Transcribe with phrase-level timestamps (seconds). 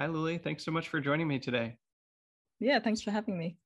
[0.00, 0.38] Hi, Lily.
[0.38, 1.76] Thanks so much for joining me today.
[2.58, 3.58] Yeah, thanks for having me.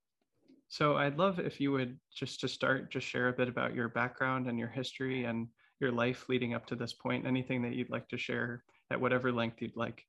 [0.66, 3.88] So, I'd love if you would just to start, just share a bit about your
[3.88, 5.46] background and your history and
[5.78, 7.24] your life leading up to this point.
[7.24, 10.02] Anything that you'd like to share at whatever length you'd like.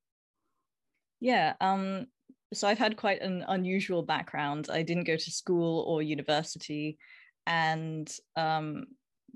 [1.20, 1.54] Yeah.
[1.62, 2.08] Um,
[2.56, 4.70] so, I've had quite an unusual background.
[4.74, 6.98] I didn't go to school or university.
[7.46, 8.86] And um,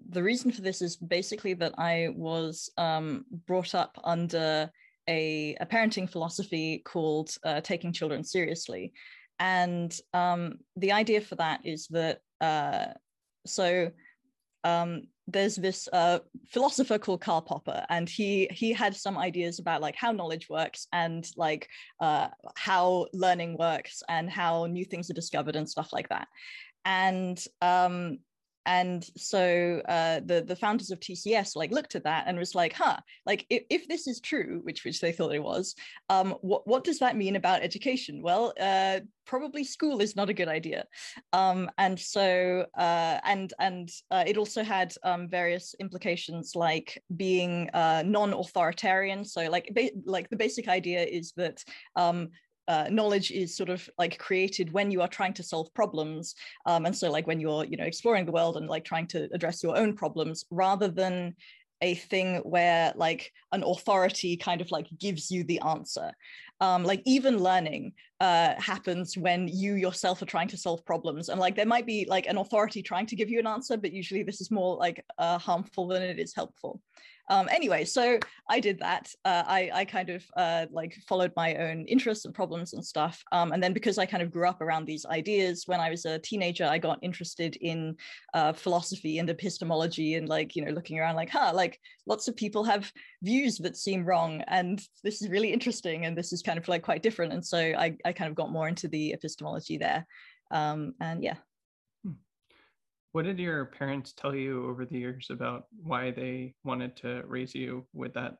[0.10, 4.72] the reason for this is basically that I was um, brought up under
[5.10, 8.94] a, a parenting philosophy called uh, taking children seriously.
[9.40, 12.94] And um, the idea for that is that, uh,
[13.46, 13.92] so
[14.64, 19.82] um, there's this uh, philosopher called Karl Popper, and he he had some ideas about
[19.82, 21.68] like how knowledge works and like
[22.00, 26.28] uh, how learning works and how new things are discovered and stuff like that.
[26.86, 28.20] And um,
[28.66, 32.74] and so uh, the the founders of TCS like looked at that and was like,
[32.74, 35.76] huh, like if, if this is true, which which they thought it was,
[36.10, 38.22] um, what what does that mean about education?
[38.22, 40.86] Well, uh, probably school is not a good idea,
[41.34, 47.70] um, and so uh, and and uh, it also had um, various implications like being
[47.74, 49.24] uh, non-authoritarian.
[49.26, 51.64] So like ba- like the basic idea is that
[51.96, 52.30] um,
[52.70, 56.86] uh, knowledge is sort of like created when you are trying to solve problems um,
[56.86, 59.62] and so like when you're you know exploring the world and like trying to address
[59.62, 61.36] your own problems rather than
[61.82, 66.12] a thing where like an authority kind of like gives you the answer.
[66.62, 71.40] Um, like even learning uh, happens when you yourself are trying to solve problems and
[71.40, 74.24] like there might be like an authority trying to give you an answer but usually
[74.24, 76.82] this is more like uh, harmful than it is helpful
[77.30, 79.14] um, anyway, so I did that.
[79.24, 83.24] Uh, I, I kind of uh, like followed my own interests and problems and stuff.
[83.32, 86.06] Um, and then because I kind of grew up around these ideas, when I was
[86.06, 87.96] a teenager, I got interested in
[88.34, 92.36] uh, philosophy and epistemology and like, you know, looking around like, huh, like lots of
[92.36, 92.92] people have
[93.22, 94.42] views that seem wrong.
[94.48, 96.06] And this is really interesting.
[96.06, 97.34] And this is kind of like quite different.
[97.34, 100.08] And so I, I kind of got more into the epistemology there.
[100.52, 101.36] Um, and yeah,
[103.12, 107.56] what did your parents tell you over the years about why they wanted to raise
[107.56, 108.36] you with that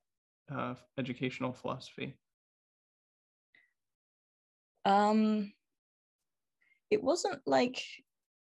[0.54, 2.16] uh, educational philosophy?
[4.86, 5.52] Um,
[6.90, 7.84] it wasn't like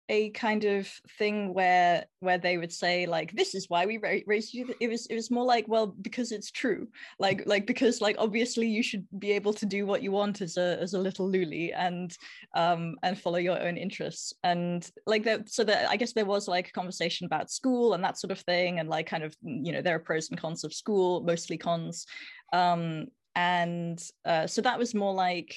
[0.08, 0.88] a kind of
[1.18, 4.74] thing where where they would say like this is why we raised you.
[4.80, 6.88] It was it was more like well because it's true.
[7.18, 10.56] Like like because like obviously you should be able to do what you want as
[10.56, 12.16] a as a little Lulie and
[12.54, 14.32] um and follow your own interests.
[14.42, 18.02] And like that so that i guess there was like a conversation about school and
[18.02, 20.64] that sort of thing and like kind of you know there are pros and cons
[20.64, 22.06] of school mostly cons.
[22.52, 25.54] Um and uh, so that was more like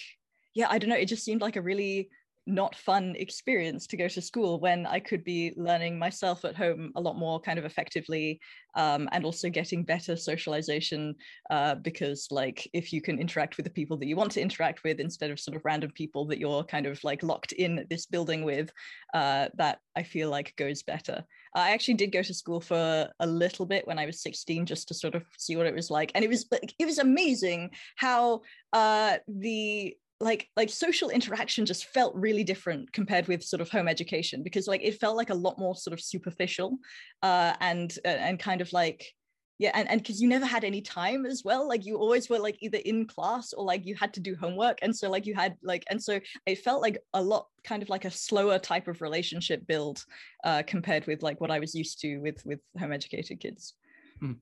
[0.53, 2.09] yeah i don't know it just seemed like a really
[2.47, 6.91] not fun experience to go to school when I could be learning myself at home
[6.95, 8.39] a lot more kind of effectively
[8.75, 11.15] um, and also getting better socialization
[11.49, 14.83] uh, because like if you can interact with the people that you want to interact
[14.83, 18.05] with instead of sort of random people that you're kind of like locked in this
[18.05, 18.71] building with
[19.13, 21.23] uh, that I feel like goes better.
[21.53, 24.87] I actually did go to school for a little bit when I was 16 just
[24.87, 26.47] to sort of see what it was like and it was
[26.79, 28.41] it was amazing how
[28.73, 33.87] uh, the like like social interaction just felt really different compared with sort of home
[33.87, 36.77] education because like it felt like a lot more sort of superficial
[37.23, 39.13] uh, and uh, and kind of like
[39.57, 42.39] yeah and and because you never had any time as well like you always were
[42.39, 45.35] like either in class or like you had to do homework and so like you
[45.35, 48.87] had like and so it felt like a lot kind of like a slower type
[48.87, 50.03] of relationship build
[50.43, 53.75] uh, compared with like what i was used to with with home educated kids
[54.19, 54.33] hmm.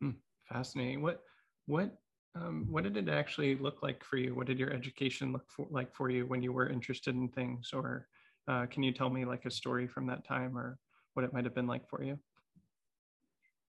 [0.00, 0.10] Hmm.
[0.48, 1.20] fascinating what
[1.66, 1.96] what
[2.34, 4.34] um, what did it actually look like for you?
[4.34, 7.70] What did your education look for, like for you when you were interested in things?
[7.72, 8.08] Or
[8.48, 10.78] uh, can you tell me like a story from that time or
[11.14, 12.18] what it might have been like for you?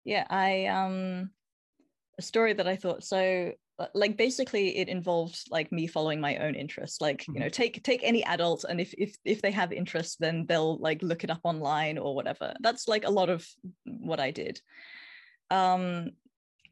[0.03, 1.31] Yeah, I um
[2.17, 6.37] a story that I thought so uh, like basically it involved like me following my
[6.37, 7.33] own interests like mm-hmm.
[7.33, 10.77] you know take take any adult and if if if they have interest then they'll
[10.77, 13.45] like look it up online or whatever that's like a lot of
[13.83, 14.61] what i did
[15.51, 16.11] um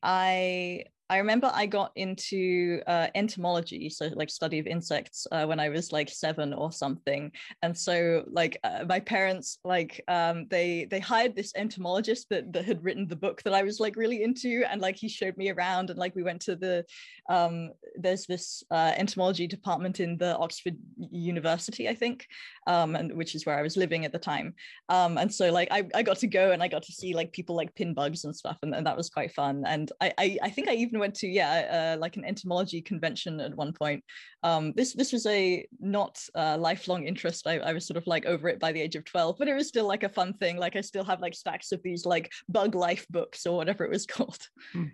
[0.02, 5.60] i I remember I got into uh, entomology, so like study of insects, uh, when
[5.60, 7.32] I was like seven or something.
[7.62, 12.66] And so, like, uh, my parents, like, um, they they hired this entomologist that that
[12.66, 15.52] had written the book that I was like really into, and like he showed me
[15.52, 16.84] around, and like we went to the
[17.30, 20.78] um, there's this uh, entomology department in the Oxford
[21.12, 22.28] University, I think,
[22.66, 24.56] um, and which is where I was living at the time.
[24.90, 27.32] Um, and so, like, I, I got to go and I got to see like
[27.34, 29.64] people like pin bugs and stuff, and, and that was quite fun.
[29.68, 32.82] And I I, I think I even even went to yeah uh, like an entomology
[32.82, 34.02] convention at one point
[34.44, 38.26] um, this this was a not uh, lifelong interest I, I was sort of like
[38.26, 40.56] over it by the age of 12 but it was still like a fun thing
[40.58, 43.92] like i still have like stacks of these like bug life books or whatever it
[43.92, 44.86] was called hmm.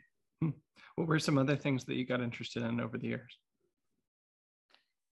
[0.42, 0.56] Hmm.
[0.96, 3.38] what were some other things that you got interested in over the years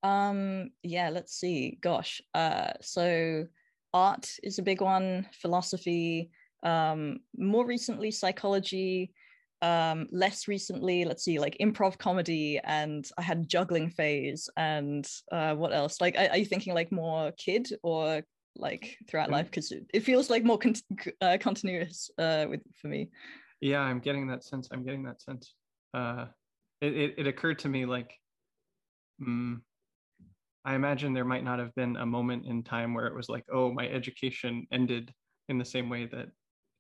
[0.03, 1.79] Um, yeah, let's see.
[1.81, 2.23] Gosh.
[2.35, 3.47] Uh, so
[3.93, 6.31] art is a big one, philosophy,
[6.63, 9.13] um, more recently psychology,
[9.63, 15.55] um, less recently, let's see, like improv comedy, and I had juggling phase, and uh,
[15.55, 16.01] what else?
[16.01, 18.23] Like, are, are you thinking like more kid or
[18.57, 19.33] like throughout mm.
[19.33, 19.47] life?
[19.47, 20.75] Because it, it, feels like more con-
[21.21, 23.11] uh, continuous uh, with for me.
[23.61, 24.69] Yeah, I'm getting that sense.
[24.73, 25.55] I'm getting that sense.
[25.93, 26.27] Uh,
[26.81, 28.11] it, it, it occurred to me like,
[29.23, 29.61] mm,
[30.65, 33.45] I imagine there might not have been a moment in time where it was like,
[33.53, 35.13] oh, my education ended
[35.49, 36.29] in the same way that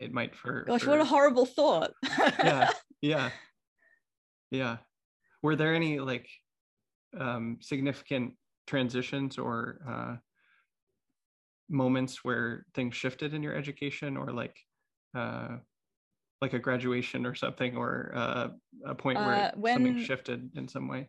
[0.01, 0.65] it might for.
[0.65, 0.91] Gosh, for...
[0.91, 1.93] what a horrible thought.
[2.19, 2.71] yeah,
[3.03, 3.31] yeah,
[4.51, 4.77] yeah.
[5.43, 6.29] Were there any like
[7.19, 8.35] um, significant
[8.67, 10.17] transitions or uh,
[11.69, 14.57] moments where things shifted in your education, or like
[15.17, 15.59] uh,
[16.41, 18.49] like a graduation or something, or uh,
[18.87, 19.75] a point where uh, when...
[19.75, 21.09] something shifted in some way?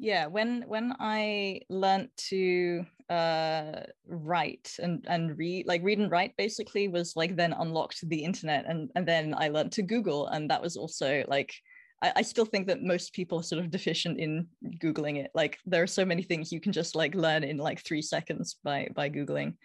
[0.00, 6.34] Yeah when when i learned to uh write and and read like read and write
[6.38, 10.50] basically was like then unlocked the internet and and then i learned to google and
[10.50, 11.52] that was also like
[12.02, 14.46] I, I still think that most people are sort of deficient in
[14.82, 15.30] googling it.
[15.34, 18.56] Like there are so many things you can just like learn in like three seconds
[18.64, 19.56] by by googling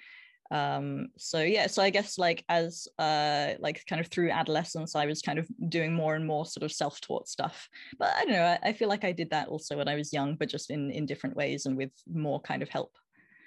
[0.51, 5.06] um so yeah so i guess like as uh like kind of through adolescence i
[5.06, 7.68] was kind of doing more and more sort of self-taught stuff.
[7.97, 10.13] But i don't know I, I feel like i did that also when i was
[10.13, 12.92] young but just in in different ways and with more kind of help.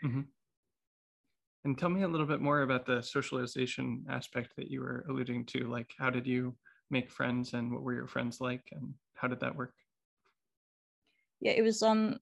[0.05, 0.23] Mm-hmm.
[1.65, 5.45] and tell me a little bit more about the socialization aspect that you were alluding
[5.47, 6.55] to like how did you
[6.91, 9.75] make friends and what were your friends like and how did that work?
[11.41, 12.19] Yeah it was um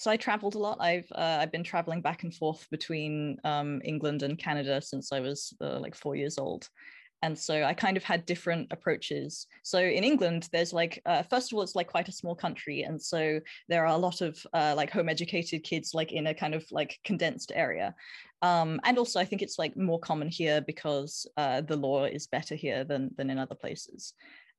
[0.00, 0.78] so I traveled a lot.
[0.80, 5.20] I've uh, I've been traveling back and forth between um, England and Canada since I
[5.20, 6.66] was uh, like four years old,
[7.20, 9.46] and so I kind of had different approaches.
[9.62, 12.80] So in England, there's like uh, first of all, it's like quite a small country,
[12.80, 16.34] and so there are a lot of uh, like home educated kids like in a
[16.34, 17.94] kind of like condensed area.
[18.40, 22.26] Um, and also, I think it's like more common here because uh, the law is
[22.26, 24.14] better here than than in other places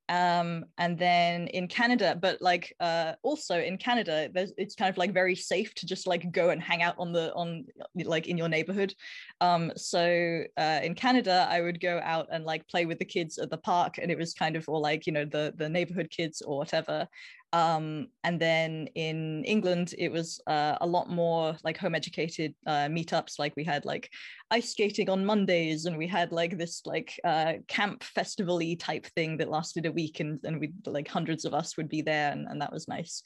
[0.08, 5.12] um, and then in Canada, but like uh, also in Canada, it's kind of like
[5.12, 7.64] very safe to just like go and hang out on the on
[7.94, 8.94] like in your neighborhood.
[9.40, 13.38] Um, so uh, in Canada, I would go out and like play with the kids
[13.38, 16.10] at the park, and it was kind of all like you know the the neighborhood
[16.10, 17.08] kids or whatever.
[17.52, 22.88] Um, and then in England, it was uh, a lot more like home educated uh,
[22.88, 23.38] meetups.
[23.38, 24.10] Like we had like
[24.50, 29.36] ice skating on Mondays, and we had like this like uh, camp festival type thing
[29.36, 32.46] that lasted a week, and and we like hundreds of us would be there, and,
[32.48, 33.22] and that was nice.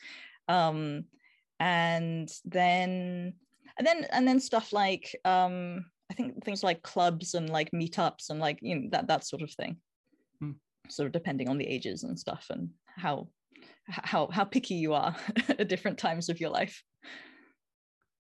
[0.49, 1.05] Um,
[1.61, 3.35] and then
[3.79, 8.31] and then and then stuff like um, I think things like clubs and like meetups
[8.31, 9.77] and like you know that that sort of thing.
[10.41, 10.53] Hmm.
[10.89, 13.29] Sort of depending on the ages and stuff and how
[13.89, 15.17] how how picky you are
[15.49, 16.83] at different times of your life.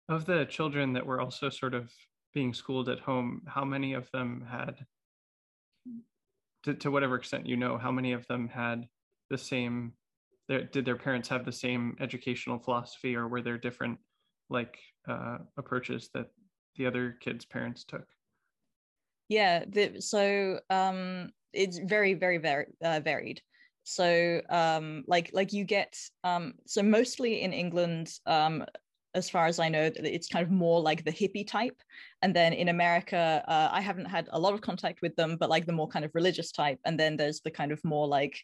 [0.09, 1.91] Of the children that were also sort of
[2.35, 4.87] being schooled at home how many of them had
[6.65, 8.87] to, to whatever extent you know how many of them had
[9.31, 9.93] the same
[10.49, 13.99] their, did their parents have the same educational philosophy or were there different
[14.51, 16.29] like uh, approaches that
[16.77, 18.07] the other kids parents took?
[19.29, 23.43] Yeah the, so um, it's very very very uh, varied
[23.89, 28.65] so um, like like you get um, so mostly in England, um,
[29.15, 31.81] as far as I know, it's kind of more like the hippie type,
[32.21, 35.49] and then in America, uh, I haven't had a lot of contact with them, but
[35.49, 38.39] like the more kind of religious type, and then there's the kind of more like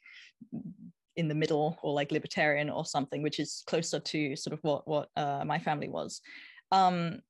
[1.17, 4.89] in the middle or like libertarian or something, which is closer to sort of what
[4.89, 6.23] what uh, my family was.
[6.73, 7.21] Um,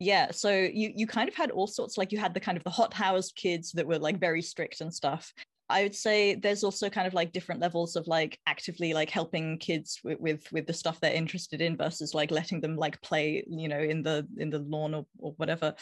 [0.00, 2.64] yeah so you you kind of had all sorts like you had the kind of
[2.64, 5.32] the hot house kids that were like very strict and stuff
[5.74, 9.58] I would say there's also kind of like different levels of like actively like helping
[9.58, 13.42] kids with, with with, the stuff they're interested in versus like letting them like play
[13.48, 15.74] you know in the in the lawn or, or whatever.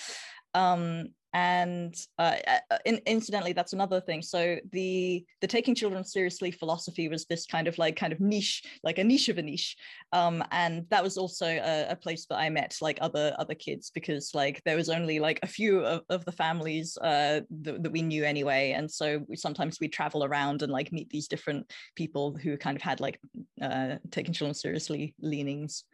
[0.55, 4.21] Um and uh, uh, in, incidentally that's another thing.
[4.21, 8.65] So the the taking children seriously philosophy was this kind of like kind of niche
[8.85, 9.77] like a niche of a niche.
[10.13, 13.91] Um, and that was also a, a, place that i met like other other kids
[13.95, 17.93] because like there was only like a few of, of the families uh, that, that
[17.93, 18.73] we knew anyway.
[18.73, 22.77] And so we, sometimes we travel around and like meet these different people who kind
[22.77, 23.19] of had like
[23.61, 25.85] uh, taking children seriously leanings.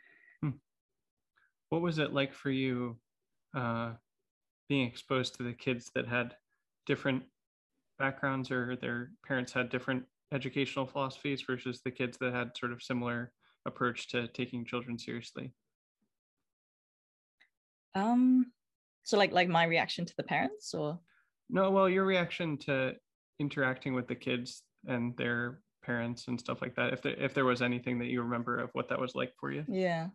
[0.42, 0.50] Hmm.
[1.68, 2.96] what was it like for you
[3.56, 3.92] uh,
[4.68, 6.36] being exposed to the kids that had
[6.86, 7.24] different
[7.98, 12.82] backgrounds or their parents had different educational philosophies versus the kids that had sort of
[12.82, 13.32] similar
[13.66, 15.52] approach to taking children seriously?
[17.94, 18.52] Um
[19.04, 21.00] so like like my reaction to the parents or?
[21.48, 22.94] No well your reaction to
[23.38, 27.46] interacting with the kids and their parents and stuff like that if there if there
[27.46, 29.64] was anything that you remember of what that was like for you.
[29.68, 30.08] Yeah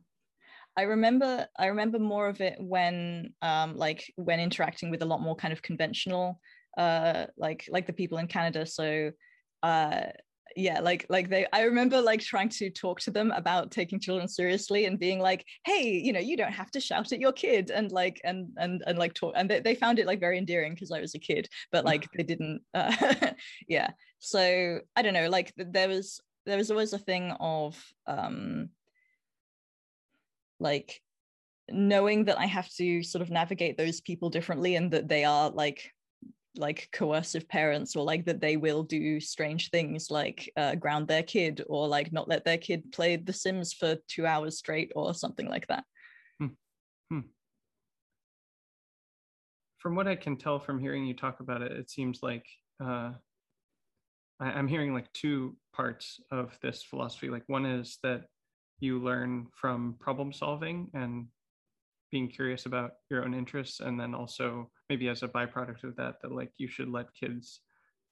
[0.76, 5.22] I remember I remember more of it when um like when interacting with a lot
[5.22, 6.40] more kind of conventional
[6.78, 8.66] uh like like the people in Canada.
[8.66, 9.12] So
[9.62, 10.02] uh
[10.56, 14.28] yeah like like they i remember like trying to talk to them about taking children
[14.28, 17.72] seriously and being like hey you know you don't have to shout at your kid
[17.72, 20.74] and like and and and like talk and they, they found it like very endearing
[20.74, 23.32] because i was a kid but like they didn't uh,
[23.68, 23.90] yeah
[24.20, 28.70] so i don't know like there was there was always a thing of um
[30.60, 31.02] like
[31.70, 35.50] knowing that i have to sort of navigate those people differently and that they are
[35.50, 35.92] like
[36.56, 41.24] like coercive parents or like that they will do strange things like uh, ground their
[41.24, 45.14] kid or like not let their kid play the sims for two hours straight or
[45.14, 45.84] something like that
[46.40, 46.48] hmm.
[47.10, 47.22] Hmm.
[49.80, 52.46] from what i can tell from hearing you talk about it it seems like
[52.84, 53.14] uh,
[54.40, 58.26] I, i'm hearing like two parts of this philosophy like one is that
[58.80, 61.28] you learn from problem solving and
[62.12, 66.16] being curious about your own interests and then also maybe as a byproduct of that
[66.22, 67.62] that like you should let kids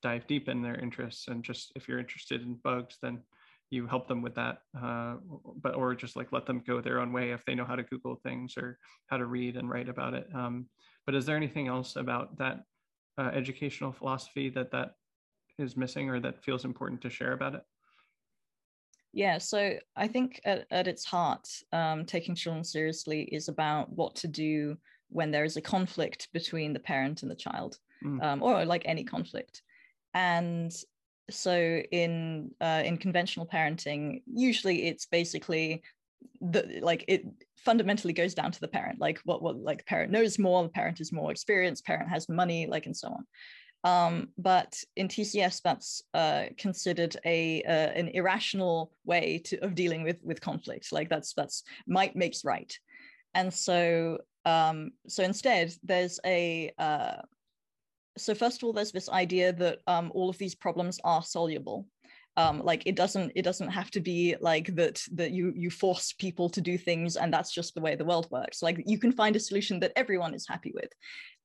[0.02, 3.22] dive deep in their interests and just if you're interested in bugs then
[3.70, 5.16] you help them with that uh,
[5.62, 7.84] but or just like let them go their own way if they know how to
[7.84, 10.66] google things or how to read and write about it um,
[11.06, 12.64] but is there anything else about that
[13.20, 14.94] uh, educational philosophy that that
[15.60, 17.62] is missing or that feels important to share about it
[19.14, 24.16] yeah, so I think at, at its heart, um, taking children seriously is about what
[24.18, 24.78] to do
[25.10, 28.24] when there is a conflict between the parent and the child, mm.
[28.24, 29.62] um, or like any conflict.
[30.14, 30.72] And
[31.30, 31.54] so
[31.92, 35.84] in uh, in conventional parenting, usually it's basically
[36.40, 37.26] the like it
[37.58, 40.70] fundamentally goes down to the parent like what what like the parent knows more the
[40.70, 43.26] parent is more experienced parent has money like and so on
[43.84, 50.04] um, but in TCS, that's uh, considered a uh, an irrational way to, of dealing
[50.04, 50.92] with with conflict.
[50.92, 52.72] Like that's that's might makes right,
[53.34, 57.22] and so um, so instead, there's a uh,
[58.18, 61.88] so first of all, there's this idea that um, all of these problems are soluble.
[62.38, 66.14] Um, like it doesn't it doesn't have to be like that that you you force
[66.14, 69.12] people to do things and that's just the way the world works like you can
[69.12, 70.90] find a solution that everyone is happy with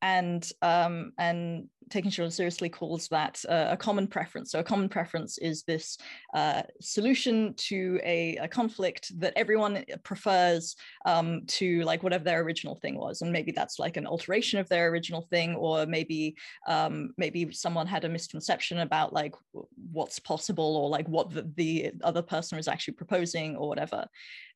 [0.02, 4.50] and um, and taking children seriously calls that uh, a common preference.
[4.50, 5.96] So a common preference is this
[6.34, 10.74] uh, solution to a, a, conflict that everyone prefers
[11.04, 14.68] um, to like whatever their original thing was, and maybe that's like an alteration of
[14.68, 16.36] their original thing, or maybe
[16.66, 19.34] um, maybe someone had a misconception about like
[19.92, 24.06] what's possible or like what the, the other person was actually proposing or whatever.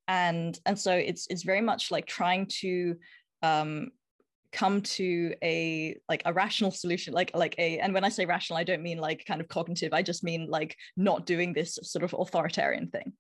[0.09, 2.97] And, and so it's it's very much like trying to
[3.42, 3.90] um,
[4.52, 8.59] come to a like a rational solution like like a and when i say rational
[8.59, 12.02] i don't mean like kind of cognitive i just mean like not doing this sort
[12.02, 13.12] of authoritarian thing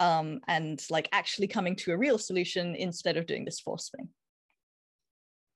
[0.00, 4.08] um and like actually coming to a real solution instead of doing this force thing.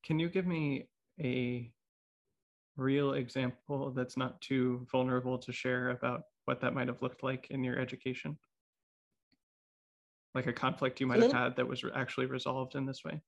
[0.05, 0.89] Can you give me
[1.21, 1.71] a
[2.77, 7.47] real example that's not too vulnerable to share about what that might have looked like
[7.51, 8.37] in your education?
[10.35, 13.21] Like a conflict you might have had that was actually resolved in this way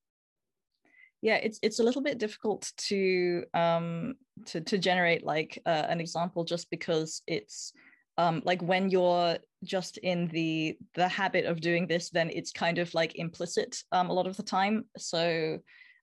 [1.21, 5.99] yeah it's it's a little bit difficult to um to to generate like uh, an
[5.99, 7.73] example just because it's
[8.17, 12.77] um like when you're just in the the habit of doing this then it's kind
[12.77, 14.85] of like implicit um a lot of the time.
[14.97, 15.59] So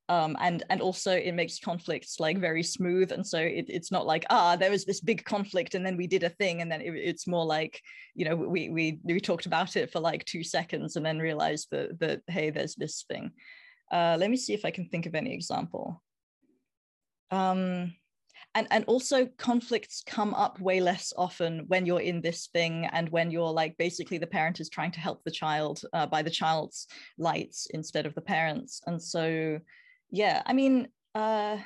[0.09, 3.13] um, and and also it makes conflicts like very smooth.
[3.13, 6.07] And so it, it's not like ah there was this big conflict and then we
[6.07, 6.61] did a thing.
[6.61, 7.81] And then it, it's more like
[8.15, 11.69] you know we we we talked about it for like two seconds and then realized
[11.71, 13.31] that that hey there's this thing
[13.93, 16.03] uh, let me see if I can think of any example.
[17.31, 17.95] Um,
[18.55, 23.09] and and also conflicts come up way less often when you're in this thing and
[23.11, 26.31] when you're like basically the parent is trying to help the child uh, by the
[26.31, 26.87] child's
[27.19, 29.59] lights instead of the parents and so
[30.11, 31.57] yeah i mean uh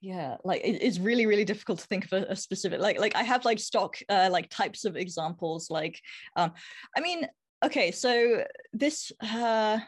[0.00, 3.14] yeah like it, it's really really difficult to think of a, a, specific like like
[3.14, 6.00] i have like stock uh like types of examples like
[6.36, 6.52] um
[6.96, 7.26] i mean
[7.64, 9.78] okay so this uh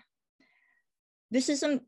[1.34, 1.82] this isn't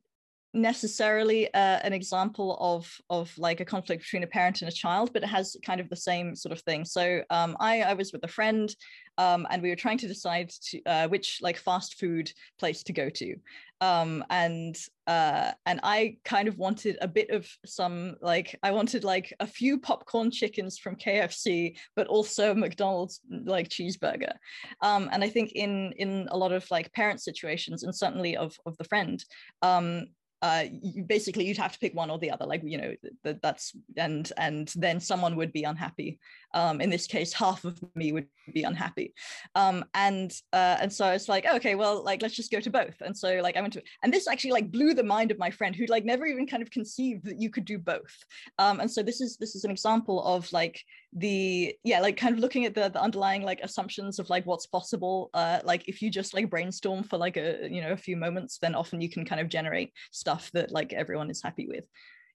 [0.54, 5.12] necessarily uh, an example of of like a conflict between a parent and a child
[5.12, 8.12] but it has kind of the same sort of thing so um, I, I was
[8.12, 8.74] with a friend
[9.18, 12.92] um, and we were trying to decide to, uh, which like fast food place to
[12.92, 13.36] go to
[13.80, 14.76] um, and
[15.06, 19.46] uh, and I kind of wanted a bit of some like I wanted like a
[19.46, 24.32] few popcorn chickens from KFC, but also McDonald's like cheeseburger.
[24.80, 28.56] Um, and I think in in a lot of like parent situations, and certainly of
[28.64, 29.22] of the friend,
[29.62, 30.06] um,
[30.42, 33.40] uh, you, basically you'd have to pick one or the other like you know that,
[33.40, 36.18] that's and and then someone would be unhappy.
[36.54, 39.14] Um, in this case half of me would be unhappy.
[39.54, 43.00] Um, and uh, and so it's like okay well like let's just go to both.
[43.00, 45.50] And so like i went to and this actually like blew the mind of my
[45.50, 48.14] friend who like never even kind of conceived that you could do both.
[48.58, 50.82] Um, and so this is this is an example of like
[51.12, 54.66] the yeah like kind of looking at the, the underlying like assumptions of like what's
[54.66, 58.16] possible uh, like if you just like brainstorm for like a you know a few
[58.16, 61.84] moments then often you can kind of generate stuff that like everyone is happy with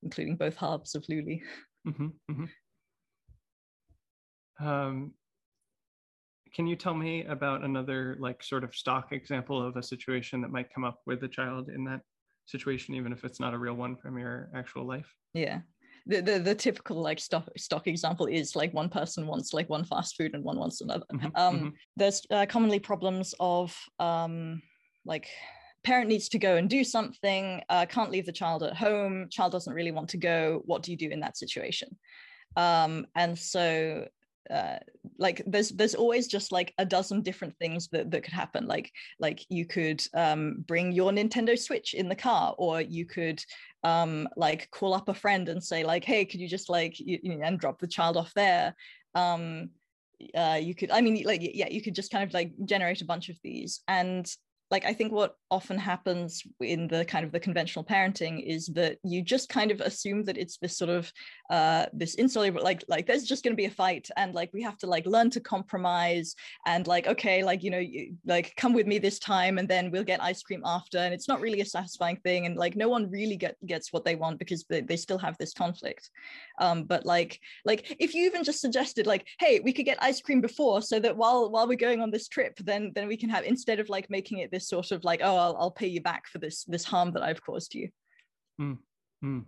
[0.03, 1.41] including both halves of Lulie
[1.87, 2.45] mm-hmm, mm-hmm.
[4.61, 5.13] Um,
[6.53, 10.51] can you tell me about another like sort of stock example of a situation that
[10.51, 12.01] might come up with a child in that
[12.45, 15.07] situation, even if it's not a real one from your actual life?
[15.33, 15.61] Yeah.
[16.07, 19.83] The, the, the typical like stock stock example is like one person wants like one
[19.83, 21.05] fast food and one wants another.
[21.13, 21.69] Mm-hmm, um, mm-hmm.
[21.95, 24.61] There's uh, commonly problems of um,
[25.05, 25.27] like
[25.83, 29.51] parent needs to go and do something, uh, can't leave the child at home, child
[29.51, 30.61] doesn't really want to go.
[30.65, 31.97] What do you do in that situation?
[32.55, 34.07] Um, and so
[34.49, 34.77] uh,
[35.17, 38.65] like there's there's always just like a dozen different things that, that could happen.
[38.67, 43.43] Like like you could um, bring your nintendo switch in the car or you could
[43.83, 47.19] um, like call up a friend and say like hey could you just like you,
[47.23, 48.75] know, and drop the child off there?
[49.15, 49.69] Um,
[50.35, 53.05] uh, you could i mean like yeah you could just kind of like generate a
[53.05, 53.81] bunch of these.
[53.87, 54.27] And
[54.71, 58.97] like i think what often happens in the kind of the conventional parenting is that
[59.03, 61.11] you just kind of assume that it's this sort of
[61.51, 64.61] uh this insoluble like like there's just going to be a fight and like we
[64.61, 66.33] have to like learn to compromise
[66.65, 69.91] and like okay like you know you, like come with me this time and then
[69.91, 72.87] we'll get ice cream after and it's not really a satisfying thing and like no
[72.87, 76.09] one really get, gets what they want because they, they still have this conflict
[76.59, 80.21] um but like like if you even just suggested like hey we could get ice
[80.21, 83.29] cream before so that while while we're going on this trip then then we can
[83.29, 86.01] have instead of like making it this sort of like oh I'll, I'll pay you
[86.01, 87.89] back for this this harm that I've caused you.
[88.59, 88.77] Mm,
[89.23, 89.45] mm.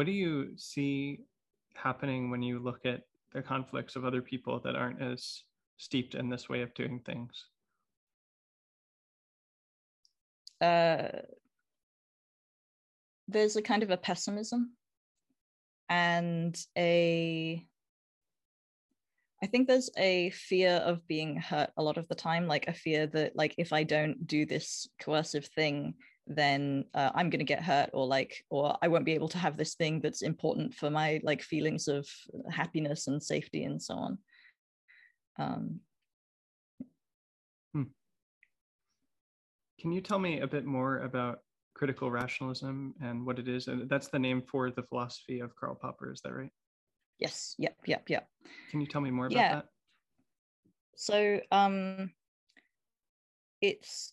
[0.00, 1.18] What do you see
[1.74, 3.02] happening when you look at
[3.34, 5.42] the conflicts of other people that aren't as
[5.76, 7.44] steeped in this way of doing things?
[10.58, 11.18] Uh,
[13.28, 14.72] there's a kind of a pessimism
[15.90, 17.62] and a
[19.42, 22.72] I think there's a fear of being hurt a lot of the time, like a
[22.72, 25.92] fear that like if I don't do this coercive thing,
[26.30, 29.38] then uh, I'm going to get hurt, or like, or I won't be able to
[29.38, 32.08] have this thing that's important for my like feelings of
[32.48, 34.18] happiness and safety and so on.
[35.38, 35.80] Um,
[37.74, 37.82] hmm.
[39.80, 41.40] Can you tell me a bit more about
[41.74, 43.66] critical rationalism and what it is?
[43.66, 46.52] And that's the name for the philosophy of Karl Popper, is that right?
[47.18, 47.56] Yes.
[47.58, 47.76] Yep.
[47.86, 48.08] Yep.
[48.08, 48.28] Yep.
[48.70, 49.54] Can you tell me more about yeah.
[49.56, 49.64] that?
[50.96, 52.12] So um,
[53.60, 54.12] it's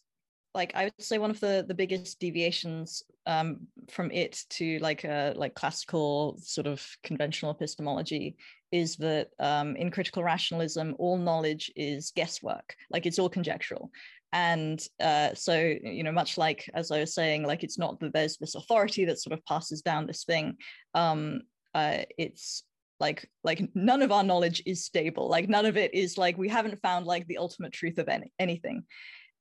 [0.54, 5.04] like I would say one of the the biggest deviations um, from it to like
[5.04, 8.38] a like classical sort of conventional epistemology
[8.72, 12.76] is that um, in critical rationalism all knowledge is guesswork.
[12.90, 13.92] Like it's all conjectural.
[14.34, 18.12] And uh, so you know much like as i was saying like it's not that
[18.14, 20.58] there's this authority that sort of passes down this thing
[20.94, 21.42] um,
[21.74, 22.64] uh, it's
[23.00, 25.30] like like none of our knowledge is stable.
[25.30, 28.32] Like none of it is like we haven't found like the ultimate truth of any,
[28.40, 28.84] anything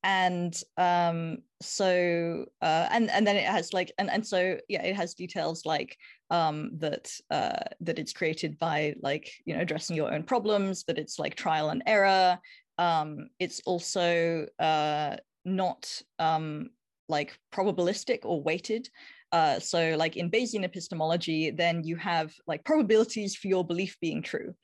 [0.03, 4.95] and um so uh and and then it has like and and so yeah it
[4.95, 5.97] has details like
[6.31, 10.99] um that uh that it's created by like you know addressing your own problems that
[10.99, 12.39] it's like trial and error
[12.79, 16.69] um it's also uh not um
[17.09, 18.89] like probabilistic or weighted
[19.33, 24.23] uh, so like in Bayesian epistemology, then you have like probabilities for your belief being
[24.23, 24.55] true.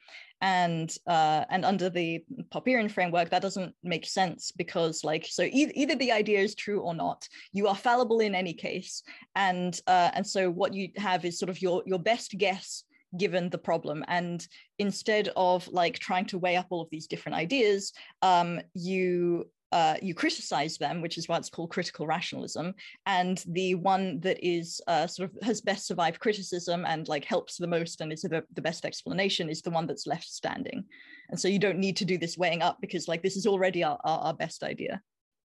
[0.42, 5.72] And uh, and under the Popperian framework, that doesn't make sense because like so e-
[5.74, 7.26] either the idea is true or not.
[7.52, 9.02] You are fallible in any case,
[9.35, 12.85] and uh, and so what you have is sort of your your best guess
[13.18, 14.46] given the problem and
[14.78, 19.97] instead of like trying to weigh up all of these different ideas um, you uh,
[20.03, 22.75] you criticize them, which is why it's called critical rationalism.
[23.07, 27.57] And the one that is uh, sort of has best survived criticism and like helps
[27.57, 30.85] the most and is the, the best explanation is the one that's left standing.
[31.31, 33.83] And so you don't need to do this weighing up because like this is already
[33.83, 35.01] our, our, our best idea.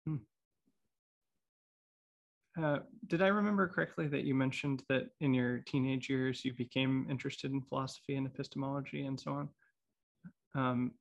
[0.07, 0.17] Hmm.
[2.63, 7.07] Uh, did I remember correctly that you mentioned that in your teenage years you became
[7.11, 9.49] interested in philosophy and epistemology and so on?
[10.55, 10.93] Um,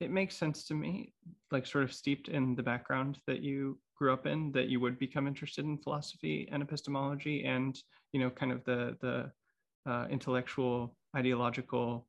[0.00, 1.12] it makes sense to me,
[1.50, 4.98] like sort of steeped in the background that you grew up in, that you would
[4.98, 7.78] become interested in philosophy and epistemology, and
[8.12, 12.06] you know, kind of the the uh, intellectual, ideological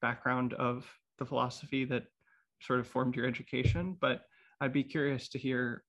[0.00, 0.86] background of
[1.18, 2.04] the philosophy that
[2.60, 3.96] sort of formed your education.
[4.00, 4.22] But
[4.60, 5.82] I'd be curious to hear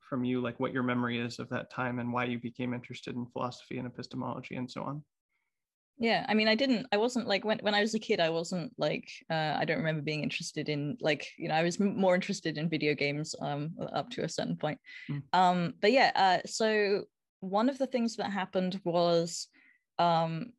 [0.00, 3.14] from you, like what your memory is of that time and why you became interested
[3.14, 5.02] in philosophy and epistemology and so on.
[6.00, 6.86] Yeah, I mean, I didn't.
[6.92, 8.20] I wasn't like when when I was a kid.
[8.20, 9.10] I wasn't like.
[9.28, 11.54] Uh, I don't remember being interested in like you know.
[11.54, 14.80] I was m- more interested in video games um up to a certain point.
[15.10, 15.22] Mm.
[15.34, 16.10] Um, but yeah.
[16.14, 17.04] Uh, so
[17.40, 19.48] one of the things that happened was
[19.98, 20.52] um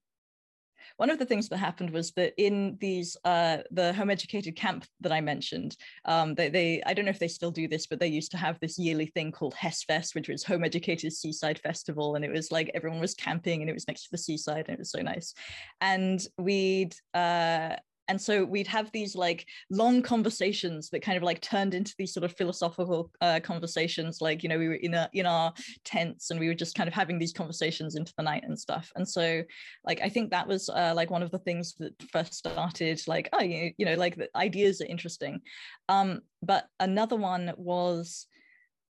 [0.98, 4.86] one of the things that happened was that in these uh, the home educated camp
[5.02, 8.00] that I mentioned, um, they, they I don't know if they still do this, but
[8.00, 12.15] they used to have this yearly thing called HESFest, which was Home Educated Seaside Festival,
[12.15, 14.76] and it was like everyone was camping and it was next to the seaside and
[14.76, 15.34] it was so nice,
[15.82, 17.76] and we'd uh,
[18.12, 22.13] and so we'd have these like long conversations that kind of like turned into these
[22.13, 25.54] sort of philosophical uh, conversations like you know we were in a in our
[25.86, 28.91] tents and we were just kind of having these conversations into the night and stuff.
[28.97, 29.43] And so
[29.86, 33.30] like i think that was uh, like one of the things that first started like
[33.32, 35.39] oh you, you know like the ideas are interesting.
[35.88, 38.28] Um but another one was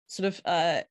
[0.08, 0.84] sort of uh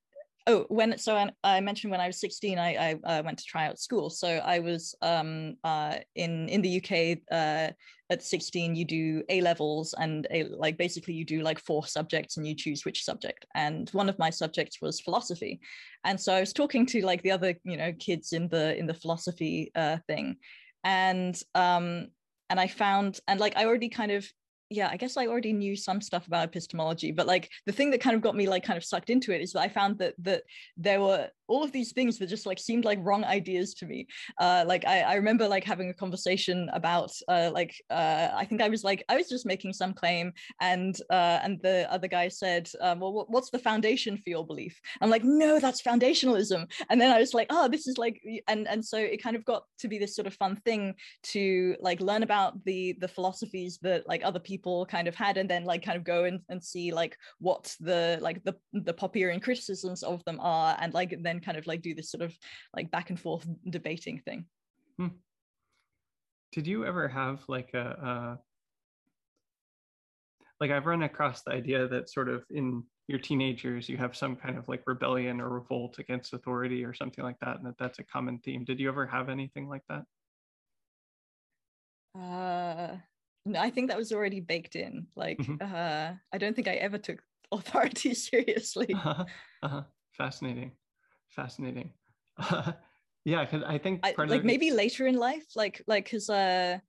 [0.47, 3.67] oh when so I, I, mentioned when i was 16 i i went to try
[3.67, 4.09] out school.
[4.09, 7.71] So i was um uh in in the uk uh
[8.11, 12.37] at 16 you do a levels and a, like basically you do like four subjects
[12.37, 13.45] and you choose which subject.
[13.53, 15.59] And one of my subjects was philosophy.
[16.03, 18.87] And so i was talking to like the other you know kids in the in
[18.87, 20.37] the philosophy uh thing.
[20.83, 22.07] And um
[22.49, 24.27] and i found and like i already kind of
[24.69, 28.01] yeah, I guess I already knew some stuff about epistemology, but like the thing that
[28.01, 30.13] kind of got me like kind of sucked into it is that I found that
[30.19, 30.43] that
[30.77, 34.07] there were all of these things that just like seemed like wrong ideas to me.
[34.39, 38.61] Uh, like I, I remember like having a conversation about uh, like uh, I think
[38.61, 40.31] I was like I was just making some claim,
[40.61, 44.79] and uh, and the other guy said, um, well, what's the foundation for your belief?
[45.01, 46.69] I'm like, no, that's foundationalism.
[46.89, 49.45] And then I was like, oh, this is like, and and so it kind of
[49.45, 53.79] got to be this sort of fun thing to like learn about the the philosophies
[53.81, 56.63] that like other people kind of had and then like kind of go and, and
[56.63, 61.38] see like what the like the the Popperian criticisms of them are and like then
[61.43, 62.35] kind of like do this sort of
[62.75, 64.45] like back and forth debating thing
[64.97, 65.07] hmm.
[66.51, 68.39] did you ever have like a, a
[70.59, 74.15] like I've run across the idea that sort of in your teenage years you have
[74.15, 77.77] some kind of like rebellion or revolt against authority or something like that and that
[77.79, 80.03] that's a common theme did you ever have anything like that
[82.19, 82.97] uh
[83.45, 85.07] no, I think that was already baked in.
[85.15, 85.55] Like, mm-hmm.
[85.61, 87.21] uh, I don't think I ever took
[87.51, 88.93] authority seriously.
[88.93, 89.25] Uh-huh.
[89.63, 89.83] Uh-huh.
[90.17, 90.73] Fascinating,
[91.29, 91.91] fascinating.
[92.37, 92.71] Uh,
[93.25, 96.79] yeah, because I think I, like maybe later in life, like like because uh,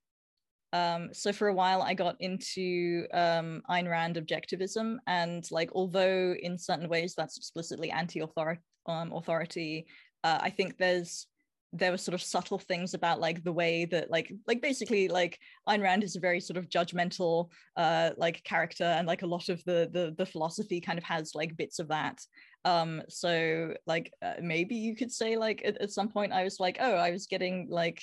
[0.72, 6.34] um, so for a while I got into um, Ayn Rand objectivism, and like although
[6.40, 9.86] in certain ways that's explicitly anti-authority, um, authority,
[10.24, 11.26] uh, I think there's
[11.72, 15.38] there were sort of subtle things about like the way that like like basically like
[15.68, 19.48] Ayn Rand is a very sort of judgmental uh like character and like a lot
[19.48, 22.20] of the the the philosophy kind of has like bits of that.
[22.64, 26.58] Um so like uh, maybe you could say like at, at, some point I was
[26.58, 28.02] like oh I was getting like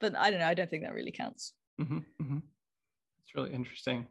[0.00, 1.52] but I don't know I don't think that really counts.
[1.80, 2.38] Mm-hmm, mm-hmm.
[3.24, 4.06] it's really interesting.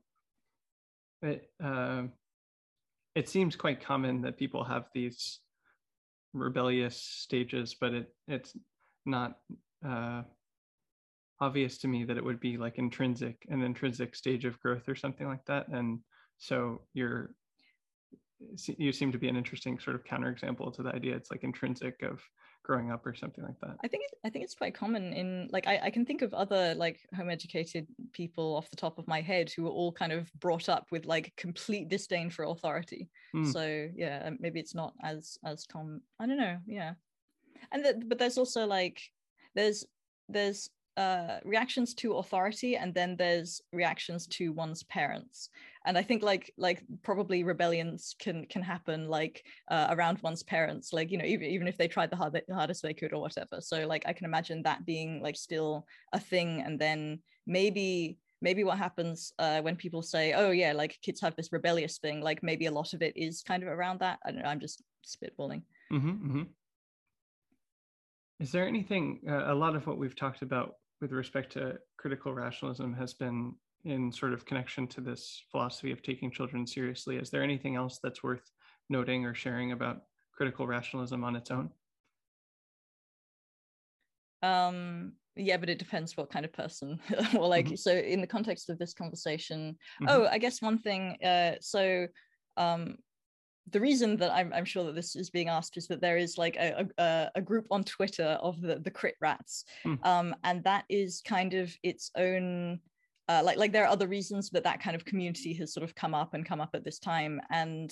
[1.22, 2.14] It um
[3.16, 5.40] it seems quite common that people have these
[6.34, 8.56] rebellious stages, but it it's
[9.06, 9.38] not
[9.86, 10.22] uh,
[11.40, 14.96] obvious to me that it would be like intrinsic, an intrinsic stage of growth or
[14.96, 15.68] something like that.
[15.70, 16.00] And
[16.38, 17.34] so you're
[18.66, 21.16] you seem to be an interesting sort of counterexample to the idea.
[21.16, 22.22] It's like intrinsic of
[22.64, 23.78] growing up or something like that.
[23.84, 26.34] I think it, i think it's quite common in like I, I can think of
[26.34, 30.12] other like home educated people off the top of my head who were all kind
[30.12, 33.10] of brought up with like complete disdain for authority.
[33.36, 33.52] Mm.
[33.52, 36.94] so yeah maybe it's not as as common i don't know yeah.
[37.72, 39.02] And the, but there's also like
[39.56, 39.86] there's
[40.28, 45.50] there's uh, reactions to authority and then there's reactions to one's parents
[45.86, 50.94] and i think like like probably rebellions can can happen like uh, around one's parents
[50.94, 53.22] like you know even, even if they tried the, hard, the hardest they could or
[53.22, 53.60] whatever.
[53.60, 56.62] So like i can imagine that being like still a thing.
[56.62, 61.36] And then maybe maybe what happens uh, when people say oh yeah like kids have
[61.36, 64.20] this rebellious thing like maybe a lot of it is kind of around that.
[64.26, 65.64] I don't know i'm just spitballing.
[65.92, 66.44] Mm-hmm, mm-hmm.
[68.40, 72.34] is there anything uh, a lot of what we've talked about with respect to critical
[72.34, 73.54] rationalism has been
[73.86, 77.18] in sort of connection to this philosophy of taking children seriously.
[77.18, 78.50] Is there anything else that's worth
[78.90, 80.02] noting or sharing about
[80.34, 81.70] critical rationalism on its own?
[84.44, 87.00] Um, yeah, but it depends what kind of person.
[87.34, 87.76] well, like, mm-hmm.
[87.76, 90.06] so in the context of this conversation, mm-hmm.
[90.10, 91.18] oh, I guess one thing.
[91.24, 92.08] Uh, so,
[92.58, 92.98] um,
[93.70, 96.38] the reason that I'm, I'm sure that this is being asked is that there is
[96.38, 99.66] like a, a, a group on Twitter of the, the crit rats.
[99.86, 100.06] Mm.
[100.06, 102.80] Um, and that is kind of its own,
[103.30, 105.96] uh, like, like there are other reasons that that kind of community has sort of
[105.96, 107.42] come up and come up at this time.
[107.50, 107.92] And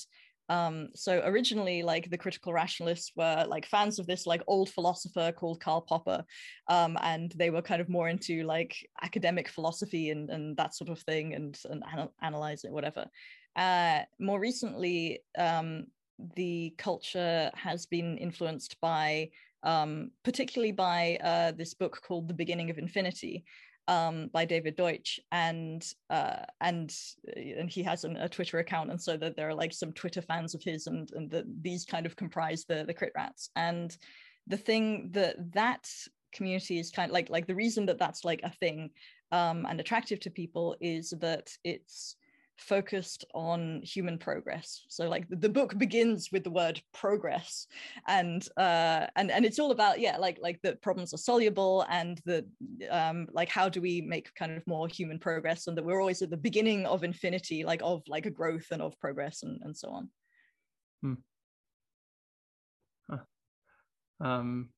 [0.50, 5.32] Um, so originally, like the critical rationalists were like fans of this like old philosopher
[5.32, 6.26] called Karl Popper,
[6.68, 10.90] um, and they were kind of more into like academic philosophy and and that sort
[10.90, 13.06] of thing, and and anal- analyze it, whatever.
[13.56, 15.86] Uh, more recently, um,
[16.36, 19.30] the culture has been influenced by
[19.64, 23.44] um, particularly by uh, this book called The Beginning of Infinity,
[23.90, 26.96] um, by David Deutsch, and uh, and
[27.36, 30.22] and he has an, a Twitter account, and so that there are like some Twitter
[30.22, 33.50] fans of his, and and the, these kind of comprise the the crit rats.
[33.56, 33.98] And
[34.46, 35.90] the thing that that
[36.32, 38.92] community is kind of like like the reason that that's like a thing
[39.32, 42.16] um, and attractive to people is that it's
[42.60, 47.66] focused on human progress so like the, book begins with the word progress
[48.08, 52.22] and uh and and it's all about yeah like like the problems are soluble and
[52.26, 52.46] the
[52.92, 56.22] um like how do we make kind of more human progress and that we're always
[56.22, 59.76] at the beginning of infinity like of like a growth and of progress and and
[59.76, 60.10] so on
[61.02, 61.14] hmm.
[63.10, 63.18] huh.
[64.20, 64.70] um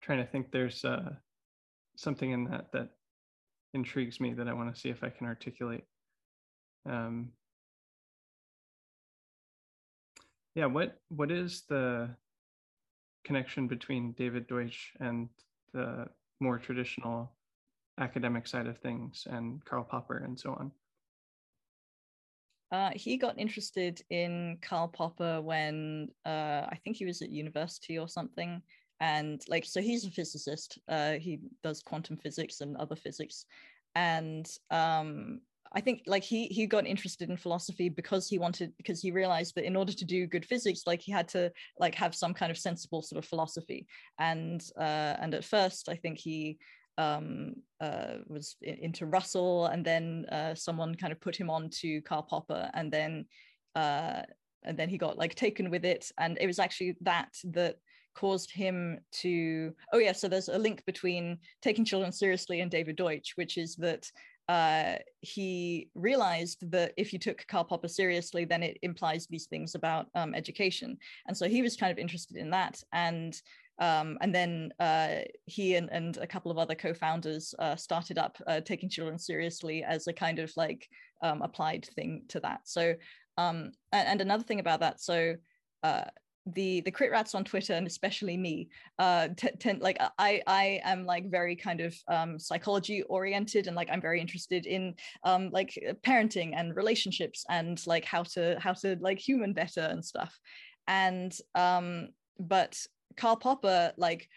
[0.00, 1.10] trying to think there's uh
[1.96, 2.88] something in that that
[3.74, 5.84] intrigues me that I want to see if I can articulate.
[6.88, 7.30] Um,
[10.54, 12.10] yeah, what what is the
[13.24, 15.28] connection between David Deutsch and
[15.72, 16.06] the
[16.40, 17.32] more traditional
[17.98, 20.72] academic side of things and Karl Popper and so on?
[22.72, 27.98] Uh, he got interested in Karl Popper when uh, I think he was at university
[27.98, 28.62] or something,
[29.00, 33.46] and like so he's a physicist uh, he does quantum physics and other physics
[33.94, 35.40] and um,
[35.72, 39.54] i think like he he got interested in philosophy because he wanted because he realized
[39.54, 42.50] that in order to do good physics like he had to like have some kind
[42.50, 43.86] of sensible sort of philosophy.
[44.18, 46.58] And uh, and at first i think he
[47.00, 52.02] um, uh, was into Russell, and then uh, someone kind of put him on to
[52.02, 53.24] Karl Popper, and then
[53.74, 54.22] uh,
[54.64, 57.76] and then he got like taken with it, and it was actually that that
[58.20, 62.96] caused him to oh yeah so there's a link between taking children seriously and david
[62.96, 64.04] deutsch which is that
[64.48, 69.76] uh, he realized that if you took Karl Popper seriously, then it implies these things
[69.76, 72.82] about um, education, and so he was kind of interested in that.
[72.92, 73.40] And
[73.78, 78.36] um, and then uh, he and, and, a couple of other co-founders uh, started up
[78.48, 80.88] uh, taking children seriously as a kind of like
[81.22, 82.60] um, applied thing to that.
[82.64, 82.94] So
[83.38, 85.36] um, and, another thing about that, so
[85.84, 86.04] uh,
[86.46, 91.04] the the crit rats on twitter and especially me uh tend like i i am
[91.04, 95.78] like very kind of um psychology oriented and like i'm very interested in um like
[96.02, 100.38] parenting and relationships and like how to how to like human better and stuff.
[100.86, 102.76] And um but
[103.16, 104.28] karl popper like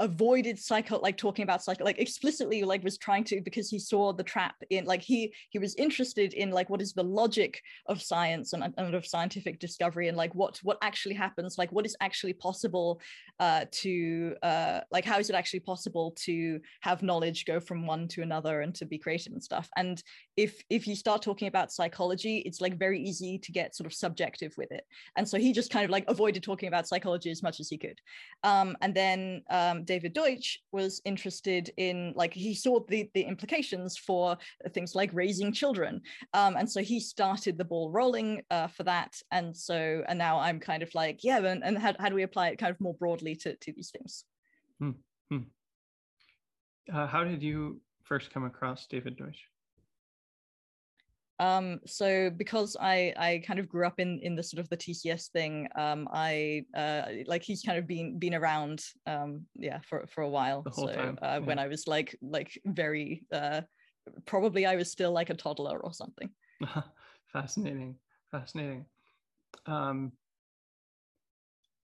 [0.00, 4.12] avoided psycho like talking about psycho like explicitly like was trying to because he saw
[4.12, 8.02] the trap in like he he was interested in like what is the logic of
[8.02, 11.96] science and, and of scientific discovery and like what what actually happens like what is
[12.00, 13.00] actually possible
[13.40, 18.08] uh to uh like how is it actually possible to have knowledge go from one
[18.08, 19.68] to another and to be creative and stuff.
[19.76, 20.02] And
[20.36, 23.94] if if you start talking about psychology it's like very easy to get sort of
[23.94, 24.84] subjective with it.
[25.16, 27.78] And so he just kind of like avoided talking about psychology as much as he
[27.78, 27.98] could.
[28.42, 33.96] Um and then um David Deutsch was interested in, like, he saw the, the implications
[33.96, 34.36] for
[34.70, 36.00] things like raising children.
[36.34, 39.14] Um, and so he started the ball rolling uh, for that.
[39.30, 42.24] And so, and now I'm kind of like, yeah, and, and how, how do we
[42.24, 44.24] apply it kind of more broadly to, to these things?
[44.78, 44.90] Hmm.
[45.30, 45.38] Hmm.
[46.92, 49.42] Uh, how did you first come across David Deutsch?
[51.38, 54.76] Um so because i i kind of grew up in in the sort of the
[54.76, 60.06] tcs thing um i uh like he's kind of been been around um yeah for
[60.06, 60.64] for a while.
[60.72, 61.38] So uh, yeah.
[61.38, 63.60] when i was like like very uh
[64.24, 66.30] probably i was still like a toddler or something.
[67.32, 67.96] Fascinating
[68.30, 68.86] fascinating.
[69.66, 70.12] Um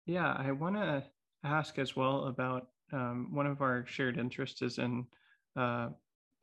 [0.07, 1.05] yeah i want to
[1.45, 5.07] ask as well about um, one of our shared interests is in
[5.57, 5.89] uh,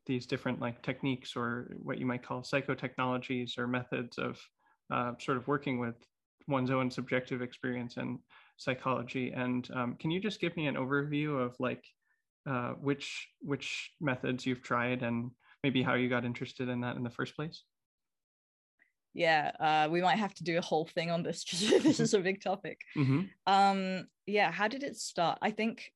[0.09, 4.41] these different like techniques or what you might call psychotechnologies or methods of
[4.91, 5.93] uh, sort of working with
[6.47, 8.17] one's own subjective experience and
[8.57, 9.31] psychology.
[9.31, 11.85] And um, can you just give me an overview of like
[12.49, 15.29] uh, which which methods you've tried and
[15.63, 17.63] maybe how you got interested in that in the first place?
[19.13, 21.43] Yeah, uh, we might have to do a whole thing on this
[21.83, 22.79] this is a big topic.
[22.97, 23.21] Mm-hmm.
[23.45, 25.37] Um, yeah, how did it start?
[25.43, 25.91] I think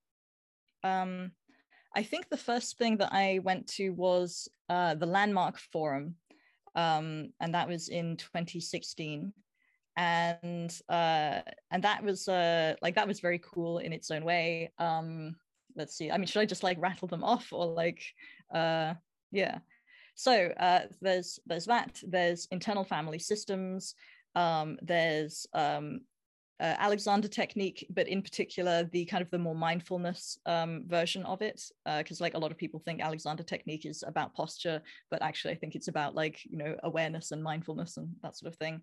[0.83, 1.31] um,
[1.95, 6.15] I think the first thing that I went to was uh, the Landmark Forum,
[6.75, 9.33] um, and that was in 2016.
[9.95, 14.71] And uh, and that was uh, like that was very cool in its own way.
[14.79, 15.35] Um,
[15.75, 16.09] let's see.
[16.09, 18.03] I mean, should I just like rattle them off or like,
[18.53, 18.95] uh,
[19.31, 19.59] yeah.
[20.15, 21.99] so uh, there's there's that.
[22.07, 23.93] There's internal family systems.
[24.35, 26.01] Um, there's um,
[26.63, 31.41] uh, Alexander technique, but in particular the kind of the more mindfulness um, version of
[31.41, 31.61] it,
[31.97, 35.53] because uh, like a lot of people think Alexander technique is about posture, but actually
[35.53, 38.81] I think it's about like you know awareness and mindfulness and that sort of thing.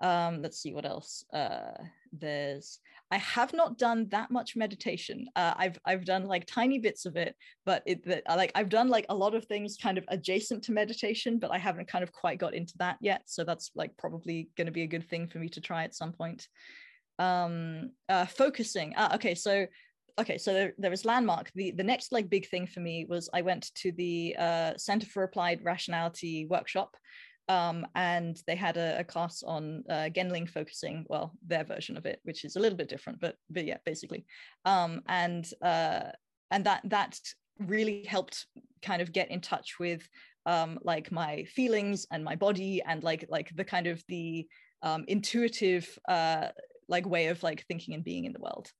[0.00, 1.24] Um, let's see what else.
[1.32, 1.72] Uh,
[2.12, 2.78] there's
[3.10, 5.26] I have not done that much meditation.
[5.34, 7.34] Uh, I've I've done like tiny bits of it,
[7.66, 10.72] but it that like I've done like a lot of things kind of adjacent to
[10.72, 13.22] meditation, but I haven't kind of quite got into that yet.
[13.26, 15.96] So that's like probably going to be a good thing for me to try at
[15.96, 16.46] some point
[17.18, 18.94] um uh focusing.
[18.96, 19.66] Ah, okay so
[20.18, 21.50] okay so there, there was landmark.
[21.54, 25.06] The the next like big thing for me was i went to the uh, center
[25.06, 26.96] for applied rationality workshop
[27.48, 32.04] um, and they had a, a class on uh, Gendlin focusing, well, their version of
[32.04, 34.26] it, which is a little bit different, but but yeah, basically,
[34.66, 36.10] um, and uh,
[36.50, 37.18] and that that
[37.58, 38.46] really helped
[38.82, 40.06] kind of get in touch with
[40.46, 44.46] um, like my feelings and my body and like like the kind of the
[44.82, 46.48] um, intuitive uh,
[46.88, 48.70] like way of like thinking and being in the world.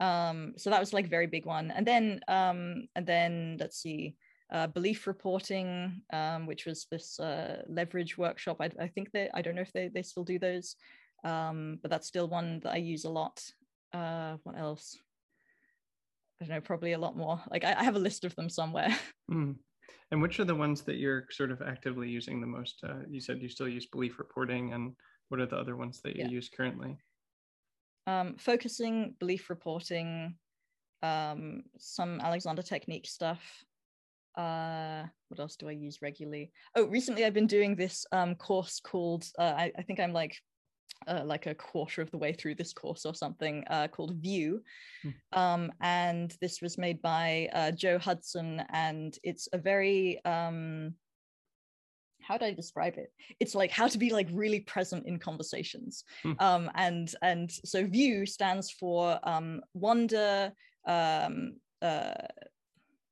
[0.00, 1.70] Um so that was like very big one.
[1.70, 4.16] And then um and then let's see
[4.52, 8.56] uh, belief reporting um which was this uh, leverage workshop.
[8.60, 10.76] I, I think they i don't know if they, they still do those
[11.24, 13.42] um but that's still one that i use a lot.
[13.92, 14.96] Uh what else?
[16.40, 17.40] I don't know probably a lot more.
[17.50, 18.96] Like i, I have a list of them somewhere.
[19.30, 19.56] Mm.
[20.10, 22.80] and which are the ones that you're sort of actively using the most?
[22.86, 24.94] Uh, you said you still use belief reporting and
[25.28, 26.28] what are the other ones that you yeah.
[26.28, 26.98] use currently
[28.06, 30.34] um, focusing, belief reporting,
[31.02, 33.42] um, some Alexander technique stuff.
[34.36, 36.52] Uh, what else do I use regularly?
[36.74, 40.36] Oh, recently I've been doing this um, course called, uh, I, I, think I'm like
[41.06, 44.62] uh, like a quarter of the way through this course or something uh, called View.
[45.02, 45.10] Hmm.
[45.32, 50.94] Um, and this was made by uh, Joe Hudson, and it's a very um,
[52.22, 53.12] how do I describe it?
[53.40, 56.04] It's like how to be like really present in conversations.
[56.22, 56.32] Hmm.
[56.38, 60.52] Um, and and so view stands for um, wonder.
[60.86, 62.14] Um, uh,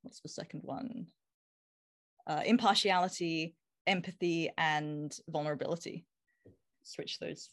[0.01, 1.07] what's the second one?
[2.27, 3.55] Uh, impartiality,
[3.87, 6.05] empathy, and vulnerability.
[6.83, 7.49] Switch those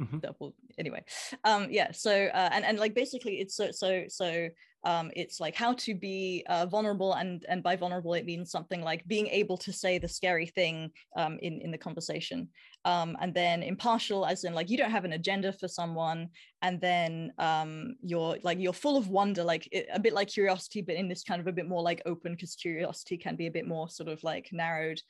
[0.00, 0.18] mm-hmm.
[0.18, 1.04] double anyway.
[1.44, 1.92] Um, yeah.
[1.92, 4.48] So uh, and and like basically it's so so so
[4.84, 8.82] um, it's like how to be uh, vulnerable and and by vulnerable it means something
[8.82, 12.48] like being able to say the scary thing um, in in the conversation
[12.84, 16.28] um, and then impartial as in like you don't have an agenda for someone
[16.62, 20.82] and then um, you're like you're full of wonder like it, a bit like curiosity
[20.82, 23.52] but in this kind of a bit more like open because curiosity can be a
[23.52, 25.00] bit more sort of like narrowed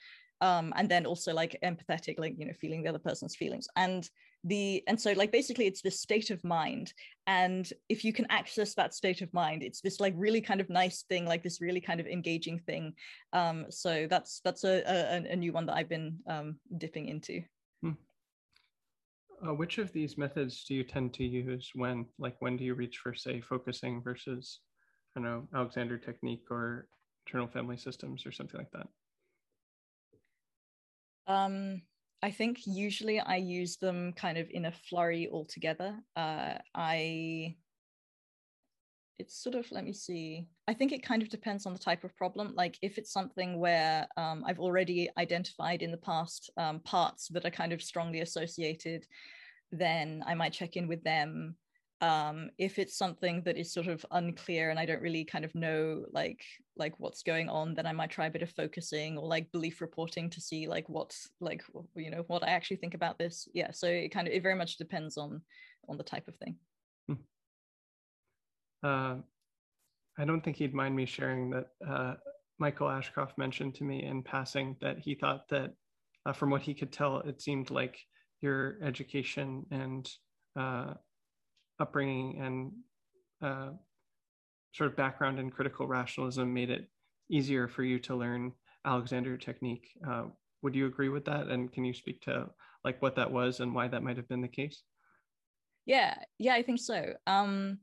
[0.43, 4.11] um, and then also like empathetic like you know feeling the other person's feelings and
[4.45, 6.93] the and so like basically it's this state of mind.
[7.27, 10.69] And if you can access that state of mind it's this like really kind of
[10.69, 12.95] nice thing like this really kind of engaging thing.
[13.33, 17.43] Um so that's that's a a, a new one that i've been um dipping into.
[17.83, 17.93] Hmm.
[19.47, 22.75] uh, which of these methods do you tend to use when like when do you
[22.75, 24.61] reach for say focusing versus
[25.17, 26.87] i don't know alexander technique or
[27.27, 28.89] internal family systems or something like that?
[31.33, 31.83] Um
[32.23, 35.99] I think usually I use them kind of in a flurry altogether.
[36.15, 37.57] Uh, I
[39.19, 42.03] it's sort of let me see i think it kind of depends on the type
[42.03, 46.81] of problem like if it's something where um, i've already identified in the past um,
[46.81, 49.07] parts that are kind of strongly associated
[49.71, 51.55] then i might check in with them
[52.03, 55.55] um, if it's something that is sort of unclear and I don't really kind of
[55.55, 56.43] know like
[56.77, 59.81] like what's going on, then I might try a bit of focusing or like belief
[59.81, 61.63] reporting to see like what's like
[61.95, 63.49] you know what I actually think about this.
[63.55, 65.41] Yeah, so it kind of it very much depends on
[65.89, 66.57] on the type of thing.
[67.09, 67.15] Hmm.
[68.83, 69.15] Uh,
[70.19, 72.15] I don't think he'd mind me sharing that uh,
[72.59, 75.73] Michael Ashcroft mentioned to me in passing that he thought that
[76.27, 77.97] uh, from what he could tell, it seemed like
[78.41, 80.11] your education and
[80.59, 80.95] uh,
[81.79, 82.73] upbringing and
[83.43, 83.71] uh,
[84.73, 86.89] sort of background in critical rationalism made it
[87.31, 88.53] easier for you to learn
[88.85, 89.89] Alexander technique.
[90.07, 90.25] Uh,
[90.63, 91.49] would you agree with that?
[91.49, 92.49] And can you speak to
[92.85, 94.83] like what that was and why that might have been the case?
[95.87, 97.15] Yeah, yeah, I think so.
[97.27, 97.79] Um,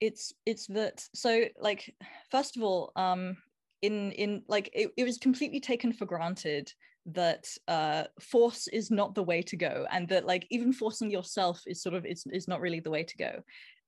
[0.00, 1.94] it's it's that so like
[2.30, 3.36] first of all, um,
[3.82, 6.72] in in like it, it was completely taken for granted
[7.06, 11.62] that uh, force is not the way to go and that like even forcing yourself
[11.66, 13.42] is sort of is, is not really the way to go.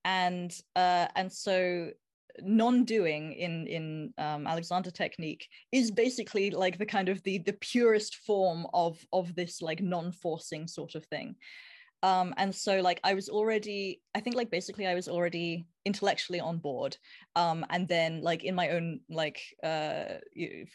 [0.04, 1.90] And uh, and so
[2.40, 8.16] non-doing in in um, alexander technique is basically like the kind of the the purest
[8.16, 11.36] form of of this like non-forcing sort of thing
[12.04, 16.40] um, and so like i was already i think like basically i was already intellectually
[16.40, 16.96] on board.
[17.36, 20.04] Um, and then like in my own like uh,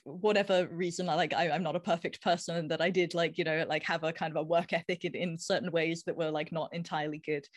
[0.03, 3.65] whatever reason like I, i'm not a perfect person that i did like you know
[3.67, 6.51] like have a kind of a work ethic in, in certain ways that were like
[6.51, 7.47] not entirely good.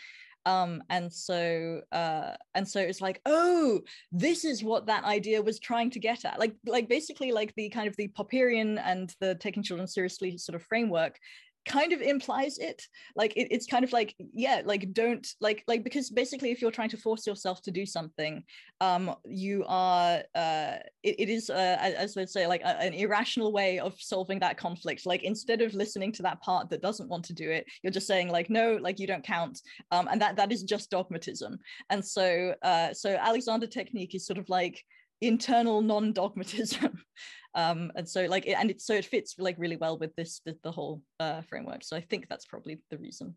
[0.44, 5.60] Um and so uh and so it's like oh this is what that idea was
[5.60, 6.38] trying to get at.
[6.38, 10.56] Like like basically like the kind of the popperian and the taking children seriously sort
[10.56, 11.18] of framework
[11.66, 12.82] kind of implies it.
[13.14, 16.70] Like it, it's kind of like yeah like don't like like because basically if you're
[16.70, 18.42] trying to force yourself to do something
[18.80, 23.52] um you are uh it, it is uh, as i say like a, an irrational
[23.52, 25.06] way of solving that conflict.
[25.06, 28.06] Like instead of listening to that part that doesn't want to do it you're just
[28.06, 29.60] saying like no like you don't count.
[29.90, 31.58] Um and that that is just dogmatism.
[31.90, 34.84] And so uh so alexander technique is sort of like
[35.22, 36.98] internal non-dogmatism.
[37.54, 40.56] Um and so like and it so it fits like really well with this the,
[40.62, 41.84] the whole uh framework.
[41.84, 43.34] So i think that's probably the reason.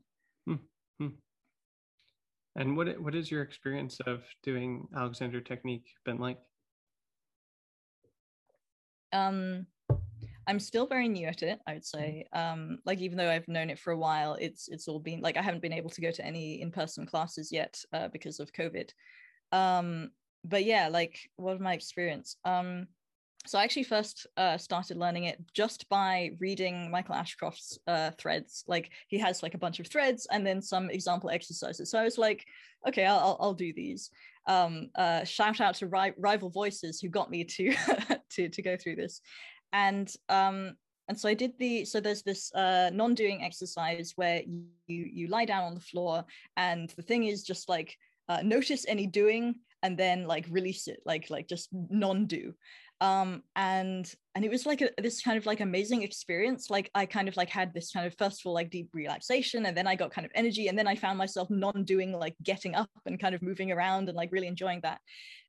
[0.47, 0.55] Hmm.
[1.01, 1.07] Hmm.
[2.55, 6.37] and what what is your experience of doing alexander technique been like?
[9.11, 9.67] Um
[10.47, 12.25] i'm still very new at it i would say.
[12.31, 15.35] Um like even though i've known it for a while it's it's all been like
[15.35, 18.91] i haven't been able to go to any in-person classes yet uh, because of covid.
[19.51, 20.11] Um
[20.47, 22.87] but yeah like what my experience um
[23.47, 28.63] so I actually first uh, started learning it just by reading Michael Ashcroft's uh, threads.
[28.67, 31.91] Like he has like a bunch of threads and then some example exercises.
[31.91, 32.43] So I was like,
[32.87, 34.09] okay, I'll, I'll, do these.
[34.47, 37.75] Um, uh, shout out to ri- rival voices who got me to
[38.31, 39.21] to to go through this,
[39.73, 40.75] and um,
[41.07, 45.45] and so I did the so there's this uh, non-doing exercise where you you lie
[45.45, 46.25] down on the floor
[46.57, 49.55] and the thing is just like uh, notice any doing
[49.85, 52.53] and then like release it like like just non-do.
[53.01, 56.71] Um and and it was like a, this kind of like amazing experience.
[56.71, 59.67] Like i kind of like had this kind of first of all like deep relaxation
[59.67, 62.73] and then i got kind of energy and then i found myself non-doing like getting
[62.73, 64.99] up and kind of moving around and like really enjoying that.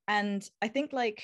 [0.06, 1.22] And i think like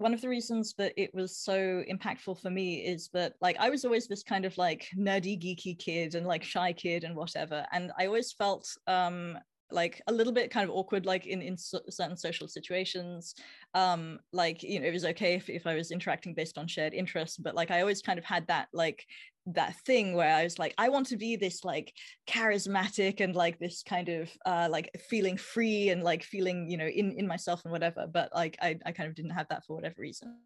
[0.00, 3.68] one of the reasons that it was so impactful for me is that like I
[3.68, 7.66] was always this kind of like nerdy geeky kid and like shy kid and whatever.
[7.70, 9.38] And I always felt um
[9.72, 13.34] like a little bit kind of awkward like in in so, certain social situations.
[13.74, 16.94] Um like you know it was okay if, if i was interacting based on shared
[16.94, 19.04] interests but like i always kind of had that like
[19.46, 21.92] that thing where i was like i want to be this like
[22.28, 26.86] charismatic and like this kind of uh like feeling free and like feeling you know
[26.86, 29.74] in in myself and whatever but like i, I kind of didn't have that for
[29.74, 30.38] whatever reason.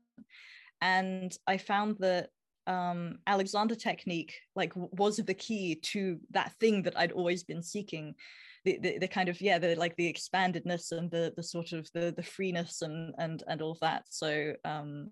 [0.81, 2.31] And i found that
[2.67, 8.15] um alexander technique like was the key to that thing that i'd always been seeking
[8.65, 11.89] the, the, the kind of yeah the like the expandedness and the the sort of
[11.93, 14.05] the the freeness and and and all that.
[14.11, 15.11] So um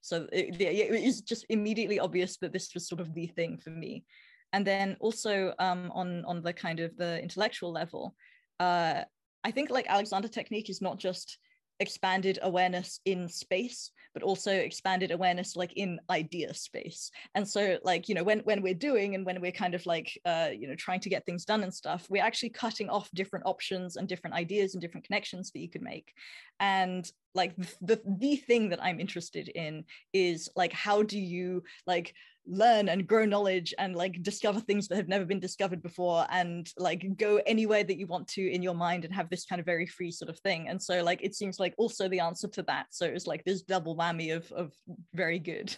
[0.00, 3.70] so it, it was just immediately obvious that this was sort of the thing for
[3.70, 4.04] me.
[4.52, 8.14] And then also um on on the kind of the intellectual level
[8.60, 9.02] uh
[9.44, 11.38] i think like alexander technique is not just
[11.82, 17.10] expanded awareness in space but also expanded awareness like in idea space.
[17.34, 20.20] And so like you know when when we're doing and when we're kind of like
[20.24, 23.46] uh you know trying to get things done and stuff we're actually cutting off different
[23.46, 26.12] options and different ideas and different connections that you could make.
[26.60, 32.14] And like the the thing that i'm interested in is like how do you like
[32.46, 36.70] learn and grow knowledge and like discover things that have never been discovered before and
[36.76, 39.66] like go anywhere that you want to in your mind and have this kind of
[39.66, 40.68] very free sort of thing.
[40.68, 42.86] And so like it seems like also the answer to that.
[42.90, 44.72] So it's like this double whammy of of
[45.14, 45.74] very good.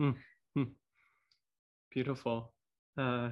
[0.00, 0.62] Mm-hmm.
[1.90, 2.52] beautiful.
[2.96, 3.30] Uh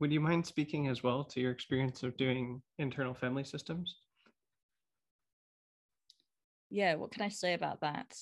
[0.00, 3.96] would you mind speaking as well to your experience of doing internal family systems?
[6.68, 8.14] Yeah what can i say about that?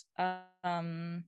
[0.62, 1.24] Um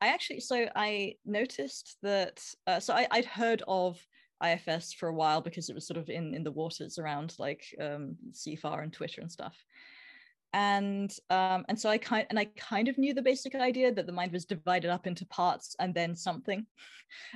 [0.00, 3.98] I actually, so I noticed that, uh, so I, I'd heard of
[4.44, 7.64] IFS for a while because it was sort of in, in the waters around like
[7.80, 9.56] um, CFAR and Twitter and stuff
[10.56, 14.06] and um, and so I kind and I kind of knew the basic idea that
[14.06, 16.66] the mind was divided up into parts and then something,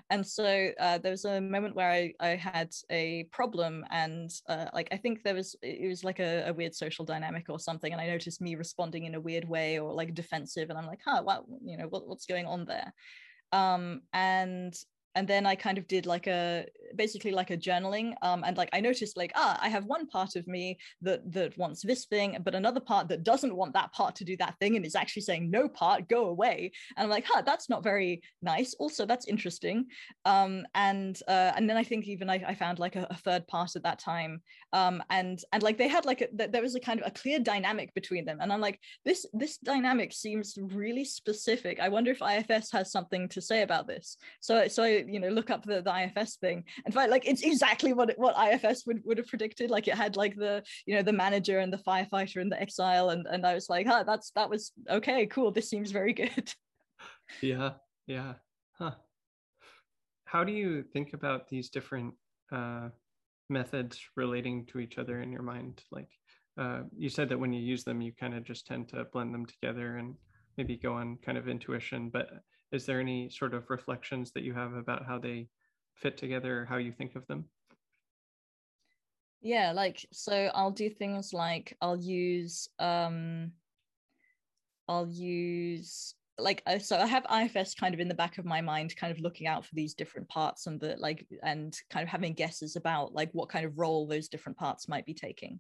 [0.09, 4.67] and so uh, there was a moment where I I had a problem and uh,
[4.73, 7.93] like I think there was it was like a, a, weird social dynamic or something,
[7.93, 11.01] and I noticed me responding in a weird way or like defensive, and I'm like,
[11.05, 12.91] huh, what you know what, what's going on there,
[13.53, 14.75] um, and
[15.15, 18.71] and then I kind of did like a basically like a journaling um, and like
[18.73, 22.37] I noticed like ah I have one part of me that that wants this thing
[22.43, 25.23] but another part that doesn't want that part to do that thing and is actually
[25.23, 28.75] saying no part go away and I'm like huh that's not very nice.
[28.75, 29.87] Also that's interesting.
[30.25, 33.47] Um, and uh, and then I think even I, I found like a, a, third
[33.49, 34.43] part at that time
[34.73, 37.39] um, and and like they had like a, there was a kind of a clear
[37.39, 41.81] dynamic between them and I'm like this this dynamic seems really specific.
[41.81, 44.17] I wonder if IFS has something to say about this.
[44.41, 47.43] So so I you know look up the, the ifs thing and find like it's
[47.43, 49.71] exactly what what ifs would, would have predicted.
[49.71, 53.11] Like it had like the you know the manager and the firefighter and the exile
[53.11, 56.53] and and i was like huh that's that was okay cool this seems very good.
[57.43, 57.71] Yeah
[58.07, 58.35] yeah
[58.73, 58.95] huh.
[60.25, 62.15] How do you think about these different
[62.53, 62.89] uh
[63.49, 65.83] methods relating to each other in your mind?
[65.91, 66.11] Like
[66.59, 69.33] uh, you said that when you use them you kind of just tend to blend
[69.33, 70.15] them together and
[70.59, 72.29] maybe go on kind of intuition but
[72.73, 75.49] is there any sort of reflections that you have about how they
[75.95, 77.45] fit together how you think of them?
[79.43, 83.53] Yeah like so i'll do things like i'll use um
[84.87, 88.95] i'll use like so i have ifs kind of in the back of my mind
[88.97, 92.35] kind of looking out for these different parts and the like and kind of having
[92.35, 95.59] guesses about like what kind of role those different parts might be taking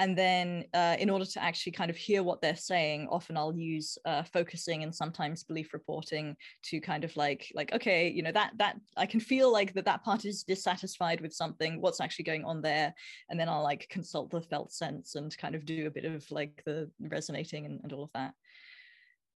[0.00, 3.54] and then uh, in order to actually kind of hear what they're saying often i'll
[3.54, 8.32] use uh, focusing and sometimes belief reporting to kind of like like okay you know
[8.32, 11.80] that that i can feel like that that part is dissatisfied with something.
[11.80, 12.94] What's actually going on there?
[13.28, 16.28] And then i'll like consult the felt sense and kind of do a bit of
[16.30, 18.34] like the resonating and, and all of that.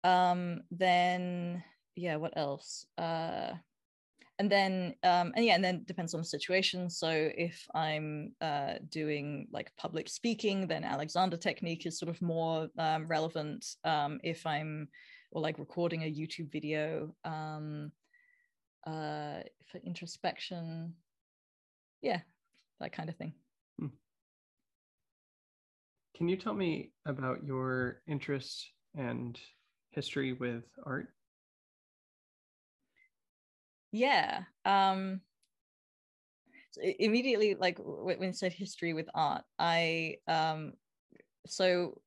[0.04, 1.64] Um then
[1.96, 2.86] yeah what else?
[2.98, 3.54] Uh
[4.40, 6.90] and then um, and yeah and then depends on the situation.
[6.90, 12.68] So if i'm uh, doing like public speaking then alexander technique is sort of more
[12.78, 14.88] um, relevant um, if i'm
[15.32, 17.92] or like recording a youtube video um,
[18.86, 19.40] uh,
[19.72, 20.94] for introspection.
[22.02, 22.20] Yeah
[22.84, 23.34] that kind of thing.
[23.80, 23.88] Hmm.
[26.16, 29.40] can you tell me about your interests and
[29.92, 31.08] history with art
[33.94, 35.22] yeah um
[36.72, 40.74] so immediately like when you said history with art i um
[41.46, 42.02] so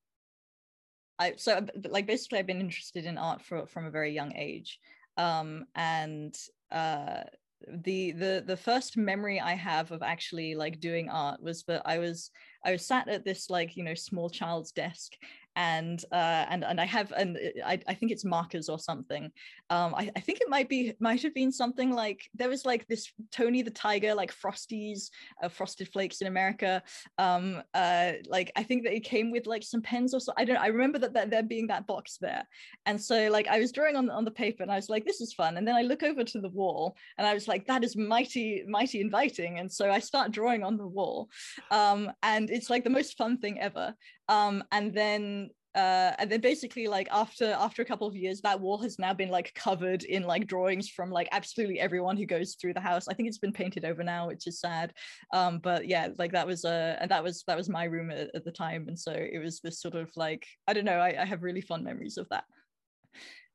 [1.20, 4.80] i so like basically i've been interested in art for, from a very young age
[5.16, 6.34] um and
[6.72, 7.22] uh
[7.68, 11.98] the the the first memory i have of actually like doing art was that i
[11.98, 12.30] was
[12.64, 15.12] i was sat at this like you know small child's desk
[15.56, 19.32] and uh, and and I have and I, I think it's markers or something.
[19.70, 22.86] Um, I, I think it might be might have been something like there was like
[22.86, 25.10] this Tony the Tiger like Frosties,
[25.42, 26.82] uh, Frosted Flakes in America.
[27.18, 30.32] Um, uh, like I think that it came with like some pens or so.
[30.36, 30.58] I don't.
[30.58, 32.46] I remember that, that there being that box there,
[32.84, 35.22] and so like I was drawing on on the paper and I was like this
[35.22, 37.82] is fun, and then I look over to the wall and I was like that
[37.82, 41.30] is mighty mighty inviting, and so I start drawing on the wall,
[41.70, 43.94] um, and it's like the most fun thing ever.
[44.28, 48.58] Um, and then uh, and then basically like after after a couple of years that
[48.58, 52.54] wall has now been like covered in like drawings from like absolutely everyone who goes
[52.54, 53.08] through the house.
[53.08, 54.94] I think it's been painted over now which is sad.
[55.34, 58.34] Um but yeah like that was uh and that was that was my room at,
[58.34, 58.86] at the time.
[58.88, 61.60] And so it was this sort of like i don't know i, I have really
[61.60, 62.44] fond memories of that.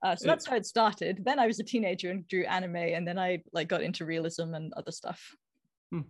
[0.04, 1.24] Uh, so that's how it started.
[1.26, 4.54] Then i was a teenager and drew anime and then i like got into realism
[4.54, 5.20] and other stuff.
[5.92, 6.02] Hmm.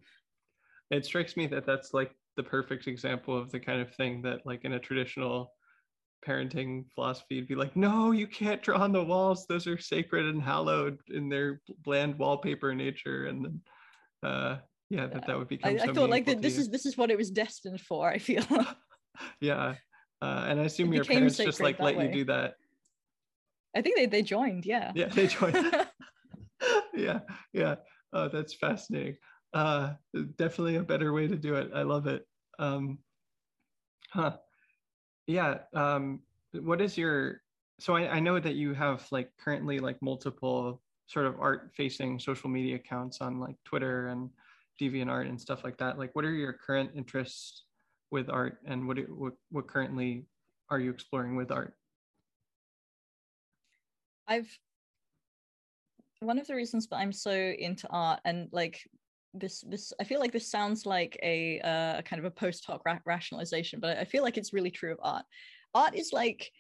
[0.90, 4.46] it strikes me that that's like the perfect example of the kind of thing that
[4.46, 5.54] like in a traditional
[6.26, 9.46] parenting philosophy would be like no you can't draw on the walls.
[9.48, 13.26] Those are sacred and hallowed in their bland wallpaper nature.
[13.26, 13.62] And then
[14.24, 14.58] uh
[14.90, 16.98] yeah that that would become i, so I thought like that this is this is
[16.98, 18.46] what it was destined for i feel.
[19.42, 19.76] yeah.
[20.22, 22.08] Uh, and i assume your parents just like let way.
[22.08, 22.54] you do that.
[23.76, 24.92] I think they they joined yeah.
[24.96, 25.58] Yeah they joined.
[26.94, 27.22] Yeah
[27.54, 27.76] yeah.
[28.14, 29.16] Oh that's fascinating
[29.54, 29.94] uh
[30.38, 31.72] definitely a better way to do it.
[31.74, 32.26] I love it.
[32.60, 33.00] Um
[34.10, 34.38] huh.
[35.28, 36.22] Yeah um
[36.54, 37.42] what is your
[37.80, 42.20] so I, I know that you have like currently like multiple sort of art facing
[42.20, 44.30] social media accounts on like twitter and
[44.82, 45.98] deviantart and stuff like that.
[45.98, 47.66] Like what are your current interests
[48.10, 50.26] with art and what what, what currently
[50.70, 51.76] are you exploring with art?
[54.28, 54.50] I've
[56.20, 58.88] one of the reasons that i'm so into art and like
[59.34, 62.82] this this i feel like this sounds like a uh, kind of a post hoc
[62.86, 65.26] ra- rationalization but i feel like it's really true of art.
[65.74, 66.52] Art is like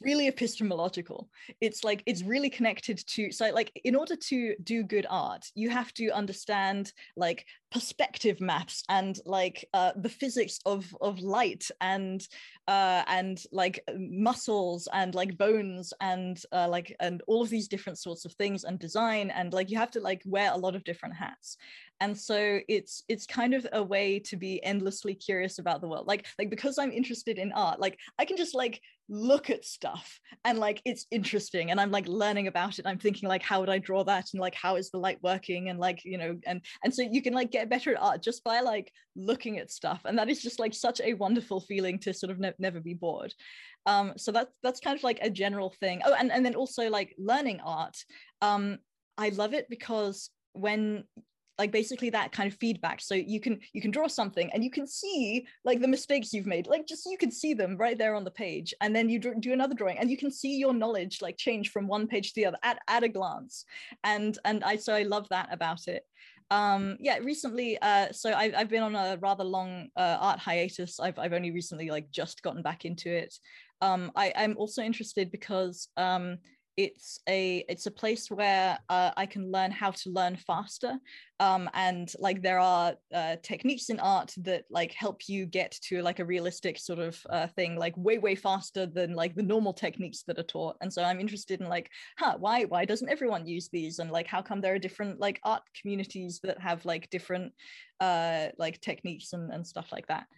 [0.00, 1.28] really epistemological.
[1.60, 5.70] It's like it's really connected to so like in order to do good art you
[5.70, 12.26] have to understand like perspective maps and like uh, the physics of of light and
[12.66, 17.98] uh, and like muscles and like bones and uh, like and all of these different
[17.98, 20.84] sorts of things and design and like you have to like wear a lot of
[20.84, 21.56] different hats.
[22.00, 26.06] And so it's it's kind of a way to be endlessly curious about the world.
[26.06, 30.20] Like like because i'm interested in art like i can just like look at stuff
[30.44, 33.70] and like it's interesting and i'm like learning about it i'm thinking like how would
[33.70, 36.60] i draw that and like how is the light working and like you know and
[36.84, 40.02] and so you can like get better at art just by like looking at stuff
[40.04, 42.94] and that is just like such a wonderful feeling to sort of ne- never be
[42.94, 43.34] bored.
[43.86, 46.02] Um so that's that's kind of like a general thing.
[46.04, 47.96] Oh and, and then also like learning art
[48.42, 48.78] um
[49.16, 51.04] i love it because when
[51.58, 53.00] like basically that kind of feedback.
[53.00, 56.46] So you can you can draw something and you can see like the mistakes you've
[56.46, 58.72] made like just you can see them right there on the page.
[58.80, 61.88] And then you do another drawing and you can see your knowledge like change from
[61.88, 63.64] one page to the other at, at a glance.
[64.04, 66.04] And and i so i love that about it.
[66.50, 71.00] Um yeah recently uh so I, i've been on a rather long uh, art hiatus.
[71.00, 73.34] I've, I've only recently like just gotten back into it.
[73.80, 76.38] Um i i'm also interested because um
[76.78, 80.96] it's a it's a place where uh, I can learn how to learn faster,
[81.40, 86.02] um, and like there are uh, techniques in art that like help you get to
[86.02, 89.72] like a realistic sort of uh, thing like way way faster than like the normal
[89.72, 90.76] techniques that are taught.
[90.80, 94.28] And so I'm interested in like, huh, why why doesn't everyone use these, and like
[94.28, 97.52] how come there are different like art communities that have like different
[97.98, 100.28] uh, like techniques and and stuff like that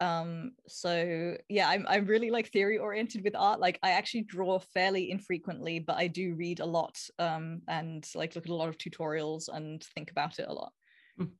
[0.00, 4.58] um so yeah i'm, I'm really like theory oriented with art like i actually draw
[4.58, 8.68] fairly infrequently but i do read a lot um and like look at a lot
[8.68, 10.72] of tutorials and think about it a lot.
[11.18, 11.24] Hmm.
[11.24, 11.30] do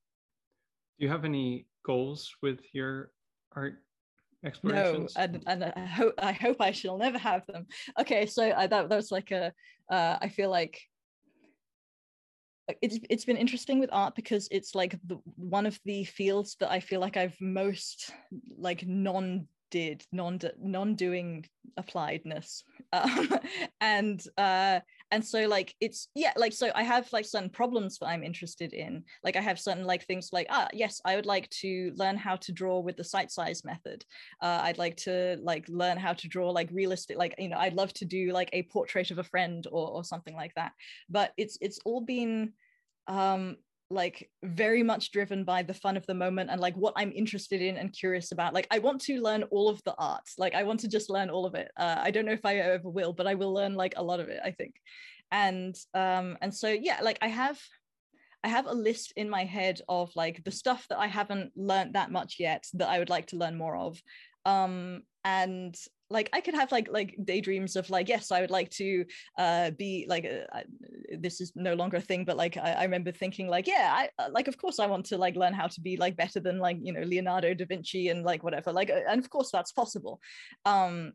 [0.98, 3.12] you have any goals with your
[3.56, 3.82] art
[4.44, 5.14] explorations?
[5.16, 7.66] no and, and i hope i hope i shall never have them.
[7.98, 9.52] Okay so I, that, that was like a
[9.90, 10.80] uh, I feel like
[12.71, 16.57] Uh, it's it's been interesting with art because it's like the, one of the fields
[16.61, 18.12] that I feel like I've most
[18.57, 21.47] like non did non non doing
[21.79, 22.62] appliedness.
[22.93, 23.29] Um,
[23.81, 24.81] and uh
[25.12, 28.73] and so like it's yeah like so i have like certain problems that i'm interested
[28.73, 29.05] in.
[29.23, 32.35] Like i have certain like things like ah yes i would like to learn how
[32.37, 34.05] to draw with the sight size method.
[34.43, 37.75] Uh, i'd like to like learn how to draw like realistic like you know i'd
[37.75, 40.73] love to do like a portrait of a friend or, or something like that.
[41.09, 42.55] But it's it's all been
[43.07, 43.57] um
[43.91, 47.61] like very much driven by the fun of the moment and like what i'm interested
[47.61, 48.55] in and curious about.
[48.55, 50.34] Like i want to learn all of the arts.
[50.38, 51.70] Like i want to just learn all of it.
[51.76, 54.20] Uh, i don't know if i ever will but i will learn like a lot
[54.20, 54.74] of it i think.
[55.32, 57.61] And um and so yeah like i have
[58.45, 61.95] i have a list in my head of like the stuff that i haven't learned
[61.95, 64.01] that much yet that i would like to learn more of.
[64.45, 65.77] Um and
[66.11, 69.05] like i could have like like daydreams of like yes i would like to
[69.39, 70.61] uh be like uh,
[71.18, 74.09] this is no longer a thing but like I, I, remember thinking like yeah i
[74.23, 76.59] uh, like of course i want to like learn how to be like better than
[76.59, 80.21] like you know leonardo da vinci and like whatever like and of course that's possible.
[80.64, 81.12] Um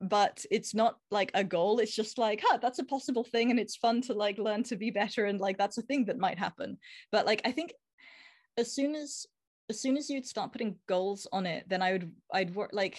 [0.00, 3.60] but it's not like a goal it's just like huh that's a possible thing and
[3.60, 6.38] it's fun to like learn to be better and like that's a thing that might
[6.38, 6.76] happen.
[7.12, 7.72] But like i think
[8.58, 9.26] as soon as
[9.70, 12.98] as soon as you'd start putting goals on it then i would i'd work like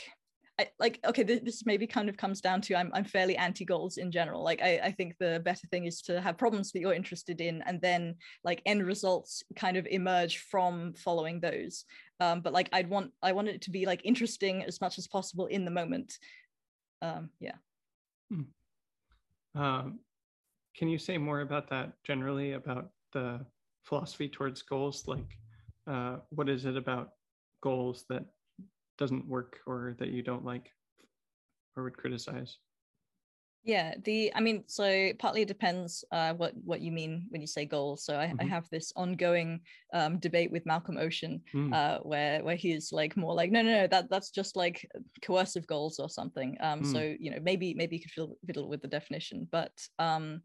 [0.79, 3.97] Like okay this, this maybe kind of comes down to I'm, I'm fairly anti goals
[3.97, 4.43] in general.
[4.43, 7.61] Like I, I think the better thing is to have problems that you're interested in
[7.63, 11.85] and then like end results kind of emerge from following those.
[12.19, 15.07] Um, but like I'd want I want it to be like interesting as much as
[15.07, 16.17] possible in the moment.
[17.01, 17.55] Um, yeah.
[18.31, 19.61] Hmm.
[19.61, 19.99] um,
[20.75, 23.45] can you say more about that generally about the
[23.83, 25.07] philosophy towards goals?
[25.07, 25.37] Like
[25.87, 27.09] uh, what is it about
[27.61, 28.25] goals that
[28.97, 30.71] doesn't work or that you don't like
[31.75, 32.57] or would criticize?
[33.65, 37.47] Yeah, the I mean, so partly it depends uh, what what you mean when you
[37.47, 38.03] say goals.
[38.03, 38.41] So I, mm-hmm.
[38.41, 39.61] I have this ongoing
[39.93, 41.73] um, debate with Malcolm Ocean, mm.
[41.73, 44.85] uh, where where he's like more like, no, no, no, that that's just like
[45.21, 46.57] coercive goals or something.
[46.59, 46.91] Um, mm.
[46.91, 50.41] so you know, maybe maybe you could fiddle with the definition, but um,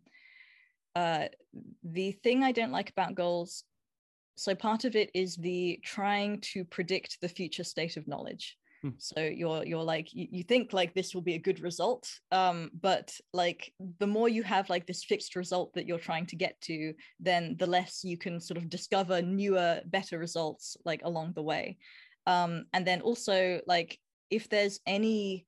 [0.94, 1.26] uh,
[1.82, 3.64] the thing I don't like about goals
[4.38, 8.90] so part of it is the trying to predict the future state of knowledge hmm.
[8.98, 12.70] so you're you're like you, you, think like this will be a good result um
[12.80, 16.60] but like the more you have like this fixed result that you're trying to get
[16.60, 21.42] to then the less you can sort of discover newer better results like along the
[21.42, 21.76] way
[22.26, 23.98] um and then also like
[24.30, 25.46] if there's any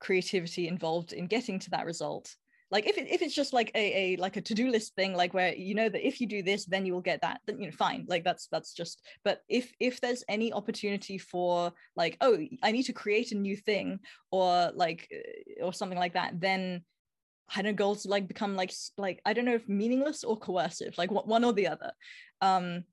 [0.00, 2.36] creativity involved in getting to that result
[2.70, 5.32] like if, it, if it's just like a, a like a to-do list thing like
[5.32, 7.66] where you know that if you do this then you will get that then you
[7.66, 12.38] know fine like that's that's just but if if there's any opportunity for like oh
[12.62, 13.98] i need to create a new thing
[14.30, 16.82] or like uh, or something like that then
[17.54, 20.98] I don't know, goals like become like like I don't know if meaningless or coercive,
[20.98, 21.92] like one or the other,
[22.42, 22.84] um,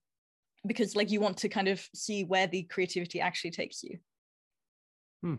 [0.66, 3.98] because like you want to kind of see where the creativity actually takes you.
[5.22, 5.36] Hmm.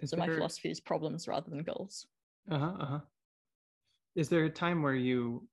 [0.00, 0.26] Is so there...
[0.26, 2.06] my philosophy is problems rather than goals.
[2.50, 2.72] Uh huh.
[2.78, 3.00] Uh huh.
[4.14, 5.46] Is there a time where you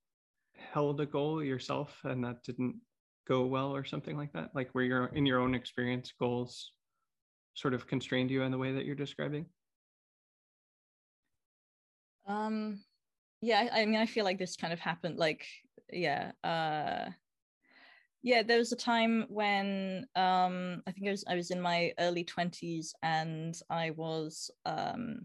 [0.55, 2.75] held a goal yourself and that didn't
[3.27, 4.51] go well or something like that?
[4.55, 6.71] Like where you're in your own experience, goals
[7.55, 9.45] sort of constrained you in the way that you're describing?
[12.25, 12.81] Um,
[13.41, 15.17] yeah, I, I mean, I feel like this kind of happened.
[15.17, 15.45] Like,
[15.91, 17.09] yeah, uh,
[18.23, 21.93] yeah there was a time when um i think i was i was in my
[21.99, 25.19] early 20s and i was um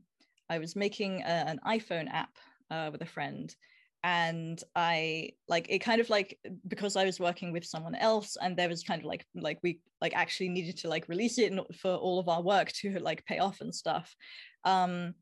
[0.51, 2.37] i was making a, an iphone app
[2.71, 3.55] uh, with a friend.
[4.05, 6.39] And i like it kind of like
[6.69, 9.81] because i was working with someone else and there was kind of like like we
[10.01, 13.39] like actually needed to like release it for all of our work to like pay
[13.39, 14.15] off and stuff.
[14.65, 15.15] Um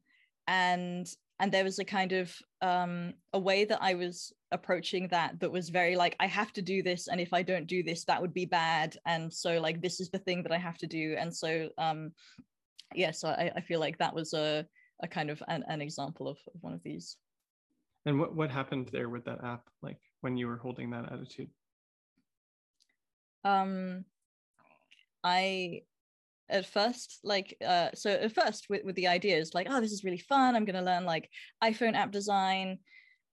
[0.46, 1.06] and
[1.40, 5.50] and there was a kind of um a way that i was approaching that that
[5.50, 8.20] was very like i have to do this and if i don't do this that
[8.20, 8.96] would be bad.
[9.06, 11.16] And so like this is the thing that i have to do.
[11.18, 12.12] And so um
[12.94, 14.66] yeah so i, I feel like that was a
[15.02, 17.16] a kind of an, an example of, of one of these.
[18.06, 21.50] And what, what happened there with that app, like when you were holding that attitude?
[23.44, 24.04] Um,
[25.22, 25.82] I
[26.48, 30.04] at first like uh so at first with, with the ideas like oh this is
[30.04, 31.28] really fun i'm going to learn like
[31.64, 32.78] iphone app design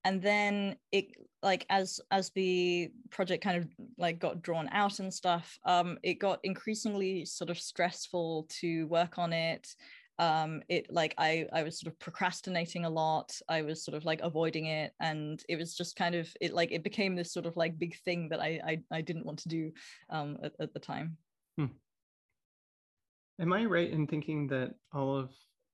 [0.04, 1.06] and then it
[1.42, 6.14] like as as the project kind of like got drawn out and stuff um it
[6.14, 9.66] got increasingly sort of stressful to work on it
[10.20, 14.04] um it like i i was sort of procrastinating a lot i was sort of
[14.04, 17.46] like avoiding it and it was just kind of it like it became this sort
[17.46, 19.72] of like big thing that i i, I didn't want to do
[20.10, 21.16] um at, at the time.
[23.40, 25.30] Am i right in thinking that all of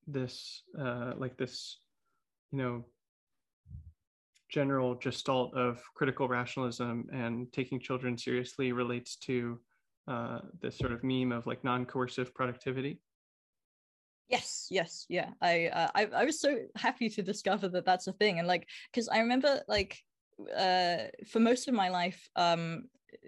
[0.06, 1.78] this uh like this
[2.52, 2.84] you know
[4.48, 9.61] general gestalt of critical rationalism and taking children seriously relates to
[10.08, 13.00] uh, this sort of meme of like non-coercive productivity
[14.30, 15.30] Yes, yes, yeah.
[15.42, 18.68] I, uh, I I was so happy to discover that that's a thing, and like,
[18.92, 19.98] because I remember like,
[20.56, 22.84] uh, for most of my life, um,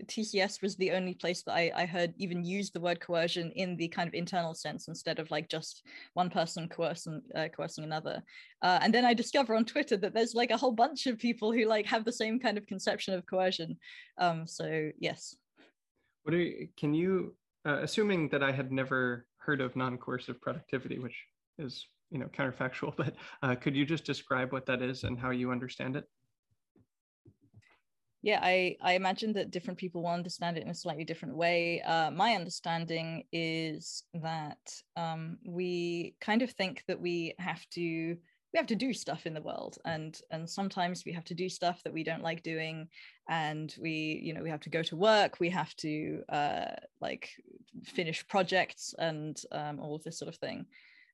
[0.06, 3.76] TCS was the only place that I, I heard even use the word coercion in
[3.76, 5.82] the kind of internal sense instead of like just
[6.14, 8.22] one person coercing uh, coercing another.
[8.62, 11.52] Uh, and then I discover on Twitter that there's like a whole bunch of people
[11.52, 13.76] who like have the same kind of conception of coercion.
[14.18, 15.36] Um, so yes.
[16.24, 17.34] What are you, can you
[17.66, 21.16] uh, assuming that I had never heard of non-coercive productivity, which
[21.58, 25.30] is you know counterfactual, but uh, could you just describe what that is and how
[25.30, 26.04] you understand it?
[28.22, 31.82] Yeah, I, I imagine that different people will understand it in a slightly different way.
[31.82, 34.60] Uh, my understanding is that
[34.96, 38.16] um, we kind of think that we have to
[38.52, 41.48] we have to do stuff in the world and and sometimes we have to do
[41.48, 42.86] stuff that we don't like doing
[43.28, 46.66] and we you know we have to go to work we have to uh,
[47.00, 47.30] like
[47.82, 50.66] finish projects and um, all of this sort of thing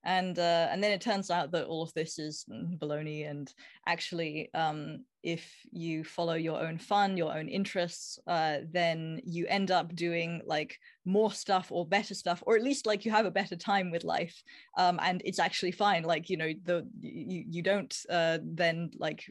[0.09, 2.47] and uh, and then it turns out that all of this is
[2.81, 3.29] baloney.
[3.29, 3.53] And
[3.87, 9.71] actually um, if you follow your own fun your own interests uh, then you end
[9.71, 13.31] up doing like more stuff or better stuff or at least like you have a
[13.31, 14.43] better time with life.
[14.79, 16.05] Um, and it's actually fine.
[16.05, 19.25] Like you know the you, you don't uh, then like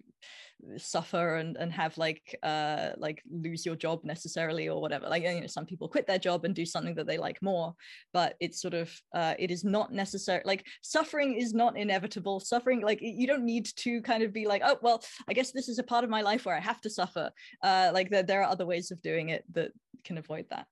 [0.77, 5.07] suffer and, and have like uh like lose your job necessarily or whatever.
[5.07, 7.73] Like you know some people quit their job and do something that they like more
[8.13, 12.39] but it's sort of uh it is not necessary like suffering is not inevitable.
[12.39, 15.69] Suffering like you don't need to kind of be like oh well i guess this
[15.69, 17.29] is a part of my life where i have to suffer.
[17.63, 19.71] Uh like there, there are other ways of doing it that
[20.03, 20.67] can avoid that.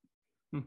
[0.51, 0.61] Hmm.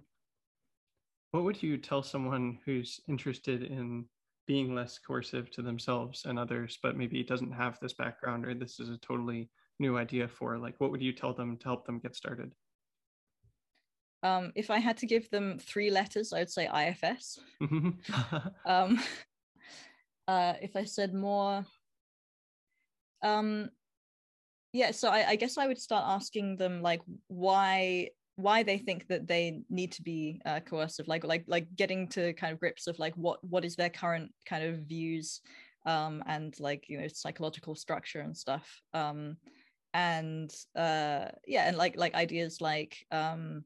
[1.33, 4.05] what would you tell someone who's interested in
[4.49, 8.81] being less coercive to themselves and others, but maybe doesn't have this background or this
[8.81, 12.01] is a totally new idea for, like, what would you tell them to help them
[12.01, 12.51] get started?
[14.23, 17.39] Um, if I had to give them three letters, I would say IFS.
[18.67, 18.99] um,
[20.27, 21.65] uh, if I said more,
[23.23, 23.69] um,
[24.73, 29.09] yeah, so I, I guess I would start asking them like why why they think
[29.09, 32.87] that they need to be uh, coercive like like like getting to kind of grips
[32.87, 35.41] of like what what is their current kind of views
[35.87, 39.37] um and like you know psychological structure and stuff um
[39.93, 43.65] and uh yeah and like like ideas like um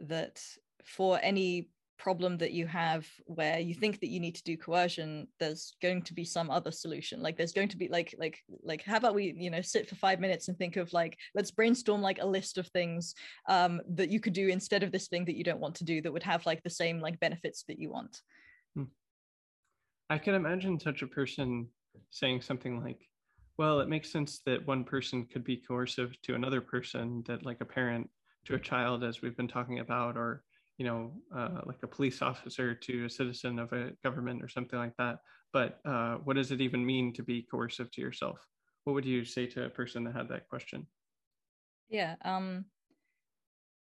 [0.00, 0.42] that
[0.84, 1.68] for any
[1.98, 6.02] problem that you have where you think that you need to do coercion there's going
[6.02, 9.14] to be some other solution like there's going to be like like like how about
[9.14, 12.26] we you know sit for five minutes and think of like let's brainstorm like a
[12.26, 13.14] list of things
[13.48, 16.02] um that you could do instead of this thing that you don't want to do
[16.02, 18.20] that would have like the same like benefits that you want
[18.74, 18.84] hmm.
[20.10, 21.66] i can imagine such a person
[22.10, 23.08] saying something like
[23.56, 27.60] well it makes sense that one person could be coercive to another person that like
[27.60, 28.10] a parent
[28.44, 30.42] to a child as we've been talking about or
[30.78, 34.78] you know, uh, like a police officer to a citizen of a government or something
[34.78, 35.18] like that.
[35.52, 38.38] But uh, what does it even mean to be coercive to yourself?
[38.84, 40.86] What would you say to a person that had that question?
[41.88, 42.64] Yeah, um,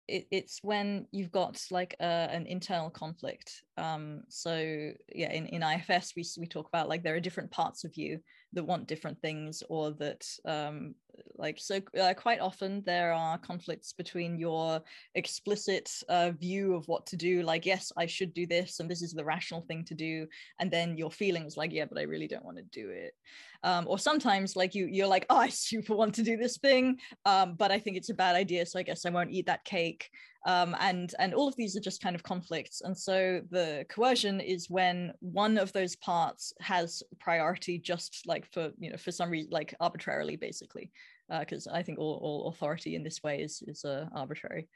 [0.09, 3.63] it, it's when you've got like a, an internal conflict.
[3.77, 7.85] Um, so yeah, in, in IFS we we talk about like there are different parts
[7.85, 8.21] of you
[8.57, 10.95] that want different things, or that um,
[11.37, 14.83] like so uh, quite often there are conflicts between your
[15.15, 19.03] explicit uh, view of what to do like yes i should do this and this
[19.03, 20.27] is the rational thing to do
[20.61, 23.15] and then your feelings like yeah but i really don't want to do it.
[23.63, 26.99] Um, or sometimes like you you're like oh i super want to do this thing
[27.25, 29.65] um, but i think it's a bad idea so i guess i won't eat that
[29.65, 30.11] cake
[30.47, 32.81] um, and and all of these are just kind of conflicts.
[32.81, 38.71] And so the coercion is when one of those parts has priority just like for
[38.79, 40.91] you know for some reason like arbitrarily basically.
[41.29, 44.69] Because uh, i think all, all authority in this way is is uh, arbitrary.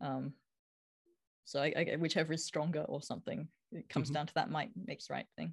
[0.00, 0.32] Um,
[1.44, 4.14] so I, I, whichever is stronger or something it comes mm-hmm.
[4.14, 5.52] down to that might makes right thing.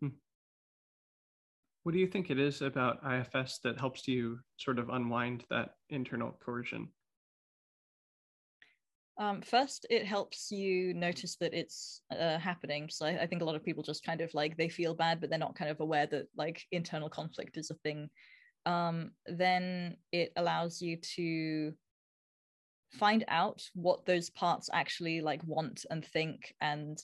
[0.00, 0.08] Hmm.
[1.84, 5.74] what do you think it is about ifs that helps you sort of unwind that
[5.90, 6.88] internal coercion
[9.18, 12.88] um, first, it helps you notice that it's uh, happening.
[12.88, 15.20] So I, I, think a lot of people just kind of like they feel bad,
[15.20, 18.08] but they're not kind of aware that like internal conflict is a thing.
[18.64, 21.72] Um, then it allows you to
[22.92, 26.54] find out what those parts actually like want and think.
[26.60, 26.96] And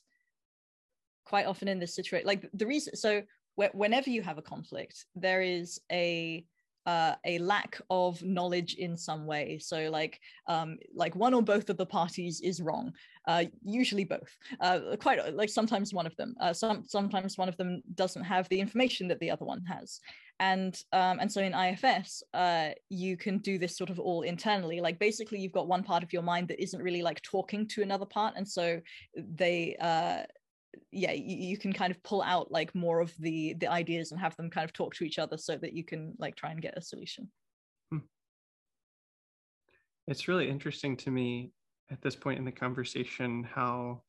[1.26, 3.22] quite often in this situation, like the reason, so
[3.56, 6.44] wh- whenever you have a conflict, there is a
[6.86, 9.58] uh, a lack of knowledge in some way.
[9.58, 12.92] So like um, like one or both of the parties is wrong.
[13.26, 14.36] Uh, usually both.
[14.60, 16.34] Uh, quite like sometimes one of them.
[16.40, 20.00] Uh, some sometimes one of them doesn't have the information that the other one has.
[20.40, 24.80] And um, and so in IFS, uh, you can do this sort of all internally.
[24.80, 27.82] Like basically, you've got one part of your mind that isn't really like talking to
[27.82, 28.80] another part, and so
[29.16, 30.24] they uh,
[30.90, 34.20] yeah you, you, can kind of pull out like more of the the ideas and
[34.20, 36.62] have them kind of talk to each other so that you can like try and
[36.62, 37.30] get a solution
[37.90, 37.98] hmm.
[40.06, 41.52] it's really interesting to me
[41.90, 44.02] at this point in the conversation how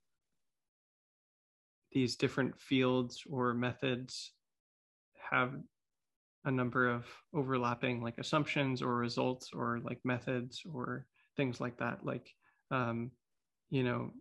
[1.92, 4.32] these different fields or methods
[5.32, 5.54] have
[6.46, 11.06] a number of overlapping like assumptions or results or like methods or
[11.36, 12.30] things like that like
[12.72, 13.12] um,
[13.70, 14.12] you know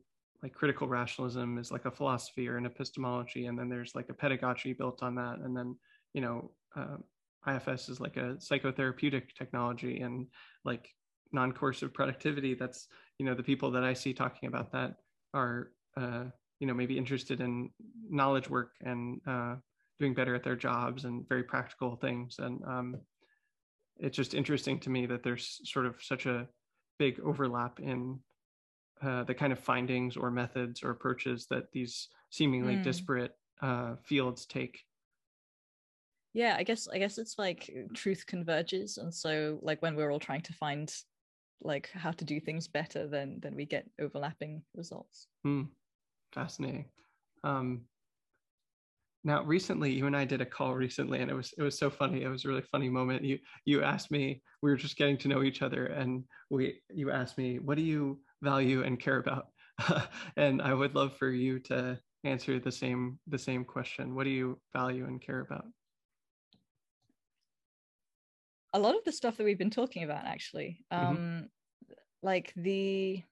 [0.45, 4.15] like critical rationalism is like a philosophy or an epistemology and then there's like a
[4.15, 5.75] pedagogy built on that and then
[6.13, 6.99] you know uh,
[7.49, 10.27] ifs is like a psychotherapeutic technology and
[10.67, 10.91] like
[11.33, 12.89] non-coercive productivity that's
[13.19, 14.97] you know the people that i see talking about that
[15.33, 16.25] are uh,
[16.61, 17.71] you know maybe interested in
[18.11, 19.55] knowledge work and uh,
[19.99, 22.97] doing better at their jobs and very practical things and um,
[23.97, 26.47] it's just interesting to me that there's sort of such a
[26.99, 28.19] big overlap in
[29.03, 32.83] uh, the kind of findings or methods or approaches that these seemingly mm.
[32.83, 33.33] disparate
[33.63, 34.81] uh, fields take
[36.33, 40.19] yeah i guess i guess it's like truth converges and so like when we're all
[40.19, 40.95] trying to find
[41.63, 45.67] like how to do things better then then we get overlapping results mm.
[46.33, 46.85] fascinating
[47.45, 47.83] um
[49.25, 51.91] now recently you and i did a call recently and it was it was so
[51.91, 52.23] funny.
[52.23, 53.25] It was a really funny moment.
[53.25, 57.11] You you asked me we were just getting to know each other and we you
[57.11, 59.47] asked me what do you value and care about?
[60.37, 64.15] And i would love for you to answer the same the same question.
[64.15, 65.67] What do you value and care about?
[68.73, 70.85] A lot of the stuff that we've been talking about actually.
[70.93, 71.07] Mm-hmm.
[71.07, 71.45] um mm-hmm.
[72.23, 73.23] like the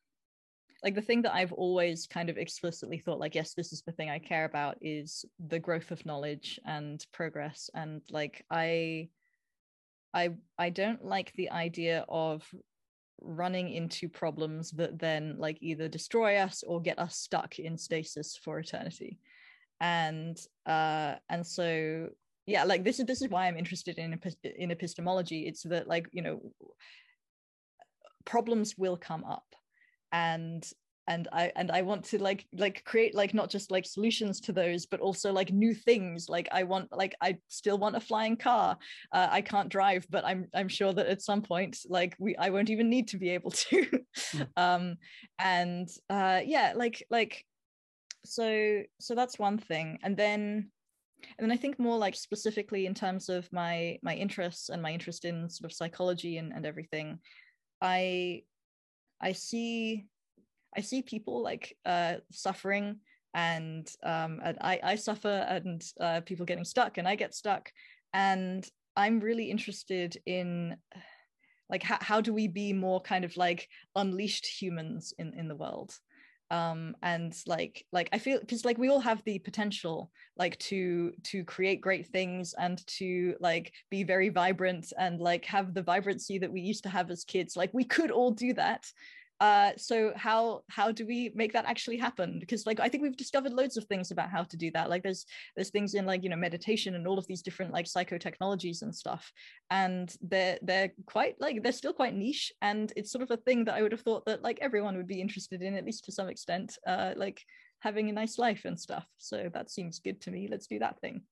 [0.82, 3.92] like the thing that i've always kind of explicitly thought like yes this is the
[3.92, 7.70] thing i care about is the growth of knowledge and progress.
[7.74, 9.08] And like i
[10.14, 12.46] i i don't like the idea of
[13.20, 18.36] running into problems that then like either destroy us or get us stuck in stasis
[18.36, 19.18] for eternity.
[19.80, 22.08] And uh and so
[22.46, 24.18] yeah like this is this is why i'm interested in
[24.56, 25.46] in epistemology.
[25.46, 26.40] It's that like you know
[28.24, 29.44] problems will come up
[30.12, 30.70] and
[31.08, 34.52] and i and i want to like like create like not just like solutions to
[34.52, 36.28] those but also like new things.
[36.28, 38.76] Like i want like i still want a flying car.
[39.12, 42.50] Uh, i can't drive but i'm i'm sure that at some point like we i
[42.50, 43.86] won't even need to be able to.
[44.16, 44.46] Mm.
[44.56, 44.96] um
[45.38, 47.44] and uh yeah like like
[48.24, 49.98] so so that's one thing.
[50.02, 50.70] And then
[51.38, 54.92] and then i think more like specifically in terms of my my interests and my
[54.92, 57.20] interest in sort of psychology and, and everything
[57.80, 58.42] i
[59.22, 60.06] i see
[60.76, 63.00] I see people like uh, suffering
[63.34, 67.70] and, um, and I, I suffer and uh, people getting stuck and I get stuck.
[68.12, 68.66] And
[68.96, 70.76] I'm really interested in
[71.70, 75.56] like how, how do we be more kind of like unleashed humans in, in the
[75.56, 75.94] world?
[76.52, 81.12] Um and like like i feel because like we all have the potential like to
[81.24, 86.38] to create great things and to like be very vibrant and like have the vibrancy
[86.38, 87.56] that we used to have as kids.
[87.56, 88.86] Like we could all do that
[89.42, 92.38] uh, so how how do we make that actually happen?
[92.38, 94.88] Because like I think we've discovered loads of things about how to do that.
[94.88, 95.26] Like there's
[95.56, 98.94] there's things in like you know meditation and all of these different like psychotechnologies and
[98.94, 99.32] stuff,
[99.68, 103.64] and they're they're quite like they're still quite niche, and it's sort of a thing
[103.64, 106.12] that I would have thought that like everyone would be interested in at least to
[106.12, 106.78] some extent.
[106.86, 107.42] Uh, like
[107.80, 109.08] having a nice life and stuff.
[109.18, 110.46] So that seems good to me.
[110.48, 111.22] Let's do that thing.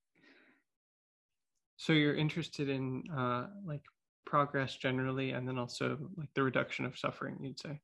[1.76, 3.84] So you're interested in uh, like
[4.26, 7.38] progress generally, and then also like the reduction of suffering.
[7.40, 7.80] You'd say.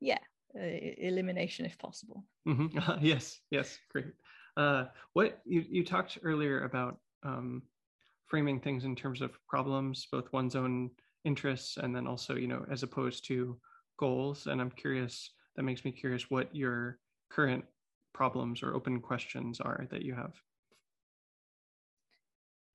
[0.00, 0.18] Yeah,
[0.54, 0.62] uh,
[0.98, 2.24] elimination if possible.
[2.48, 2.78] Mm-hmm.
[3.04, 4.12] yes, yes, great.
[4.56, 7.62] Uh, what you you talked earlier about um,
[8.26, 10.90] framing things in terms of problems, both one's own
[11.24, 13.58] interests and then also you know as opposed to
[13.98, 14.46] goals.
[14.46, 15.30] And I'm curious.
[15.56, 16.98] That makes me curious what your
[17.30, 17.64] current
[18.16, 20.34] problems or open questions are that you have?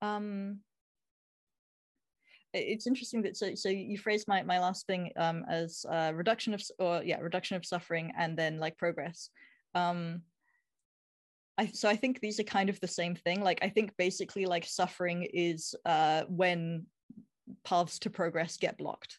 [0.00, 0.60] Um,
[2.54, 6.54] it's interesting that so so you phrased my my last thing um, as uh, reduction
[6.54, 9.30] of or yeah reduction of suffering and then like progress.
[9.74, 10.22] Um,
[11.58, 13.42] I, so I think these are kind of the same thing.
[13.42, 16.86] Like I think basically like suffering is uh, when
[17.64, 19.18] paths to progress get blocked.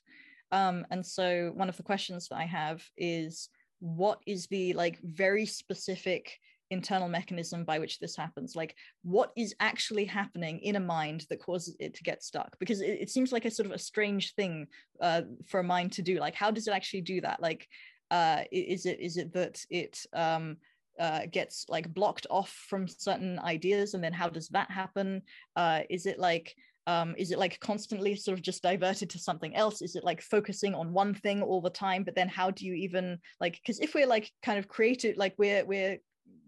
[0.51, 4.99] Um, and so one of the questions that I have is what is the like
[5.03, 6.39] very specific
[6.74, 8.55] internal mechanism by which this happens.
[8.55, 12.57] Like what is actually happening in a mind that causes it to get stuck?
[12.59, 14.67] Because it, it seems like a sort of a strange thing
[15.01, 16.19] uh, for a mind to do.
[16.19, 17.41] Like how does it actually do that?
[17.41, 17.67] Like
[18.11, 20.57] uh, is it is it that it um,
[20.99, 23.93] uh, gets like blocked off from certain ideas?
[23.93, 25.21] And then how does that happen?
[25.55, 26.55] Uh, is it like
[26.86, 29.82] um, is it like constantly sort of just diverted to something else?
[29.82, 32.03] Is it like focusing on one thing all the time?
[32.03, 35.34] But then how do you even like because if we're like kind of creative like
[35.38, 35.97] we're we're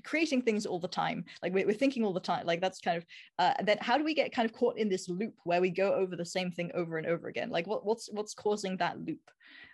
[0.06, 1.26] creating things all the time.
[1.42, 2.46] Like we're, we're thinking all the time.
[2.46, 3.06] Like that's kind of
[3.40, 5.94] uh, then how do we get kind of caught in this loop where we go
[5.94, 7.50] over the same thing over and over again?
[7.50, 9.20] Like what, what's what's causing that loop?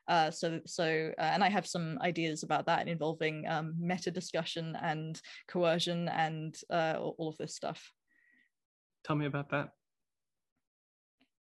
[0.07, 4.75] Uh, so so uh, and i have some ideas about that involving um, meta discussion
[4.82, 7.91] and coercion and uh, all of this stuff.
[9.03, 9.69] Tell me about that.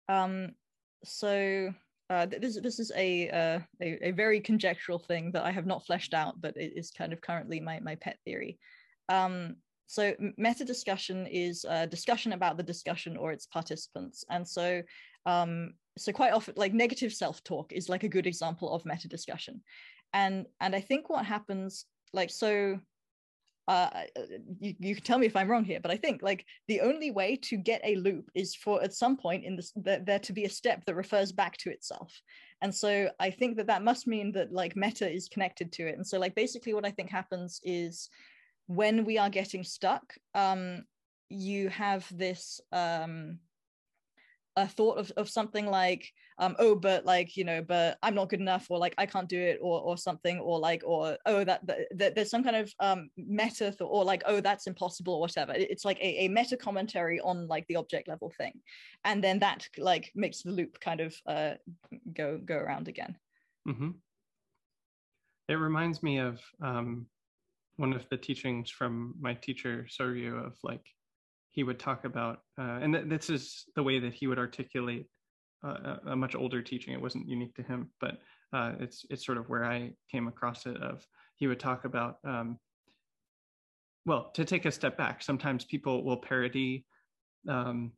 [0.08, 0.56] Um,
[1.04, 1.74] so
[2.10, 5.86] uh, this this is a, uh, a, a very conjectural thing that I have not
[5.86, 8.58] fleshed out, but it is kind of currently my my pet theory.
[9.10, 9.58] Um,
[9.88, 14.82] so meta discussion is a discussion about the discussion or its participants, and so
[15.26, 19.08] um, so quite often like negative self talk is like a good example of meta
[19.08, 19.62] discussion,
[20.14, 22.80] and and I think what happens like so
[23.70, 23.90] uh,
[24.60, 27.12] you, you can tell me if I'm wrong here, but I think like the only
[27.12, 30.34] way to get a loop is for at some point in this the, there to
[30.34, 32.20] be a step that refers back to itself.
[32.64, 35.96] And so I think that that must mean that like meta is connected to it.
[35.98, 38.10] And so like basically what I think happens is
[38.66, 40.86] when we are getting stuck, um,
[41.30, 43.38] you have this um,
[44.60, 48.30] a thought of, of something like um oh but like you know but i'm not
[48.30, 51.44] good enough or like i can't do it or or something or like or oh
[51.44, 55.22] that, that, that there's some kind of um meta or like oh that's impossible or
[55.22, 55.54] whatever.
[55.56, 58.54] It's like a, a meta commentary on like the object level thing.
[59.04, 61.54] And then that like makes the loop kind of uh
[62.14, 63.16] go go around again.
[63.68, 63.92] Mm-hmm.
[65.50, 67.06] it reminds me of um
[67.76, 70.86] one of the teachings from my teacher soryu of like
[71.52, 75.08] he would talk about, uh, and th- this is the way that he would articulate
[75.64, 76.94] uh, a, much older teaching.
[76.94, 78.20] It wasn't unique to him, but
[78.54, 80.78] uh, it's it's sort of where I came across it.
[80.82, 82.58] Of he would talk about, um,
[84.06, 85.22] well, to take a step back.
[85.22, 86.86] Sometimes people will parody
[87.48, 87.92] um,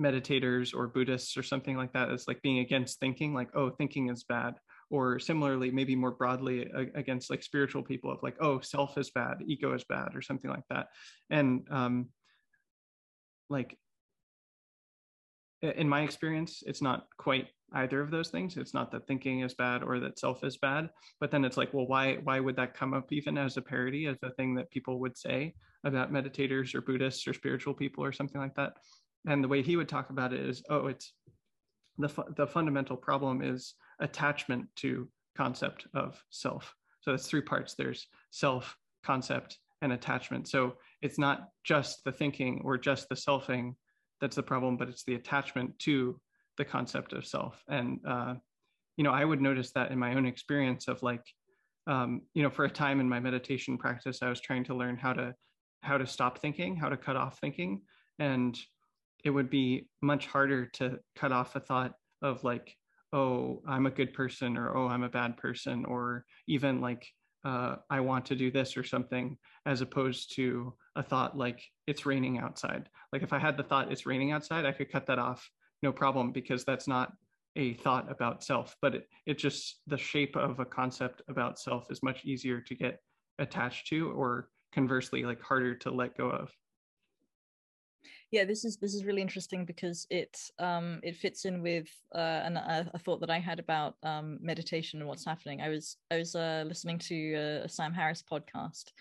[0.00, 4.08] meditators or Buddhists or something like that as like being against thinking, like oh, thinking
[4.08, 4.54] is bad,
[4.90, 9.36] or similarly maybe more broadly against like spiritual people of like oh self is bad
[9.46, 10.86] ego is bad or something like that.
[11.30, 12.08] And um
[13.50, 13.76] like
[15.62, 18.56] in my experience it's not quite either of those things.
[18.56, 20.88] It's not that thinking is bad or that self is bad
[21.20, 24.06] but then it's like well why why would that come up even as a parody
[24.06, 28.12] as a thing that people would say about meditators or buddhists or spiritual people or
[28.12, 28.74] something like that?
[29.26, 31.12] And the way he would talk about it is oh it's
[31.98, 36.74] the, fu- the fundamental problem is attachment to concept of self.
[37.00, 37.74] So it's three parts.
[37.74, 40.48] There's self, concept, and attachment.
[40.48, 43.74] So it's not just the thinking or just the selfing
[44.20, 46.20] that's the problem, but it's the attachment to
[46.56, 47.62] the concept of self.
[47.68, 48.34] And uh,
[48.96, 51.24] you know, I would notice that in my own experience of like,
[51.86, 54.96] um, you know, for a time in my meditation practice, I was trying to learn
[54.96, 55.34] how to
[55.82, 57.82] how to stop thinking, how to cut off thinking,
[58.18, 58.58] and
[59.24, 62.76] it would be much harder to cut off a thought of like
[63.12, 67.06] oh i'm a good person or oh i'm a bad person or even like
[67.44, 72.04] uh, i want to do this or something as opposed to a thought like it's
[72.04, 75.18] raining outside like if i had the thought it's raining outside i could cut that
[75.18, 75.48] off
[75.82, 77.12] no problem because that's not
[77.56, 81.90] a thought about self, but it, it just the shape of a concept about self
[81.90, 83.00] is much easier to get
[83.38, 86.50] attached to, or conversely, like harder to let go of.
[88.30, 92.42] Yeah, this is this is really interesting because it um, it fits in with uh,
[92.44, 95.62] an, a, a, thought that I had about um, meditation and what's happening.
[95.62, 98.92] I was I was uh, listening to a, Sam Harris podcast,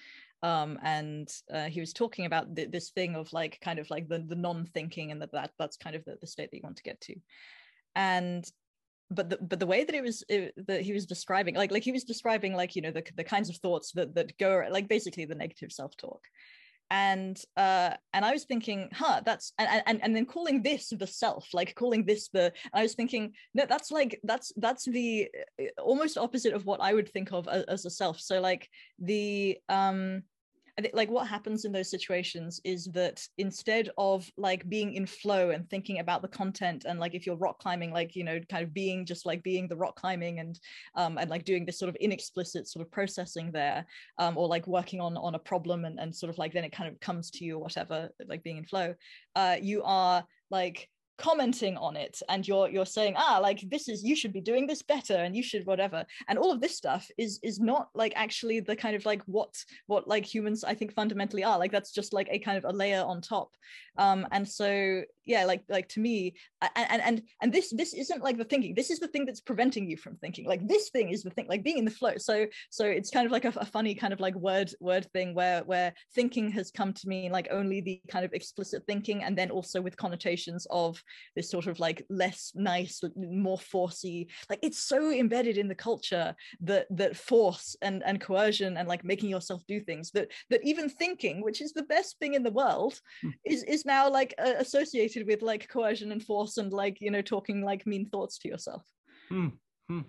[0.44, 4.08] um, and uh, he was talking about th- this thing of like kind of like
[4.08, 6.78] the the non-thinking and that, that that's kind of the, the state that you want
[6.78, 7.16] to get to
[7.98, 8.50] and
[9.10, 11.84] but the but the way that it was it, that he was describing like like
[11.84, 14.88] he was describing like you know the the kinds of thoughts that that go like
[14.88, 16.22] basically the negative self-talk
[16.90, 21.08] and uh and i was thinking huh that's and and, and then calling this the
[21.08, 25.28] self like calling this the i was thinking no that's like that's that's the
[25.60, 28.20] uh, almost opposite of what i would think of as, as a self.
[28.20, 28.70] So like
[29.00, 30.24] the um
[30.94, 35.68] Like what happens in those situations is that instead of like being in flow and
[35.70, 38.76] thinking about the content and like if you're rock climbing, like you know, kind of
[38.76, 40.60] being just like being the rock climbing and
[40.96, 43.86] um and like doing this sort of inexplicit sort of processing there,
[44.20, 46.72] um, or like working on on a problem and and sort of like then it
[46.72, 48.94] kind of comes to you or whatever, like being in flow,
[49.36, 54.04] uh, you are like commenting on it and you're you're saying ah like this is
[54.04, 56.06] you should be doing this better and you should whatever.
[56.28, 59.54] And all of this stuff is is not like actually the kind of like what
[59.88, 61.58] what like humans i think fundamentally are.
[61.58, 63.52] Like that's just like a kind of a layer on top.
[63.98, 66.34] Um and so yeah like like to me
[66.76, 68.74] and and and this this isn't like the thinking.
[68.74, 70.46] This is the thing that's preventing you from thinking.
[70.46, 72.18] Like this thing is the thing like being in the flow.
[72.18, 75.36] So so it's kind of like a, a funny kind of like word word thing
[75.36, 79.38] where where thinking has come to mean like only the kind of explicit thinking and
[79.38, 81.02] then also with connotations of
[81.36, 86.36] this sort of like less nice more forcey like it's so embedded in the culture
[86.62, 90.90] that that force and and coercion and like making yourself do things that that even
[90.90, 93.34] thinking which is the best thing in the world mm.
[93.46, 97.22] is is now like uh, associated with like coercion and force and like you know
[97.22, 98.84] talking like mean thoughts to yourself
[99.30, 99.48] hmm.
[99.90, 100.02] Hmm.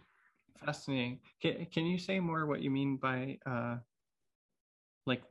[0.65, 3.77] fascinating can, can you say more what you mean by uh
[5.07, 5.23] like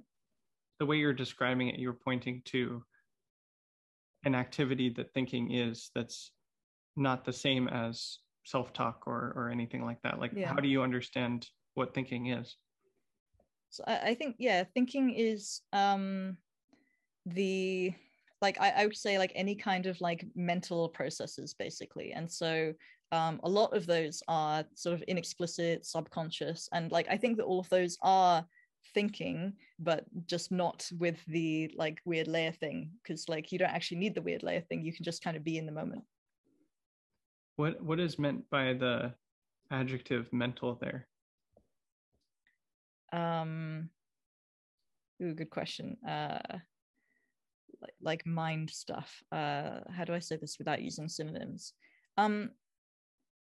[0.80, 2.84] the way you're describing it you're pointing to
[4.24, 6.32] an activity that thinking is that's
[6.96, 10.48] not the same as self-talk or or anything like that like yeah.
[10.48, 12.56] how do you understand what thinking is
[13.70, 16.38] so I, I think yeah thinking is um
[17.26, 17.94] the
[18.42, 22.74] like I, I would say like any kind of like mental processes basically and so
[23.12, 27.46] um, a lot of those are sort of inexplicit subconscious and like i think that
[27.46, 28.46] all of those are
[28.94, 33.98] thinking but just not with the like weird layer thing because like you don't actually
[33.98, 36.04] need the weird layer thing you can just kind of be in the moment.
[37.56, 39.14] What what is meant by the
[39.72, 41.08] adjective mental there?
[43.14, 43.90] Um
[45.22, 45.98] ooh, good question.
[46.08, 46.60] Uh
[48.02, 49.24] like, mind stuff.
[49.32, 51.74] Uh, how do I say this without using synonyms?
[52.18, 52.52] Um,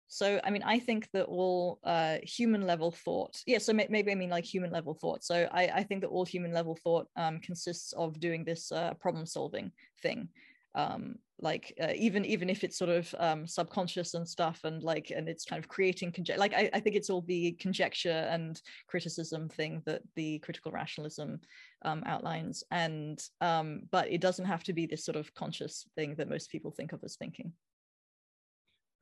[0.08, 4.12] so, I mean, I think that all uh, human level thought, yeah, so may- maybe
[4.12, 5.24] I mean like human level thought.
[5.24, 8.94] So, I, I think that all human level thought um, consists of doing this uh,
[8.94, 9.72] problem solving
[10.02, 10.28] thing
[10.76, 15.10] um, like uh, even even if it's sort of um, subconscious and stuff and like
[15.14, 18.60] and it's kind of creating conjecture like I, I, think it's all the conjecture and
[18.86, 21.40] criticism thing that the critical rationalism
[21.84, 22.64] um, outlines.
[22.70, 26.50] And um, but it doesn't have to be this sort of conscious thing that most
[26.50, 27.52] people think of as thinking.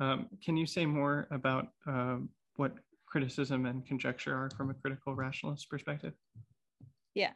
[0.01, 2.17] Um, can you say more about uh,
[2.57, 2.73] what
[3.07, 6.15] criticism and conjecture are from a critical rationalist perspective?
[7.15, 7.31] Yeah.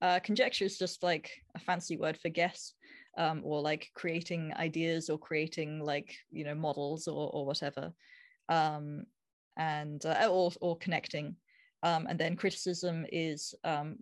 [0.00, 2.74] Uh, conjecture is just like a fancy word for guess
[3.16, 7.92] um, or like creating ideas or creating like you know models or, or whatever.
[8.48, 9.04] Um,
[9.56, 11.36] and uh, or, or connecting.
[11.82, 13.96] Um, and then criticism is um,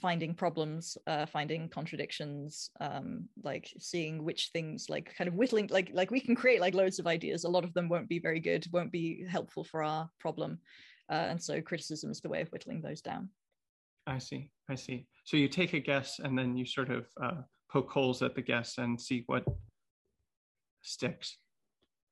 [0.00, 5.90] finding problems uh, finding contradictions um, like seeing which things like kind of whittling like
[5.92, 7.44] like we can create like loads of ideas.
[7.44, 10.58] A lot of them won't be very good won't be helpful for our problem.
[11.10, 13.30] Uh, and so criticism is the way of whittling those down.
[14.06, 14.50] I see.
[14.68, 15.06] I see.
[15.24, 18.42] So you take a guess and then you sort of uh, poke holes at the
[18.42, 19.44] guess and see what
[20.82, 21.38] sticks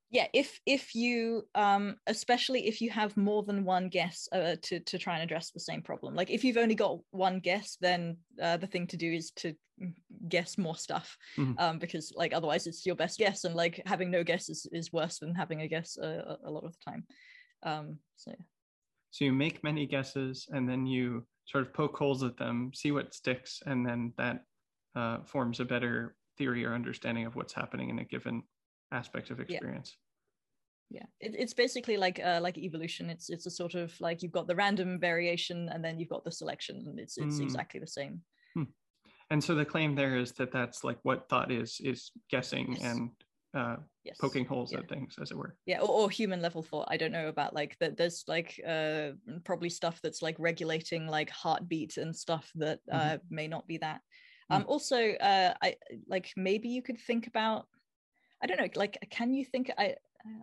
[0.09, 4.79] yeah if if you um especially if you have more than one guess uh, to
[4.81, 8.17] to try and address the same problem like if you've only got one guess then
[8.41, 9.53] uh, the thing to do is to
[10.27, 11.53] guess more stuff mm-hmm.
[11.59, 14.93] um because like otherwise it's your best guess and like having no guess is, is
[14.93, 17.05] worse than having a guess a, a lot of the time
[17.63, 18.43] um so yeah.
[19.11, 22.91] so you make many guesses and then you sort of poke holes at them see
[22.91, 24.41] what sticks and then that
[24.95, 28.43] uh, forms a better theory or understanding of what's happening in a given
[28.91, 29.97] aspect of experience
[30.89, 31.27] yeah, yeah.
[31.27, 34.47] It, it's basically like uh, like evolution it's it's a sort of like you've got
[34.47, 37.43] the random variation and then you've got the selection and it's it's mm.
[37.43, 38.21] exactly the same
[38.53, 38.63] hmm.
[39.29, 42.83] and so the claim there is that that's like what thought is is guessing yes.
[42.83, 43.09] and
[43.53, 44.17] uh, yes.
[44.19, 44.79] poking holes yeah.
[44.79, 45.55] at things, as it were.
[45.65, 46.87] Yeah, or, or, human level thought.
[46.89, 47.97] I don't know about like that.
[47.97, 49.11] There's like uh,
[49.45, 53.35] probably stuff that's like regulating like heartbeat and stuff that uh, mm-hmm.
[53.35, 54.01] may not be that.
[54.49, 54.67] Um, mm.
[54.67, 55.75] Also, uh, I
[56.07, 57.67] like maybe you could think about.
[58.41, 58.69] I don't know.
[58.75, 59.71] Like, can you think?
[59.77, 59.95] I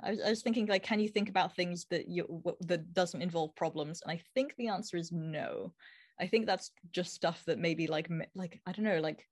[0.02, 3.22] I was, I was thinking like, can you think about things that you that doesn't
[3.22, 4.02] involve problems?
[4.02, 5.72] And I think the answer is no.
[6.20, 9.26] I think that's just stuff that maybe like like I don't know like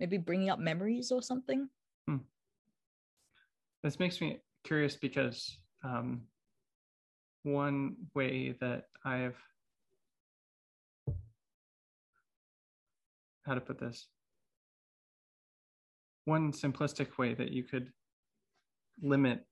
[0.00, 1.68] maybe bringing up memories or something.
[2.06, 2.18] Hmm.
[3.82, 6.22] This makes me curious because um,
[7.42, 9.36] one way that I've
[13.46, 14.08] how to put this
[16.26, 17.90] one simplistic way that you could
[19.00, 19.44] limit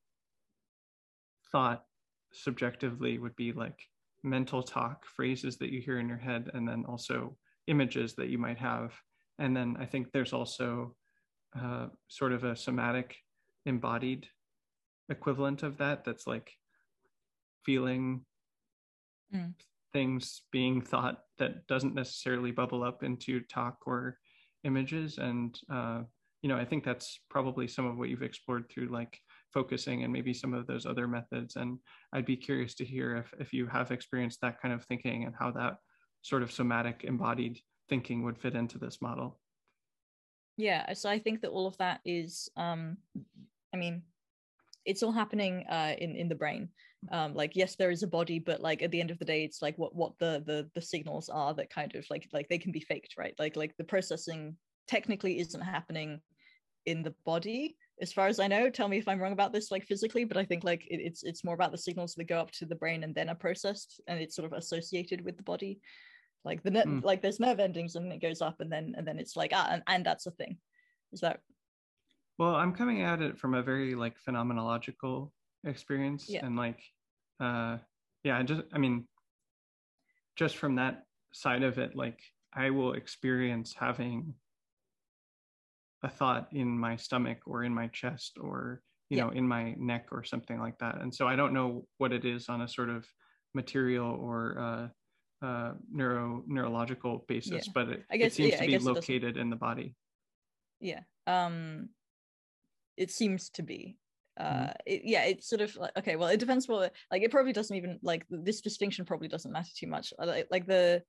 [1.53, 1.85] thought
[2.33, 3.79] subjectively would be like
[4.23, 7.37] mental talk phrases that you hear in your head and then also
[7.69, 8.93] images that you might have
[9.39, 10.95] and then i think there's also
[11.59, 13.17] uh, sort of a somatic
[13.67, 14.27] embodied
[15.09, 16.51] equivalent of that that's like
[17.65, 18.25] feeling
[19.33, 19.53] mm.
[19.95, 24.19] Things being thought that doesn't necessarily bubble up into talk or
[24.65, 25.17] images.
[25.17, 26.03] And uh,
[26.45, 29.19] you know i think that's probably some of what you've explored through like
[29.55, 31.57] focusing and maybe some of those other methods.
[31.57, 31.79] And
[32.13, 35.35] i'd be curious to hear if, if you have experienced that kind of thinking and
[35.37, 35.79] how that
[36.21, 37.59] sort of somatic embodied
[37.89, 39.41] thinking would fit into this model.
[40.59, 42.99] Yeah so i think that all of that is um
[43.75, 44.03] i mean
[44.85, 46.69] it's all happening uh in in the brain
[47.13, 49.45] um like yes there is a body but like at the end of the day
[49.45, 52.59] it's like what what the the the signals are that kind of like like they
[52.59, 53.35] can be faked right?
[53.39, 54.57] Like like the processing
[54.89, 56.21] technically isn't happening
[56.87, 58.69] in the body as far as i know.
[58.71, 61.23] Tell me if i'm wrong about this like physically but i think like it, it's
[61.23, 64.01] it's more about the signals that go up to the brain and then are processed
[64.07, 65.81] and it's sort of associated with the body.
[66.45, 67.03] Like the net mm.
[67.03, 69.69] like there's nerve endings and it goes up and then and then it's like ah
[69.71, 70.59] and, and that's a thing.
[71.13, 71.41] Is that
[72.39, 75.31] well i'm coming at it from a very like phenomenological
[75.65, 76.45] experience yeah.
[76.45, 76.81] and like
[77.41, 77.77] uh
[78.23, 79.07] yeah i just i mean
[80.37, 82.21] just from that side of it like
[82.55, 84.35] i will experience having
[86.03, 89.25] a thought in my stomach or in my chest or you yeah.
[89.25, 92.25] know in my neck or something like that and so i don't know what it
[92.25, 93.07] is on a sort of
[93.55, 94.89] material or uh,
[95.45, 97.73] uh, neuro neurological basis, yeah.
[97.75, 99.95] but it, I guess, it seems yeah, to be located in the body.
[100.81, 101.91] Yeah, um,
[102.97, 103.99] it seems to be.
[104.39, 104.71] Uh, mm-hmm.
[104.87, 106.17] it, yeah, it's sort of like okay.
[106.17, 109.71] Well, it depends what like it probably doesn't even like this distinction probably doesn't matter
[109.77, 110.13] too much.
[110.19, 111.03] Like, like the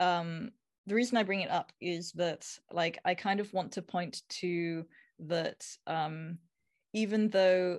[0.00, 0.50] um
[0.86, 4.22] the reason I bring it up is that like I kind of want to point
[4.40, 4.84] to
[5.20, 6.38] that um
[6.92, 7.78] even though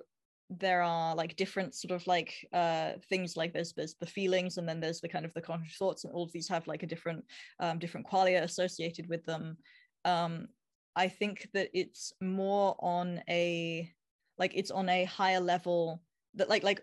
[0.49, 4.67] there are like different sort of like uh things like there's there's the feelings and
[4.67, 6.87] then there's the kind of the conscious thoughts and all of these have like a
[6.87, 7.23] different
[7.59, 9.57] um different qualia associated with them
[10.03, 10.47] um
[10.95, 13.89] i think that it's more on a
[14.41, 16.01] like it's on a higher level
[16.33, 16.81] that like like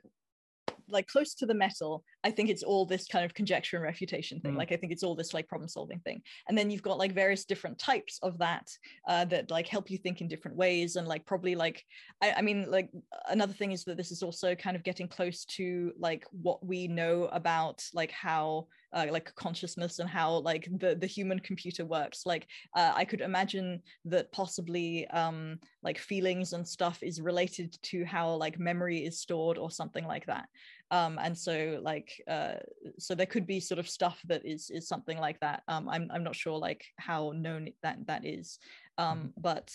[0.91, 4.41] like close to the metal i think it's all this kind of conjecture and refutation
[4.41, 4.59] thing mm.
[4.59, 7.13] like i think it's all this like problem solving thing and then you've got like
[7.13, 8.67] various different types of that
[9.09, 11.85] uh, that like help you think in different ways and like probably like
[12.23, 12.91] I, I mean like
[13.29, 16.89] another thing is that this is also kind of getting close to like what we
[16.89, 22.25] know about like how uh, like consciousness and how like the the human computer works.
[22.27, 28.05] Like uh, i could imagine that possibly um like feelings and stuff is related to
[28.05, 30.49] how like memory is stored or something like that.
[30.91, 32.55] Um and so like uh
[32.99, 35.63] so there could be sort of stuff that is is something like that.
[35.69, 38.59] Um i'm i'm not sure like how known that that is.
[38.97, 39.41] Um mm-hmm.
[39.41, 39.71] but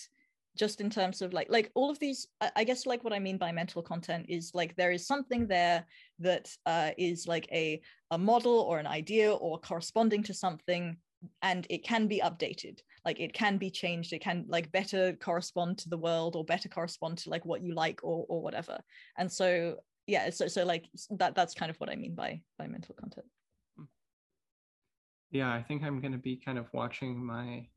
[0.57, 3.38] just in terms of like like all of these i guess like what i mean
[3.38, 5.85] by mental content is like there is something there
[6.19, 7.81] that uh, is like a
[8.11, 10.95] a model or an idea or corresponding to something
[11.41, 12.80] and it can be updated.
[13.05, 14.11] Like it can be changed.
[14.11, 17.73] It can like better correspond to the world or better correspond to like what you
[17.73, 18.77] like or or whatever.
[19.17, 19.77] And so
[20.07, 23.25] yeah so so like that that's kind of what i mean by by mental content.
[25.31, 27.67] Yeah i think i'm going to be kind of watching my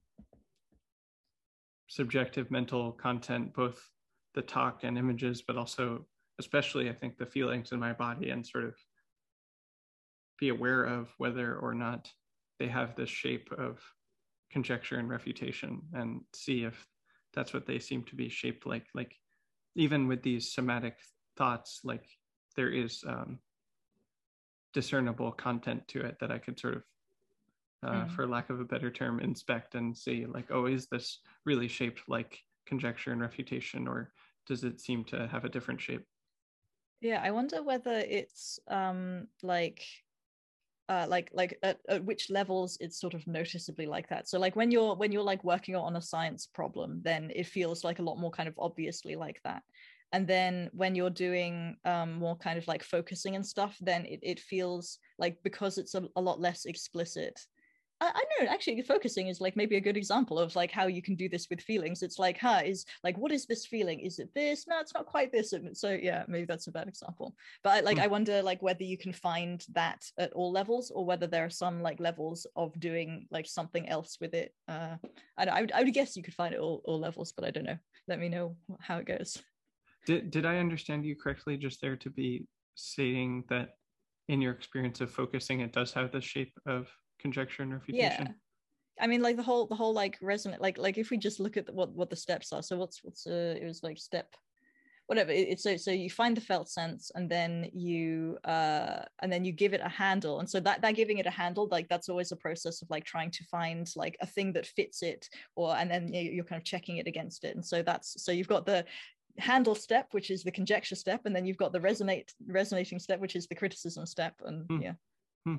[1.89, 3.89] subjective mental content, both
[4.35, 6.07] the talk and images, but also,
[6.39, 8.75] especially, I think, the feelings in my body and sort of
[10.39, 12.11] be aware of whether or not
[12.59, 13.81] they have this shape of
[14.51, 16.87] conjecture and refutation and see if
[17.35, 18.87] that's what they seem to be shaped like.
[18.95, 19.15] Like,
[19.75, 20.97] even with these somatic
[21.37, 22.07] thoughts, like,
[22.57, 23.39] there is um,
[24.73, 26.83] discernible content to it that I could sort of
[27.83, 28.11] uh, mm.
[28.13, 32.03] for lack of a better term, inspect and see like, oh, is this really shaped
[32.09, 34.13] like conjecture and refutation, or
[34.47, 36.05] does it seem to have a different shape?
[37.01, 39.83] Yeah, I wonder whether it's um, like
[40.89, 44.55] uh, like like at, at, which levels it's sort of noticeably like that so like
[44.55, 48.03] when you're when you're like working on a science problem then it feels like a
[48.03, 49.63] lot more kind of obviously like that
[50.13, 54.21] and then when you're doing um, more kind of like focusing and stuff then it,
[54.23, 57.41] it feels like because it's a, a lot less explicit
[58.01, 61.03] I, I know actually focusing is like maybe a good example of like how you
[61.03, 62.03] can do this with feelings.
[62.03, 64.01] It's like huh is like what is this feeling?
[64.01, 64.67] Is it this?
[64.67, 65.55] No it's not quite this.
[65.75, 67.35] So yeah maybe that's a bad example.
[67.63, 68.03] But I, like mm.
[68.03, 71.51] i wonder like whether you can find that at all levels or whether there are
[71.51, 74.53] some like levels of doing like something else with it.
[74.69, 74.97] Uh
[75.39, 77.51] i, I, would, I would guess you could find it all, all levels but i
[77.51, 77.79] don't know.
[78.09, 79.43] Let me know how it goes.
[80.07, 83.71] Did, did i understand you correctly just there to be saying that
[84.29, 86.89] in your experience of focusing it does have the shape of
[87.19, 88.27] conjecture and refutation.
[88.27, 88.33] Yeah.
[88.99, 91.57] I mean, like the whole the whole like resonant like like if we just look
[91.57, 92.63] at the, what what the steps are.
[92.63, 94.35] So what's what's uh it was like step
[95.07, 99.45] whatever it's so so you find the felt sense and then you uh and then
[99.45, 102.09] you give it a handle and so that that giving it a handle like that's
[102.09, 105.77] always a process of like trying to find like a thing that fits it or
[105.77, 108.67] and then you're kind of checking it against it and so that's so you've got
[108.67, 108.85] the
[109.39, 113.21] handle step which is the conjecture step and then you've got the resonate resonating step
[113.21, 114.83] which is the criticism step and hmm.
[114.83, 114.93] yeah
[115.45, 115.57] hmm.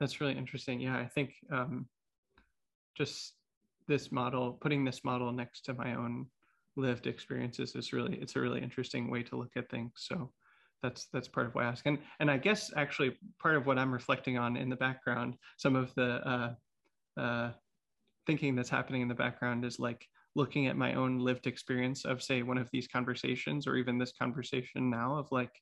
[0.00, 0.80] That's really interesting.
[0.80, 1.86] Yeah, I think um,
[2.96, 3.34] just
[3.88, 6.26] this model, putting this model next to my own
[6.76, 9.92] lived experiences is really, it's a really interesting way to look at things.
[9.96, 10.30] So
[10.82, 11.86] that's that's part of why I ask.
[11.86, 15.74] And and I guess actually part of what I'm reflecting on in the background, some
[15.74, 16.54] of the uh,
[17.20, 17.52] uh,
[18.26, 22.22] thinking that's happening in the background is like looking at my own lived experience of
[22.22, 25.52] say one of these conversations or even this conversation now of like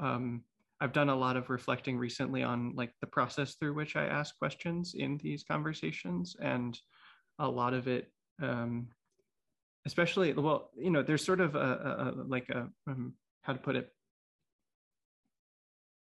[0.00, 0.42] um,
[0.80, 4.38] I've done a lot of reflecting recently on like the process through which I ask
[4.38, 6.78] questions in these conversations, and
[7.38, 8.88] a lot of it, um,
[9.86, 13.58] especially well, you know, there's sort of a, a, a like a um, how to
[13.58, 13.90] put it,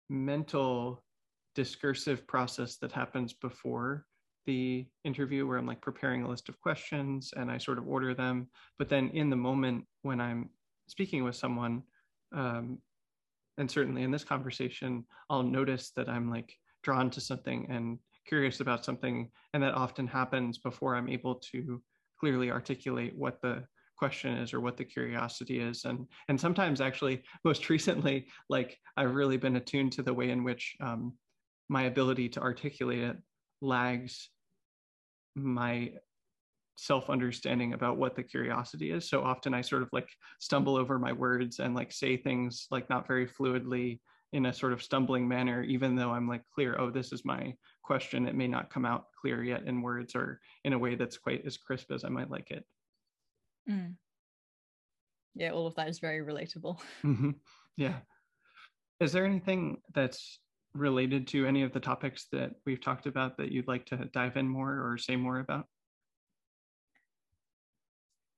[0.09, 1.03] mental
[1.55, 4.07] discursive process that happens before
[4.47, 8.15] the interview where I'm like preparing a list of questions and I sort of order
[8.15, 8.49] them.
[8.79, 10.51] But then in the moment when I'm
[10.89, 11.83] speaking with someone,
[12.33, 12.79] um,
[13.61, 18.61] and certainly in this conversation i'll notice that i'm like drawn to something and curious
[18.61, 21.81] about something and that often happens before i'm able to
[22.19, 23.65] clearly articulate what the
[24.01, 25.85] question is or what the curiosity is.
[25.85, 30.43] And and sometimes actually most recently like i've really been attuned to the way in
[30.43, 31.13] which um,
[31.69, 33.17] my ability to articulate it
[33.61, 34.31] lags
[35.37, 35.93] my
[36.81, 39.09] self understanding about what the curiosity is.
[39.09, 40.09] So often i sort of like
[40.39, 44.01] stumble over my words and like say things like not very fluidly
[44.33, 47.53] in a sort of stumbling manner even though i'm like clear oh this is my
[47.83, 48.29] question.
[48.29, 51.45] It may not come out clear yet in words or in a way that's quite
[51.45, 52.65] as crisp as i might like it.
[53.69, 53.97] Mm.
[55.35, 56.81] yeah all of that is very relatable.
[57.05, 57.33] Mm-hmm.
[57.77, 57.97] yeah.
[59.01, 60.41] Is there anything that's
[60.73, 64.37] related to any of the topics that we've talked about that you'd like to dive
[64.37, 65.67] in more or say more about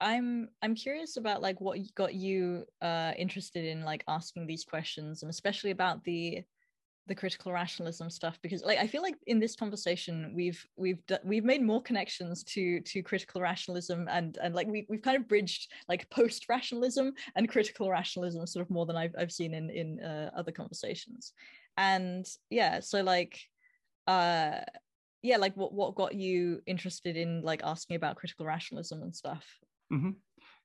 [0.02, 5.22] I'm I'm curious about like what got you uh interested in like asking these questions
[5.22, 6.42] and especially about the
[7.08, 11.44] the critical rationalism stuff because like I feel like in this conversation we've we've we've
[11.44, 15.72] made more connections to to critical rationalism and and like we we've kind of bridged
[15.88, 20.00] like post rationalism and critical rationalism sort of more than I've I've seen in in
[20.00, 21.32] uh, other conversations.
[21.76, 23.40] And yeah so like
[24.06, 24.60] uh
[25.22, 29.44] yeah like what what got you interested in like asking about critical rationalism and stuff
[29.92, 30.10] Mm-hmm.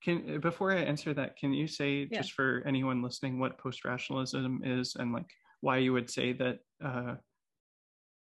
[0.03, 2.21] Can before I answer that, can you say yeah.
[2.21, 5.29] just for anyone listening what post rationalism is and like
[5.61, 7.15] why you would say that uh,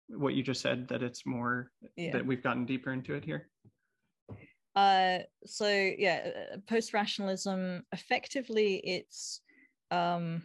[0.09, 2.11] what you just said that it's more yeah.
[2.13, 3.49] that we've gotten deeper into it here?
[4.75, 5.67] Uh, so
[5.97, 9.41] yeah, uh, post rationalism effectively it's
[9.91, 10.43] um,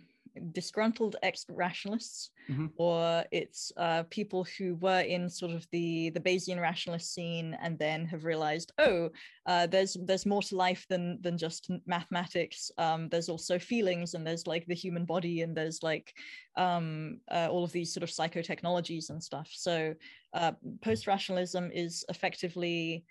[0.52, 2.66] disgruntled ex-rationalists mm-hmm.
[2.76, 7.78] or it's uh, people who were in sort of the the Bayesian rationalist scene and
[7.78, 9.10] then have realized oh
[9.46, 14.26] uh, there's there's more to life than than just mathematics um, there's also feelings and
[14.26, 16.12] there's like the human body and there's like
[16.56, 19.94] um, uh, all of these sort of psychotechnologies and stuff so
[20.34, 20.52] uh,
[20.82, 23.04] post-rationalism is effectively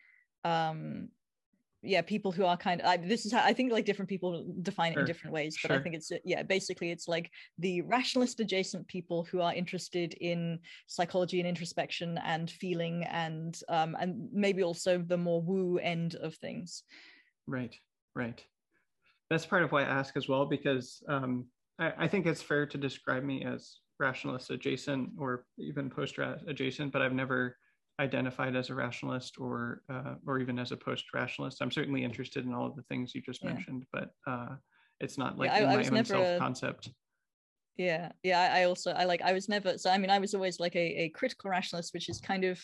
[0.43, 1.09] um,
[1.83, 4.45] yeah people who are kind of I, this is how i think like different people
[4.61, 5.79] define it in different ways but sure.
[5.79, 10.59] i think it's yeah basically it's like the rationalist adjacent people who are interested in
[10.87, 16.35] psychology and introspection and feeling and um and maybe also the more woo end of
[16.35, 16.83] things
[17.47, 17.75] right
[18.15, 18.43] right
[19.29, 21.45] that's part of why i ask as well because um
[21.79, 26.17] i, I think it's fair to describe me as rationalist adjacent or even post
[26.47, 27.57] adjacent but i've never
[28.01, 31.61] identified as a rationalist or uh, or even as a post-rationalist.
[31.61, 33.53] I'm certainly interested in all of the things you just yeah.
[33.53, 34.55] mentioned, but uh,
[34.99, 36.89] it's not like yeah, I, in my I own self-concept.
[37.77, 40.59] yeah yeah I, also i like i was never so i mean i was always
[40.59, 42.59] like a, a critical rationalist which is kind of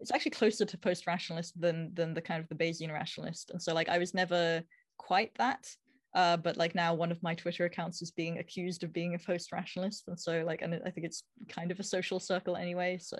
[0.00, 3.62] it's actually closer to post rationalist than than the kind of the bayesian rationalist and
[3.62, 4.62] so like i was never
[4.98, 5.68] quite that
[6.14, 9.18] uh, but like now one of my twitter accounts is being accused of being a
[9.18, 12.98] post rationalist and so like and i think it's kind of a social circle anyway
[12.98, 13.18] so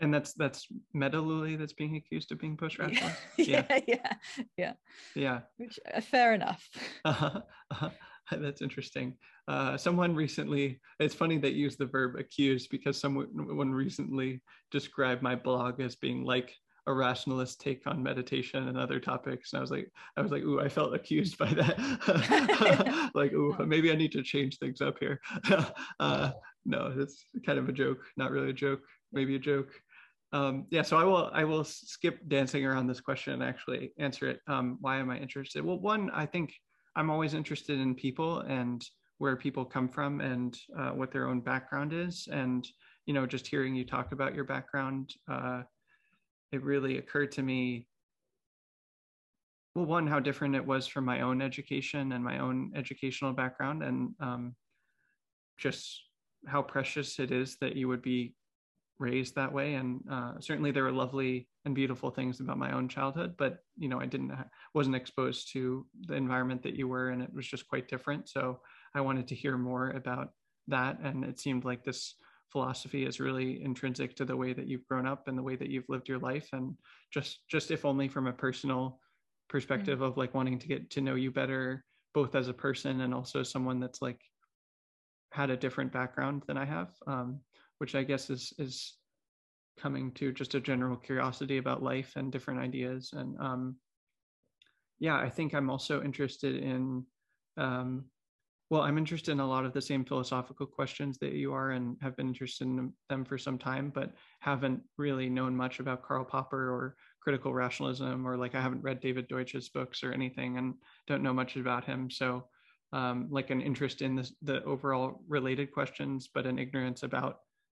[0.00, 3.16] and that's that's Metalulie that's being accused of being post rationalist.
[3.38, 4.72] Yeah, yeah, yeah, yeah.
[5.14, 5.40] Yeah.
[5.56, 6.68] Which, uh, fair enough.
[7.04, 7.40] Uh-huh,
[7.70, 7.90] uh-huh.
[8.30, 9.16] That's interesting.
[9.48, 14.40] Uh, someone recently, it's funny that you use the verb accused because someone recently
[14.70, 16.54] described my blog as being like
[16.86, 19.52] a rationalist take on meditation and other topics.
[19.52, 23.10] And I was like, I was like, ooh, I felt accused by that.
[23.14, 25.20] like, ooh, maybe I need to change things up here.
[26.00, 26.32] uh,
[26.64, 28.80] no, it's kind of a joke, not really a joke,
[29.12, 29.70] maybe a joke.
[30.32, 34.28] Um, yeah, so I will I will skip dancing around this question and actually answer
[34.28, 34.40] it.
[34.48, 35.64] Um, why am I interested?
[35.64, 36.54] Well, one, I think
[36.96, 38.82] I'm always interested in people and
[39.18, 42.28] where people come from and uh, what their own background is.
[42.32, 42.66] And,
[43.06, 45.62] you know, just hearing you talk about your background, uh,
[46.50, 47.86] it really occurred to me,
[49.74, 53.82] well, one, how different it was from my own education and my own educational background,
[53.82, 54.54] and um,
[55.56, 56.02] just
[56.46, 58.34] how precious it is that you would be
[59.02, 59.74] raised that way.
[59.74, 63.88] And uh, certainly there were lovely and beautiful things about my own childhood but you
[63.88, 64.32] know i didn't
[64.74, 68.28] wasn't exposed to the environment that you were and it was just quite different.
[68.28, 68.60] So
[68.94, 70.30] i wanted to hear more about
[70.68, 70.98] that.
[71.02, 72.14] And it seemed like this
[72.50, 75.70] philosophy is really intrinsic to the way that you've grown up and the way that
[75.70, 76.48] you've lived your life.
[76.52, 76.76] And
[77.12, 79.00] just just if only from a personal
[79.48, 80.08] perspective mm-hmm.
[80.08, 81.84] of like wanting to get to know you better
[82.14, 84.20] both as a person and also someone that's like
[85.30, 87.40] had a different background than i have um,
[87.82, 88.94] which I guess is is
[89.76, 93.10] coming to just a general curiosity about life and different ideas.
[93.12, 93.76] And um,
[95.00, 97.04] yeah, I think I'm also interested in,
[97.56, 98.04] um,
[98.70, 101.96] well, I'm interested in a lot of the same philosophical questions that you are and
[102.00, 106.24] have been interested in them for some time, but haven't really known much about Karl
[106.24, 110.74] Popper or critical rationalism, or like I haven't read David Deutsch's books or anything and
[111.08, 112.10] don't know much about him.
[112.10, 112.44] So
[112.92, 117.38] um, like an interest in this, the overall related questions, but an ignorance about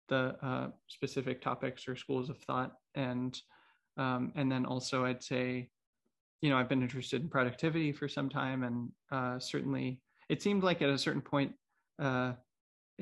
[0.09, 2.73] the uh, specific topics or schools of thought.
[2.95, 3.41] And
[3.97, 5.69] um, and then also i'd say
[6.41, 10.63] you know i've been interested in productivity for some time and uh, certainly it seemed
[10.63, 11.53] like at a certain point
[12.01, 12.33] uh,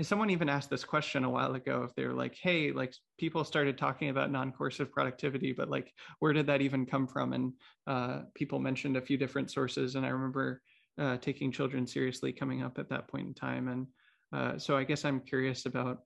[0.03, 3.45] someone even asked this question a while ago if they were like hey like people
[3.45, 7.33] started talking about non-coercive productivity but like where did that even come from?
[7.33, 7.53] And
[7.87, 10.63] uh, people mentioned a few different sources and i remember
[10.99, 13.69] uh, taking children seriously coming up at that point in time.
[13.69, 13.87] And
[14.33, 16.01] uh, so i guess i'm curious about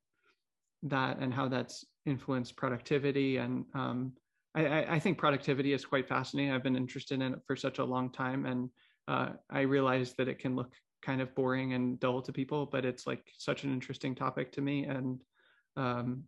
[0.84, 3.38] that and how that's influenced productivity.
[3.38, 4.12] And um,
[4.54, 6.52] I, I, think productivity is quite fascinating.
[6.52, 8.70] I've been interested in it for such a long time, and
[9.08, 12.84] uh, I realize that it can look kind of boring and dull to people, but
[12.84, 15.20] it's like such an interesting topic to me, and
[15.76, 16.24] um,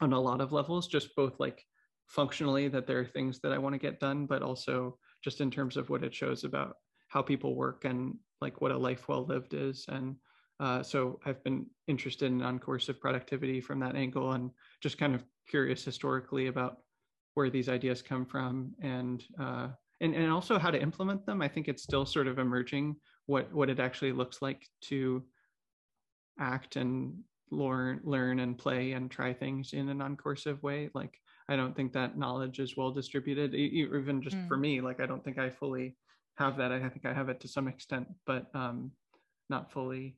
[0.00, 1.64] on a lot of levels, just both like
[2.06, 5.50] functionally that there are things that I want to get done, but also just in
[5.50, 6.74] terms of what it shows about
[7.08, 10.16] how people work and like what a life well lived is and
[10.60, 14.50] uh, so I've been interested in non-coercive productivity from that angle and
[14.82, 16.76] just kind of curious historically about
[17.34, 19.68] where these ideas come from and uh,
[20.02, 21.40] and, and also how to implement them.
[21.40, 22.96] I think it's still sort of emerging
[23.26, 25.24] what what it actually looks like to
[26.38, 27.14] act and
[27.50, 30.90] learn learn and play and try things in a non-coercive way.
[30.94, 31.18] Like
[31.48, 34.46] I don't think that knowledge is well distributed, even just mm.
[34.46, 34.82] for me.
[34.82, 35.96] Like I don't think I fully
[36.36, 36.70] have that.
[36.70, 38.90] I think I have it to some extent, but um,
[39.48, 40.16] not fully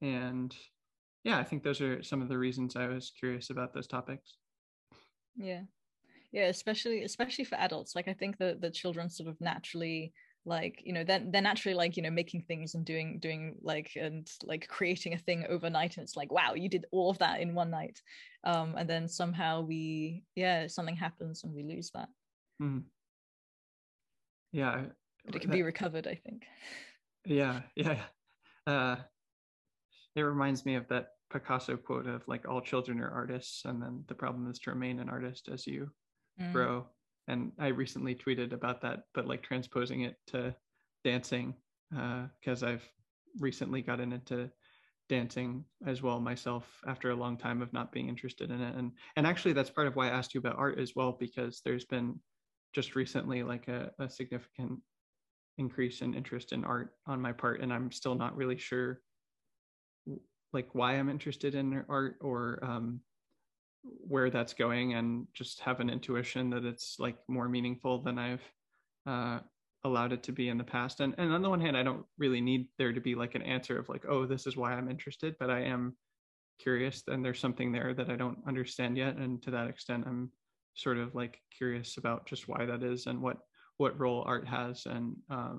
[0.00, 0.54] and
[1.24, 4.36] yeah i think those are some of the reasons i was curious about those topics.
[5.36, 5.62] Yeah.
[6.32, 10.12] Yeah especially especially for adults like i think that the children sort of naturally
[10.48, 13.92] like you know they're, they're naturally like you know making things and doing doing like
[13.96, 17.40] and like creating a thing overnight and it's like wow you did all of that
[17.40, 18.00] in one night.
[18.44, 22.08] Um and then somehow we yeah something happens and we lose that.
[22.60, 22.84] Mm.
[24.52, 24.86] yeah
[25.26, 26.44] but it can that, be recovered i think.
[27.26, 28.00] Yeah yeah.
[28.66, 28.96] Uh
[30.18, 34.04] it reminds me of that Picasso quote of like all children are artists, and then
[34.08, 35.90] the problem is to remain an artist as you
[36.40, 36.52] mm.
[36.52, 36.86] grow.
[37.28, 40.54] And I recently tweeted about that, but like transposing it to
[41.04, 41.54] dancing
[41.96, 42.88] uh, because uh, I've
[43.38, 44.50] recently gotten into
[45.08, 48.74] dancing as well myself after a long time of not being interested in it.
[48.74, 51.60] And and actually that's part of why I asked you about art as well because
[51.64, 52.18] there's been
[52.74, 54.80] just recently like a, a significant
[55.56, 59.00] increase in interest in art on my part, and I'm still not really sure
[60.52, 63.00] like why I'm interested in art or um,
[63.82, 68.42] where that's going, and just have an intuition that it's like more meaningful than I've
[69.06, 69.40] uh,
[69.84, 71.00] allowed it to be in the past.
[71.00, 73.42] And and on the one hand i don't really need there to be like an
[73.42, 75.96] answer of like oh this is why i'm interested but i am
[76.58, 79.16] curious and there's something there that i don't understand yet.
[79.16, 80.30] And to that extent i'm
[80.74, 83.38] sort of like curious about just why that is and what
[83.78, 84.86] what role art has.
[84.86, 85.54] And uh,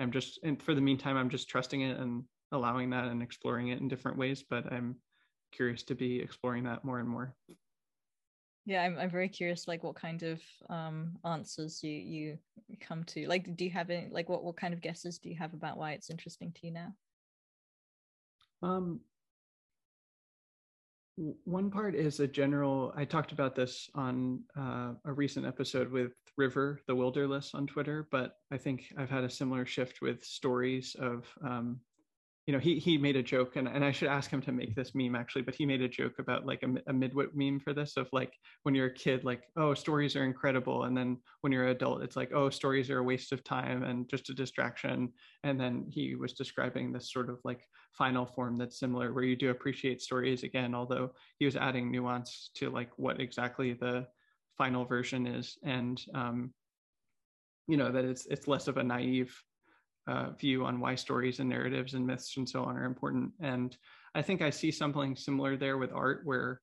[0.00, 3.68] i'm just and for the meantime i'm just trusting it and allowing that and exploring
[3.68, 4.96] it in different ways but i'm
[5.52, 7.34] curious to be exploring that more and more.
[8.64, 12.38] Yeah i'm, I'm very curious like what kind of um answers you you
[12.80, 13.26] come to.
[13.26, 15.76] Like do you have any like what what kind of guesses do you have about
[15.76, 16.94] why it's interesting to you now?
[18.62, 19.00] Um
[21.44, 26.12] one part is a general i talked about this on uh, a recent episode with
[26.38, 30.96] river the wilderless on twitter but i think i've had a similar shift with stories
[30.98, 31.78] of um,
[32.46, 34.74] you know, he he made a joke, and, and I should ask him to make
[34.74, 37.72] this meme actually, but he made a joke about like a, a midwit meme for
[37.72, 38.32] this of like
[38.64, 40.84] when you're a kid, like, oh, stories are incredible.
[40.84, 43.84] And then when you're an adult, it's like, oh, stories are a waste of time
[43.84, 45.12] and just a distraction.
[45.44, 47.60] And then he was describing this sort of like
[47.92, 52.50] final form that's similar, where you do appreciate stories again, although he was adding nuance
[52.56, 54.08] to like what exactly the
[54.58, 55.58] final version is.
[55.62, 56.52] And um,
[57.68, 59.32] you know, that it's it's less of a naive
[60.06, 63.32] uh, view on why stories and narratives and myths and so on are important.
[63.40, 63.76] And
[64.14, 66.60] I think I see something similar there with art, where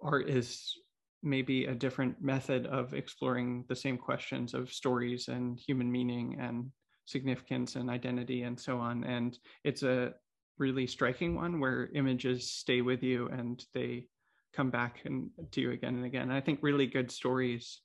[0.00, 0.74] art is
[1.22, 6.70] maybe a different method of exploring the same questions of stories and human meaning and
[7.06, 9.04] significance and identity and so on.
[9.04, 10.14] And it's a
[10.58, 14.06] really striking one where images stay with you and they
[14.52, 16.22] come back and to you again and again.
[16.22, 17.80] And I think really good stories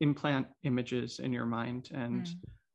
[0.00, 2.28] implant images in your mind and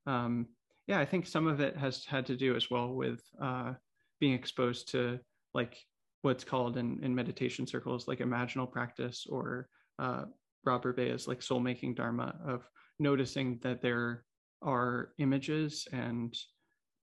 [0.08, 0.12] mm.
[0.12, 0.48] um,
[0.90, 3.74] yeah, I think some of it has had to do as well with uh,
[4.20, 5.20] being exposed to
[5.54, 5.78] like
[6.24, 10.24] what's called in, in meditation circles like imaginal practice or uh,
[10.66, 12.68] Rob Burbea's like soul making dharma of
[12.98, 14.26] noticing that there
[14.64, 16.36] are images and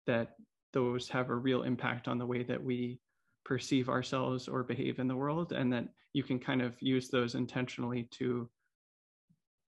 [0.07, 0.31] that
[0.73, 2.99] those have a real impact on the way that we
[3.45, 5.85] perceive ourselves or behave in the world and that
[6.15, 8.49] you can kind of use those intentionally to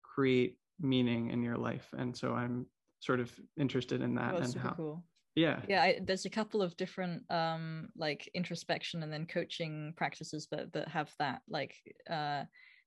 [0.04, 1.88] create meaning in your life.
[1.98, 2.68] And so i'm
[3.06, 5.04] sort of interested in that oh, and how cool.
[5.36, 10.48] yeah yeah I, there's a couple of different um like introspection and then coaching practices
[10.52, 11.76] that that have that like
[12.10, 12.44] uh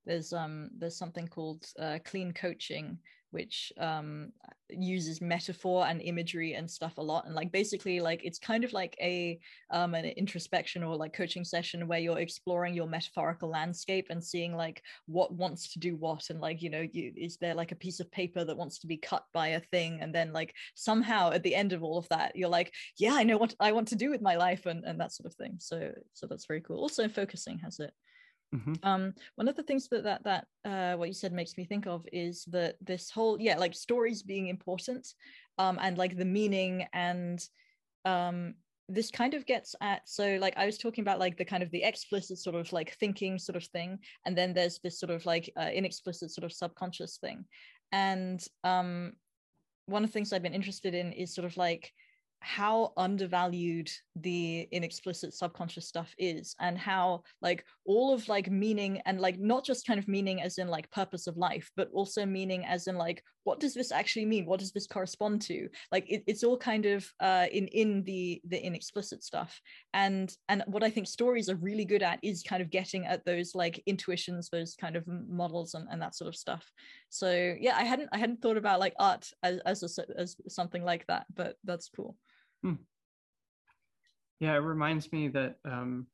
[0.08, 2.98] there's um there's something called uh, clean coaching
[3.30, 4.32] which um,
[4.70, 7.26] uses metaphor and imagery and stuff a lot.
[7.26, 9.38] And like basically like it's kind of like a
[9.70, 14.56] um, an introspection or like coaching session where you're exploring your metaphorical landscape and seeing
[14.56, 16.30] like what wants to do what.
[16.30, 18.86] And like you know you is there like a piece of paper that wants to
[18.86, 19.98] be cut by a thing?
[20.00, 23.22] And then like somehow at the end of all of that you're like yeah i
[23.22, 25.56] know what i want to do with my life and and that sort of thing.
[25.58, 26.78] So so that's very cool.
[26.78, 27.92] Also focusing has it
[28.54, 28.74] Mm-hmm.
[28.82, 31.86] Um, one of the things that that that uh, what you said makes me think
[31.86, 35.06] of is that this whole yeah like stories being important,
[35.58, 37.46] um, and like the meaning and
[38.04, 38.54] um,
[38.88, 41.70] this kind of gets at so like I was talking about like the kind of
[41.70, 45.26] the explicit sort of like thinking sort of thing, and then there's this sort of
[45.26, 47.44] like uh, inexplicit sort of subconscious thing,
[47.92, 49.12] and um,
[49.86, 51.92] one of the things I've been interested in is sort of like
[52.40, 59.20] how undervalued the inexplicit subconscious stuff is and how like all of like meaning and
[59.20, 62.64] like not just kind of meaning as in like purpose of life but also meaning
[62.64, 64.44] as in like what does this actually mean?
[64.44, 65.70] What does this correspond to?
[65.90, 69.58] Like it, it's all kind of uh in in the the inexplicit stuff.
[69.94, 73.24] And and what i think stories are really good at is kind of getting at
[73.24, 76.70] those like intuitions those kind of models and, and that sort of stuff.
[77.08, 80.84] So yeah i hadn't i hadn't thought about like art as as, a, as something
[80.84, 82.16] like that but that's cool
[82.62, 82.74] Hmm.
[84.40, 86.06] Yeah, it reminds me that um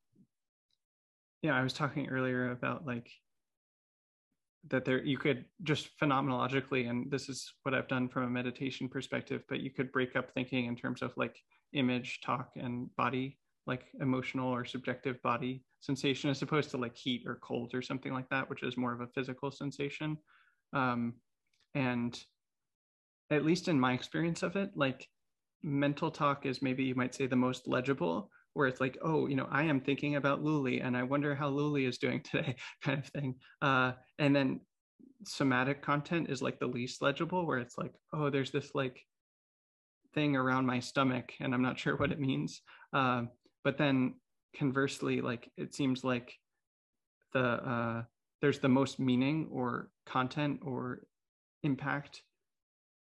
[1.43, 3.11] yeah, I was talking earlier about like
[4.69, 8.89] that there you could just phenomenologically and this is what I've done from a meditation
[8.89, 11.37] perspective, but you could break up thinking in terms of like
[11.75, 17.25] image, talk and body, like emotional or subjective body sensation as opposed to like heat
[17.27, 20.17] or cold or something like that, which is more of a physical sensation.
[20.73, 21.15] Um
[21.75, 22.19] and
[23.31, 25.09] at least in my experience of it, like
[25.65, 29.35] mental talk is maybe you might say the most legible where it's like oh you
[29.35, 32.99] know i am thinking about Lulie and i wonder how Lulie is doing today kind
[32.99, 33.35] of thing.
[33.63, 34.61] Uh, and then
[35.25, 39.01] somatic content is like the least legible where it's like oh there's this like
[40.13, 42.61] thing around my stomach and i'm not sure what it means.
[42.93, 43.23] Uh,
[43.65, 44.15] but then
[44.55, 46.35] conversely like it seems like
[47.33, 48.03] the uh,
[48.41, 51.07] there's the most meaning or content or
[51.63, 52.23] impact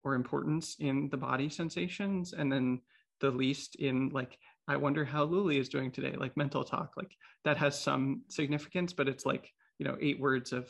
[0.04, 2.80] or importance in the body sensations and then
[3.20, 4.38] the least in like
[4.68, 7.12] i wonder how Lulie is doing today like mental talk like
[7.44, 10.68] that has some significance but it's like you know eight words of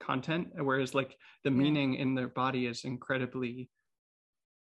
[0.00, 3.68] content whereas like the meaning in their body is incredibly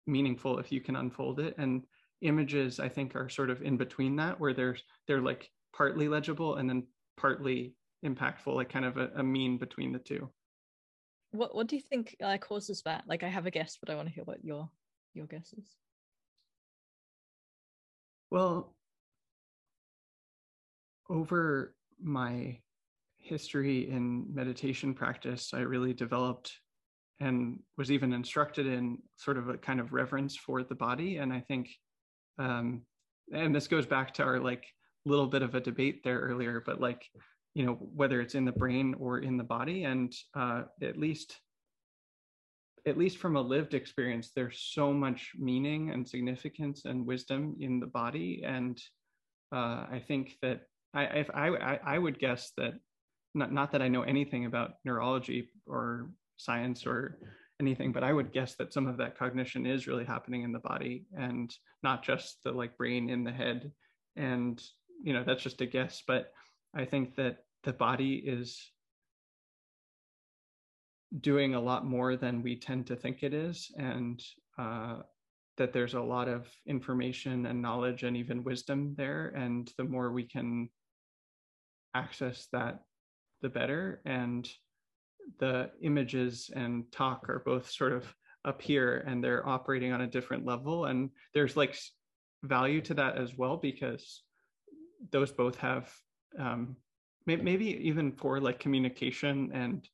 [0.07, 1.83] meaningful if you can unfold it and
[2.21, 6.55] images i think are sort of in between that where they're they're like partly legible
[6.55, 6.83] and then
[7.15, 10.29] partly impactful like kind of a, a mean between the two
[11.31, 13.03] what what do you think uh, causes that?
[13.07, 14.69] Like i have a guess but i want to hear what your
[15.13, 15.75] your guess is.
[18.31, 18.75] Well
[21.09, 22.59] over my
[23.17, 26.53] history in meditation practice i really developed
[27.19, 31.33] and was even instructed in sort of a kind of reverence for the body and
[31.33, 31.69] i think
[32.37, 32.81] um
[33.33, 34.65] and this goes back to our like
[35.05, 37.03] little bit of a debate there earlier but like
[37.59, 39.83] you know whether it's in the brain or in the body.
[39.83, 41.35] And uh at least
[42.87, 47.81] at least from a lived experience there's so much meaning and significance and wisdom in
[47.81, 48.43] the body.
[48.45, 48.81] And
[49.51, 50.61] uh i think that
[50.93, 51.47] i if i
[51.93, 52.75] i, would guess that
[53.35, 57.17] not, not that i know anything about neurology or science or
[57.59, 60.65] anything but i would guess that some of that cognition is really happening in the
[60.71, 61.53] body and
[61.83, 63.71] not just the like brain in the head.
[64.15, 64.61] And
[65.03, 66.31] you know that's just a guess but
[66.75, 68.71] i think that the body is
[71.21, 74.21] doing a lot more than we tend to think it is and
[74.57, 74.97] uh,
[75.57, 80.11] that there's a lot of information and knowledge and even wisdom there and the more
[80.11, 80.69] we can
[81.95, 82.79] access that
[83.41, 84.01] the better.
[84.05, 84.49] And
[85.39, 88.13] the images and talk are both sort of
[88.45, 90.85] up here and they're operating on a different level.
[90.85, 91.77] And there's like
[92.43, 94.23] value to that as well because
[95.11, 95.91] those both have
[96.37, 96.75] um,
[97.35, 99.87] maybe even for like communication and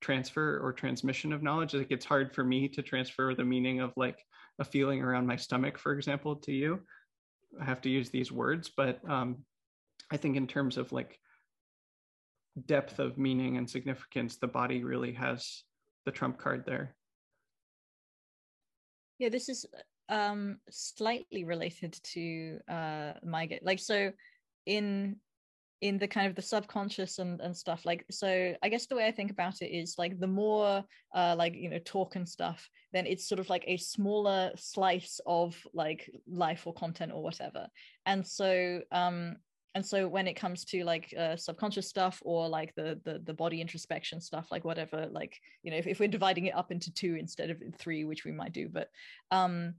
[0.00, 3.92] transfer or transmission of knowledge like it's hard for me to transfer the meaning of
[3.96, 4.18] like
[4.58, 6.80] a feeling around my stomach for example to you
[7.60, 9.38] i have to use these words but um,
[10.10, 11.20] i think in terms of like
[12.66, 15.62] depth of meaning and significance, the body really has
[16.04, 16.94] the trump card there.
[19.18, 19.66] Yeah, this is
[20.08, 24.10] um slightly related to uh my like so
[24.66, 25.16] in
[25.82, 29.06] in the kind of the subconscious and and stuff like so i guess the way
[29.06, 30.82] i think about it is like the more
[31.14, 35.20] uh like you know talk and stuff then it's sort of like a smaller slice
[35.26, 37.66] of like life or content or whatever.
[38.06, 39.36] And so um
[39.74, 43.32] and so when it comes to like uh, subconscious stuff or like the, the the
[43.32, 46.92] body introspection stuff like whatever like you know if, if we're dividing it up into
[46.92, 48.88] two instead of three which we might do but
[49.30, 49.72] um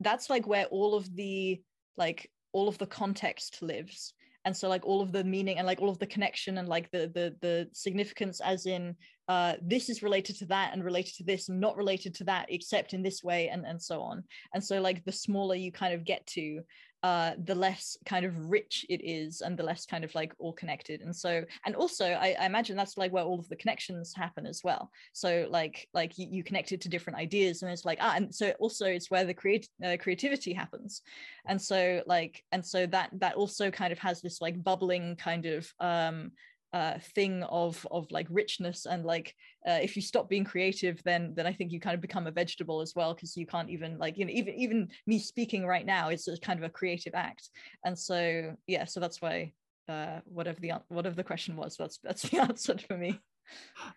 [0.00, 1.58] that's like where all of the
[1.96, 4.12] like all of the context lives
[4.44, 6.90] and so like all of the meaning and like all of the connection and like
[6.90, 8.94] the the the significance as in
[9.28, 12.46] uh this is related to that and related to this and not related to that
[12.48, 14.24] except in this way and and so on.
[14.54, 16.62] And so like the smaller you kind of get to
[17.02, 20.52] uh, the less kind of rich it is and the less kind of like all
[20.52, 21.00] connected.
[21.00, 24.46] And so and also I, I imagine that's like where all of the connections happen
[24.46, 24.90] as well.
[25.12, 28.52] So like like you, you connected to different ideas and it's like ah and so
[28.58, 31.00] also it's where the create uh, creativity happens.
[31.46, 35.46] And so like and so that that also kind of has this like bubbling kind
[35.46, 36.32] of um
[36.72, 39.34] uh, thing of of like richness and like
[39.68, 42.30] uh, if you stop being creative then then i think you kind of become a
[42.30, 45.86] vegetable as well because you can't even like you know even even me speaking right
[45.86, 47.50] now is a kind of a creative act.
[47.84, 49.52] And so yeah so that's why
[49.88, 53.20] uh whatever the whatever the question was that's that's the answer for me.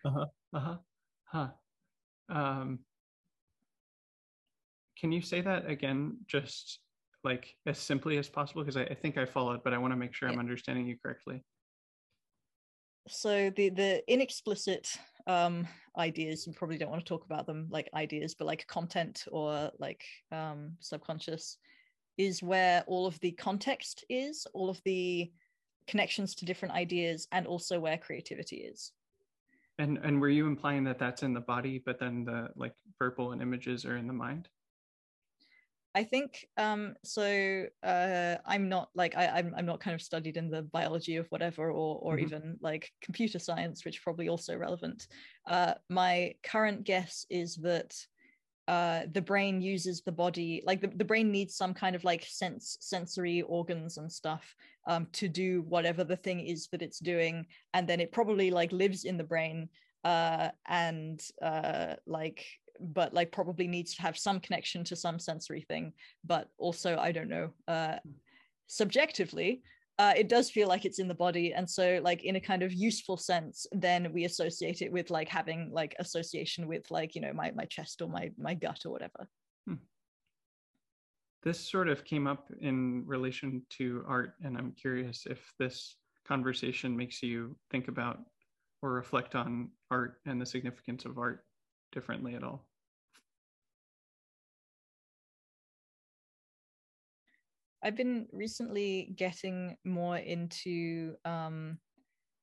[0.06, 0.78] Uh-huh uh-huh
[1.26, 1.48] huh.
[2.30, 2.80] Um
[5.00, 6.80] can you say that again just
[7.24, 8.64] like as simply as possible?
[8.64, 10.34] Because I, I, think i followed but i want to make sure yeah.
[10.34, 11.44] i'm understanding you correctly
[13.08, 14.98] so the the inexplicit
[15.28, 15.68] um
[15.98, 19.72] ideas you probably don't want to talk about them like ideas but like content or
[19.80, 21.58] like um subconscious
[22.18, 25.32] is where all of the context is all of the
[25.88, 28.92] connections to different ideas and also where creativity is.
[29.80, 33.32] And and were you implying that that's in the body but then the like verbal
[33.32, 34.48] and images are in the mind
[35.96, 37.66] I think um, so.
[37.84, 41.18] Uh, I'm not like I, am I'm, I'm not kind of studied in the biology
[41.18, 42.26] of whatever, or or mm-hmm.
[42.26, 45.08] even like computer science, which probably also relevant.
[45.48, 47.96] Uh, my current guess is that
[48.68, 52.24] uh, the brain uses the body like the, the brain needs some kind of like
[52.24, 54.56] sense sensory organs and stuff
[54.88, 58.72] um, to do whatever the thing is that it's doing, and then it probably like
[58.72, 59.70] lives in the brain
[60.04, 62.46] uh, and uh, like
[62.80, 65.94] but like probably needs to have some connection to some sensory thing
[66.24, 67.96] but also i don't know uh
[68.68, 69.62] subjectively
[70.00, 72.64] uh, it does feel like it's in the body and so like in a kind
[72.64, 77.22] of useful sense then we associate it with like having like association with like you
[77.22, 79.28] know my my chest or my my gut or whatever
[79.68, 79.76] hmm.
[81.44, 85.96] this sort of came up in relation to art and i'm curious if this
[86.28, 88.18] conversation makes you think about
[88.82, 91.46] or reflect on art and the significance of art
[91.94, 92.66] differently at all?
[97.84, 101.78] I've been recently getting more into um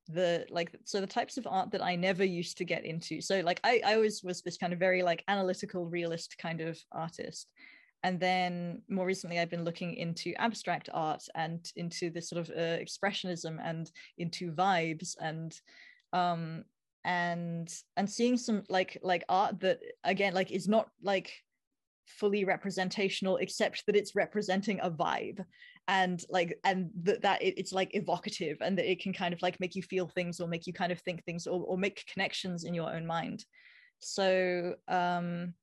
[0.08, 3.20] the like so the types of art that I never used to get into.
[3.20, 6.78] So like I, I always was this kind of very like analytical realist kind of
[6.92, 7.48] artist.
[8.02, 12.50] And then more recently I've been looking into abstract art and into this sort of
[12.56, 15.54] uh, expressionism and into vibes and
[16.12, 16.64] um
[17.04, 21.32] and and seeing some like like art that again like is not like
[22.06, 25.44] fully representational except that it's representing a vibe.
[25.88, 29.42] And like and th- that it, it's like evocative and that it can kind of
[29.42, 32.04] like make you feel things or make you kind of think things or, or make
[32.12, 33.44] connections in your own mind.
[33.98, 35.54] So um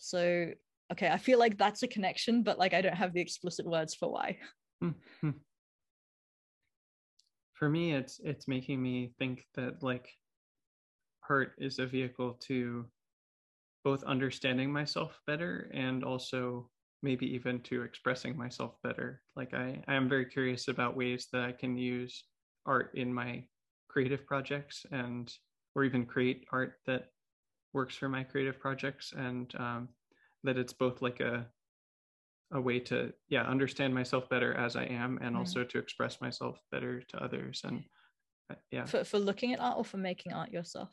[0.00, 0.50] so
[0.90, 3.94] okay i feel like that's a connection but like i don't have the explicit words
[3.94, 4.38] for why.
[4.82, 5.30] Mm-hmm.
[7.52, 10.08] for me it's it's making me think that like
[11.30, 12.84] art is a vehicle to
[13.84, 16.68] both understanding myself better and also
[17.02, 19.22] maybe even to expressing myself better.
[19.36, 22.24] Like I, I am very curious about ways that I can use
[22.66, 23.44] art in my
[23.88, 25.32] creative projects and
[25.74, 27.06] or even create art that
[27.72, 29.88] works for my creative projects and um,
[30.44, 31.46] that it's both like a
[32.52, 35.38] a way to yeah understand myself better as I am and mm.
[35.38, 37.84] also to express myself better to others and
[38.50, 40.90] uh, yeah for, for looking at art or for making art yourself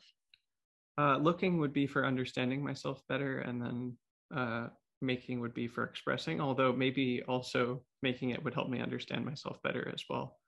[0.98, 3.96] uh, looking would be for understanding myself better, and then
[4.34, 4.66] uh,
[5.00, 6.40] making would be for expressing.
[6.40, 10.38] Although maybe also making it would help me understand myself better as well.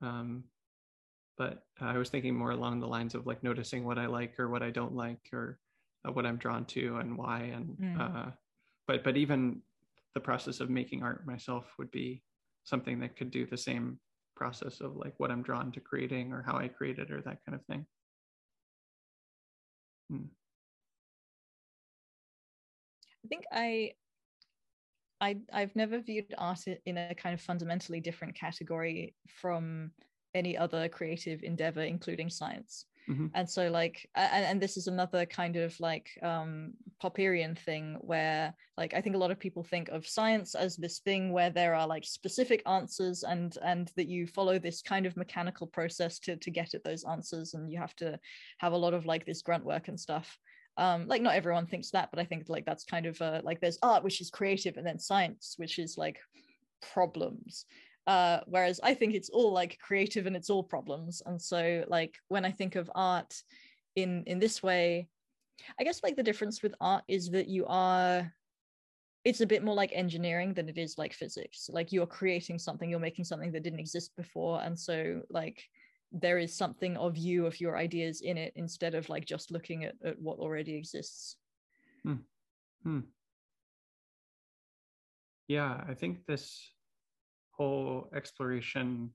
[0.00, 0.44] Um,
[1.36, 4.48] but I was thinking more along the lines of like noticing what I like or
[4.48, 5.58] what I don't like, or
[6.06, 7.50] uh, what I'm drawn to and why.
[7.54, 8.32] And mm.
[8.86, 9.60] but but even
[10.14, 12.22] the process of making art myself would be
[12.64, 13.98] something that could do the same
[14.34, 17.38] process of like what I'm drawn to creating or how I create it or that
[17.44, 17.86] kind of thing.
[20.10, 20.26] Hmm.
[23.24, 23.92] I think I
[25.20, 29.92] I I've never viewed art in a kind of fundamentally different category from
[30.34, 32.86] any other creative endeavor, including science.
[33.08, 33.26] Mm-hmm.
[33.34, 36.72] And so, like, and, and, this is another kind of like um,
[37.02, 40.98] Popperian thing where, like, I think a lot of people think of science as this
[40.98, 45.16] thing where there are like specific answers, and and that you follow this kind of
[45.16, 48.18] mechanical process to to get at those answers, and you have to
[48.58, 50.36] have a lot of like this grunt work and stuff.
[50.76, 53.60] Um, like, not everyone thinks that, but I think like that's kind of uh, like
[53.60, 56.18] there's art which is creative, and then science which is like
[56.92, 57.66] problems
[58.06, 61.22] uh, whereas I think it's all like creative and it's all problems.
[61.26, 63.34] And so like when I think of art
[63.96, 65.08] in in this way,
[65.78, 68.32] I guess like the difference with art is that you are
[69.24, 71.68] it's a bit more like engineering than it is like physics.
[71.72, 74.62] Like you're creating something, you're making something that didn't exist before.
[74.62, 75.64] And so like
[76.12, 79.84] there is something of you, of your ideas in it, instead of like just looking
[79.84, 81.36] at, at what already exists.
[82.04, 82.22] Hmm.
[82.84, 83.00] Hmm.
[85.48, 86.70] Yeah, I think this
[87.56, 89.10] whole exploration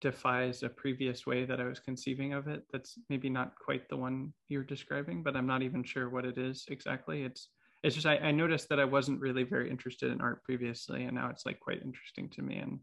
[0.00, 2.62] defies a previous way that I was conceiving of it.
[2.72, 6.38] That's maybe not quite the one you're describing, but I'm not even sure what it
[6.38, 7.22] is exactly.
[7.22, 7.48] It's
[7.82, 11.14] it's just I, I noticed that I wasn't really very interested in art previously, and
[11.14, 12.78] now it's like quite interesting to me, and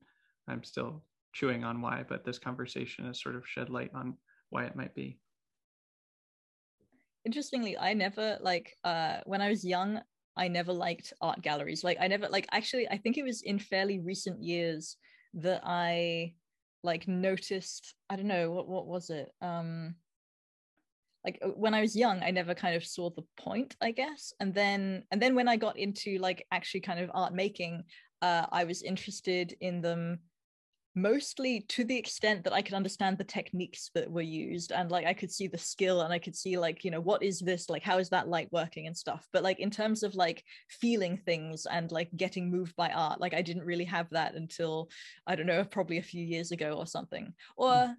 [0.47, 2.03] I'm still chewing on why.
[2.07, 4.15] But this conversation has sort of shed light on
[4.49, 5.19] why it might be.
[7.25, 10.01] Interestingly, I never like uh, when I was young,
[10.37, 11.83] I never liked art galleries.
[11.83, 14.97] Like I never like actually I think it was in fairly recent years
[15.33, 16.33] that I
[16.83, 19.95] like noticed I don't know what what was it um
[21.25, 24.33] like uh, when I was young I never kind of saw the point I guess
[24.39, 27.83] and then and then when I got into like actually kind of art making
[28.21, 30.19] uh I was interested in them
[30.97, 35.05] mostly to the extent that I could understand the techniques that were used and like
[35.05, 37.69] I could see the skill and I could see like you know what is this?
[37.69, 39.27] Like how is that light working and stuff?
[39.31, 43.35] But like in terms of like feeling things and like getting moved by art like
[43.35, 44.89] I didn't really have that until
[45.27, 47.31] I don't know probably a few years ago or something.
[47.55, 47.95] Or mm.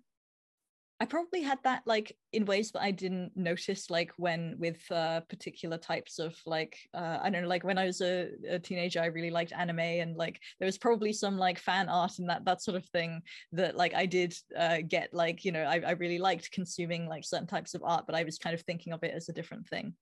[1.01, 5.21] I probably had that like in ways that I didn't notice, like when with uh,
[5.21, 9.01] particular types of like uh, I don't know, like when I was a, a, teenager,
[9.01, 12.45] I really liked anime, and like there was probably some like fan art and that
[12.47, 13.23] that sort of thing
[13.53, 17.25] that like I did uh, get like you know I, I really liked consuming like
[17.25, 19.69] certain types of art, but I was kind of thinking of it as a different
[19.69, 19.95] thing.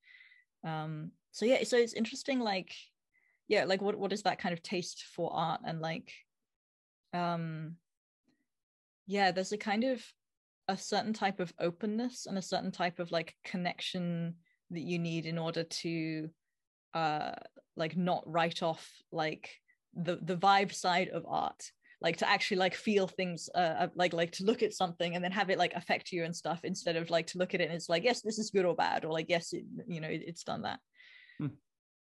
[0.65, 2.73] Um, so yeah, so it's interesting, like
[3.49, 6.11] yeah, like what what is that kind of taste for art and like
[7.13, 7.77] um
[9.07, 10.03] yeah, there's a kind of
[10.69, 14.35] a certain type of openness and a certain type of like connection
[14.71, 16.29] that you need in order to
[16.95, 17.33] uh
[17.77, 19.51] like not write off like
[19.95, 21.71] the the vibe side of art
[22.01, 25.25] like to actually like feel things uh, uh like like to look at something and
[25.25, 27.65] then have it like affect you and stuff instead of like to look at it
[27.65, 30.09] and it's like yes this is good or bad or like yes it, you know
[30.09, 30.81] it, it's done that
[31.39, 31.47] hmm.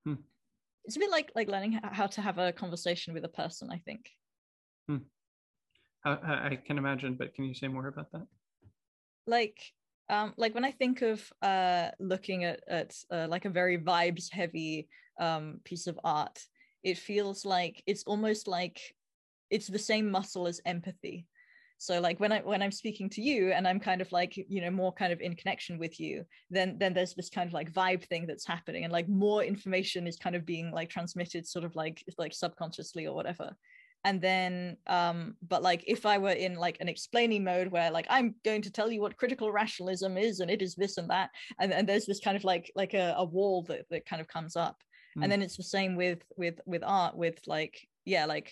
[0.05, 0.21] Hmm.
[0.85, 3.77] it's a bit like like learning how to have a conversation with a person i
[3.80, 4.09] think
[4.88, 4.97] hmm.
[6.05, 8.27] I, I can imagine but can you say more about that
[9.27, 9.59] like
[10.09, 14.31] um like when i think of uh looking at at uh, like a very vibes
[14.31, 14.87] heavy
[15.19, 16.39] um piece of art
[16.83, 18.79] it feels like it's almost like
[19.49, 21.27] it's the same muscle as empathy.
[21.77, 24.61] So like when i when i'm speaking to you and i'm kind of like you
[24.61, 27.73] know more kind of in connection with you then then there's this kind of like
[27.73, 31.65] vibe thing that's happening and like more information is kind of being like transmitted sort
[31.65, 33.53] of like like subconsciously or whatever
[34.03, 38.05] and then um but like if i were in like an explaining mode where like
[38.09, 41.30] i'm going to tell you what critical rationalism is and it is this and that
[41.59, 44.27] and, and there's this kind of like like a, a wall that, that kind of
[44.27, 44.81] comes up
[45.17, 45.23] mm.
[45.23, 48.51] and then it's the same with with with art with like yeah like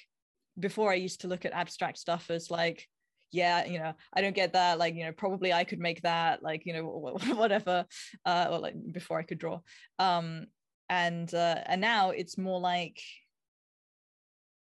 [0.59, 2.87] before i used to look at abstract stuff as like
[3.31, 6.43] yeah you know i don't get that like you know probably i could make that
[6.43, 6.85] like you know
[7.33, 7.85] whatever
[8.25, 9.59] uh or like before i could draw
[9.99, 10.45] um
[10.89, 13.01] and uh and now it's more like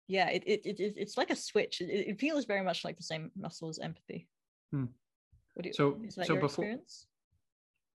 [0.08, 3.04] yeah it, it, it it's like a switch it, it feels very much like the
[3.04, 4.28] same muscle as empathy
[4.72, 4.86] hmm.
[5.64, 7.08] you, so so before experience?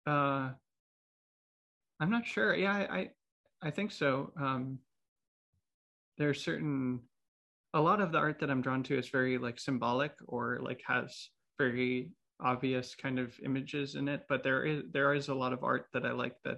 [0.07, 0.49] uh
[1.99, 3.09] i'm not sure yeah I, I
[3.63, 4.79] i think so um
[6.17, 6.99] there's certain
[7.73, 10.81] a lot of the art that I'm drawn to is very like symbolic or like
[10.85, 14.25] has very obvious kind of images in it.
[14.27, 16.57] But there is there is a lot of art that I like that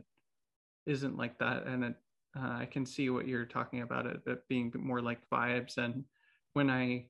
[0.85, 1.95] isn't like that, and it,
[2.37, 5.77] uh, I can see what you're talking about it, it being more like vibes.
[5.77, 6.03] And
[6.53, 7.05] when I,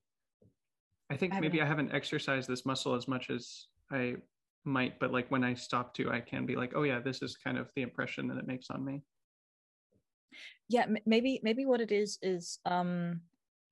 [1.10, 4.16] I think I maybe I haven't exercised this muscle as much as I
[4.66, 7.38] might, but like when I stop to, I can be like, oh yeah, this is
[7.38, 9.02] kind of the impression that it makes on me.
[10.68, 13.22] Yeah, maybe maybe what it is is um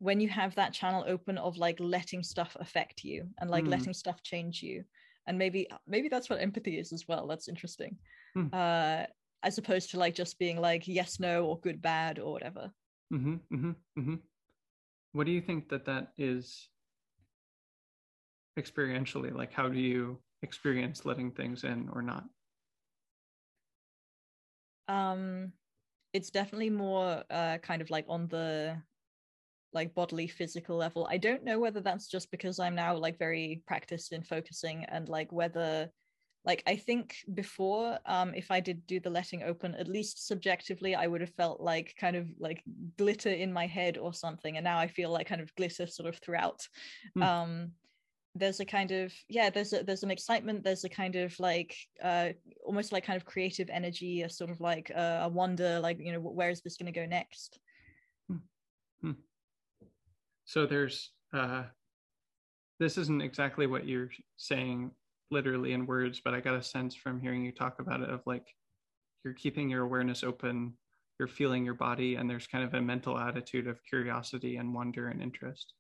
[0.02, 3.70] when you have that channel open of like letting stuff affect you and like mm.
[3.70, 4.84] letting stuff change you
[5.28, 7.96] and maybe maybe that's what empathy is as well that's interesting
[8.36, 8.52] mm.
[8.52, 9.06] uh
[9.44, 12.72] as opposed to like just being like yes no or good bad or whatever.
[13.14, 14.16] Mm-hmm, mm-hmm, mm-hmm.
[15.12, 16.70] what do you think that that is
[18.60, 19.34] experientially?
[19.34, 22.26] Like how do you experience letting things in or not?
[24.88, 25.54] Um
[26.14, 28.78] it's definitely more uh kind of like on the
[29.74, 31.08] like bodily physical level.
[31.10, 35.08] I don't know whether that's just because i'm now like very practiced in focusing and
[35.08, 35.90] like whether
[36.46, 40.96] like i think before um if i did do the letting open at least subjectively
[40.96, 42.64] i would have felt like kind of like
[42.98, 46.10] glitter in my head or something and now i feel like kind of glitter sort
[46.10, 46.68] of throughout
[47.18, 47.24] mm.
[47.24, 47.72] um
[48.34, 51.76] there's a kind of yeah there's a there's an excitement there's a kind of like
[52.02, 52.30] uh
[52.66, 56.14] almost like kind of creative energy a sort of like uh, a wonder like you
[56.14, 57.60] know where is this going to go next
[58.30, 58.38] hmm.
[59.02, 59.12] Hmm.
[60.46, 61.64] So there's uh,
[62.80, 64.92] this isn't exactly what you're saying
[65.32, 68.22] literally in words, but I got a sense from hearing you talk about it of
[68.26, 68.48] like
[69.24, 70.78] you're keeping your awareness open,
[71.20, 75.08] you're feeling your body, and there's kind of a mental attitude of curiosity and wonder
[75.08, 75.74] and interest.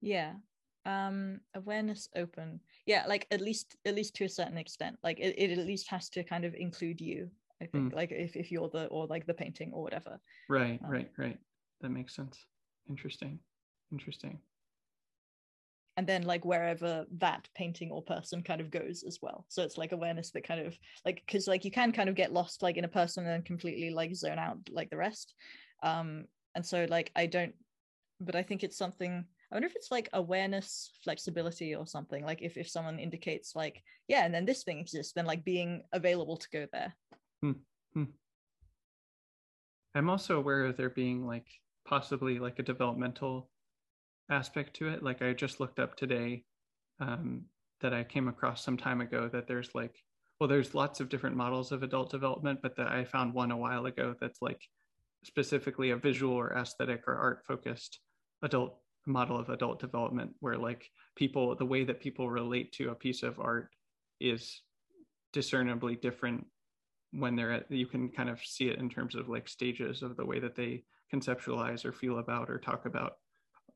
[0.00, 0.34] Yeah.
[0.84, 2.60] Um awareness open.
[2.86, 4.98] Yeah, like at least at least to a certain extent.
[5.02, 7.30] Like it, it at least has to kind of include you,
[7.60, 7.92] I think.
[7.92, 7.94] Mm.
[7.94, 10.18] Like if, if you're the or like the painting or whatever.
[10.48, 11.38] Right, um, right, right.
[11.82, 12.46] That makes sense.
[12.88, 13.38] Interesting.
[13.92, 14.40] Interesting.
[15.96, 19.44] And then like wherever that painting or person kind of goes as well.
[19.48, 22.32] So it's like awareness that kind of like because like you can kind of get
[22.32, 25.34] lost like in a person and completely like zone out like the rest.
[25.82, 26.24] Um
[26.54, 27.54] and so like I don't
[28.20, 32.24] but I think it's something I wonder if it's like awareness, flexibility, or something.
[32.24, 35.82] Like if if someone indicates like, yeah, and then this thing exists, then like being
[35.92, 36.96] available to go there.
[37.42, 37.52] Hmm.
[37.92, 38.04] Hmm.
[39.94, 41.46] I'm also aware of there being like
[41.84, 43.50] possibly like a developmental
[44.30, 45.02] aspect to it.
[45.02, 46.44] Like I just looked up today
[47.00, 47.42] um,
[47.80, 49.94] that I came across some time ago that there's like,
[50.40, 53.56] well, there's lots of different models of adult development, but that I found one a
[53.56, 54.60] while ago that's like
[55.24, 58.00] specifically a visual or aesthetic or art focused
[58.42, 58.76] adult
[59.06, 63.22] model of adult development where like people the way that people relate to a piece
[63.22, 63.68] of art
[64.20, 64.62] is
[65.32, 66.46] discernibly different
[67.12, 70.16] when they're at you can kind of see it in terms of like stages of
[70.16, 70.82] the way that they
[71.12, 73.14] conceptualize or feel about or talk about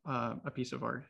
[0.08, 1.04] uh, a piece of art.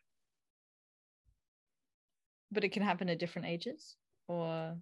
[2.53, 3.97] But it can happen at different ages
[4.29, 4.77] or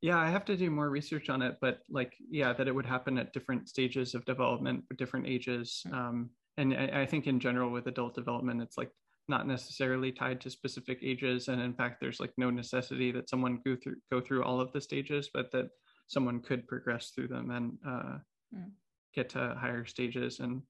[0.00, 2.86] yeah i have to do more research on it but like yeah that it would
[2.86, 5.94] happen at different stages of development different ages mm.
[5.94, 8.90] um, and I, I, think in general with adult development it's like
[9.28, 13.60] not necessarily tied to specific ages and in fact there's like no necessity that someone
[13.64, 15.68] go through go through all of the stages but that
[16.08, 18.18] someone could progress through them and uh,
[18.54, 18.70] mm.
[19.14, 20.60] get to higher stages and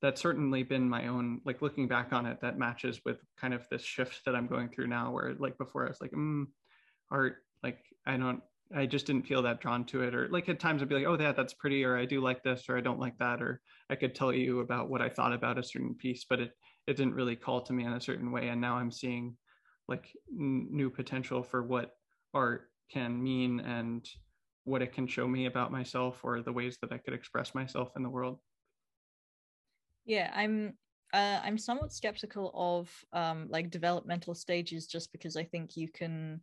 [0.00, 3.66] that's certainly been my own like looking back on it that matches with kind of
[3.70, 6.44] this shift that i'm going through now where like before i was like mm,
[7.10, 8.42] art like i don't
[8.74, 10.14] I just didn't feel that drawn to it.
[10.14, 12.42] Or like at times I'd be like, oh, that that's pretty, or I do like
[12.42, 15.32] this, or I don't like that, or I could tell you about what I thought
[15.32, 16.52] about a certain piece, but it
[16.86, 18.48] it didn't really call to me in a certain way.
[18.48, 19.36] And now I'm seeing
[19.88, 21.92] like n- new potential for what
[22.34, 24.08] art can mean and
[24.64, 27.90] what it can show me about myself or the ways that I could express myself
[27.96, 28.38] in the world.
[30.08, 30.74] Yeah, I'm
[31.12, 36.40] uh, I'm somewhat skeptical of um, like developmental stages just because I think you can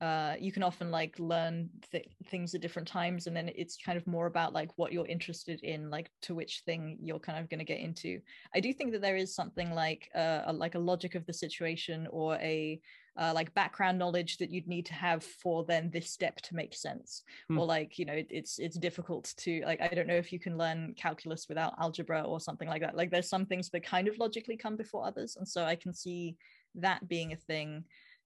[0.00, 3.98] uh, you can often like learn th- things at different times and then it's kind
[3.98, 7.50] of more about like what you're interested in like to which thing you're kind of
[7.50, 8.20] going to get into.
[8.54, 11.34] I do think that there is something like uh, a, like a logic of the
[11.34, 12.80] situation or a
[13.16, 16.74] uh, like background knowledge that you'd need to have for then this step to make
[16.74, 17.22] sense.
[17.48, 17.58] Hmm.
[17.58, 20.38] or like you know it, it's it's difficult to like i don't know if you
[20.38, 22.96] can learn calculus without algebra or something like that.
[22.96, 25.92] Like there's some things that kind of logically come before others and so i can
[25.92, 26.36] see
[26.76, 27.84] that being a thing.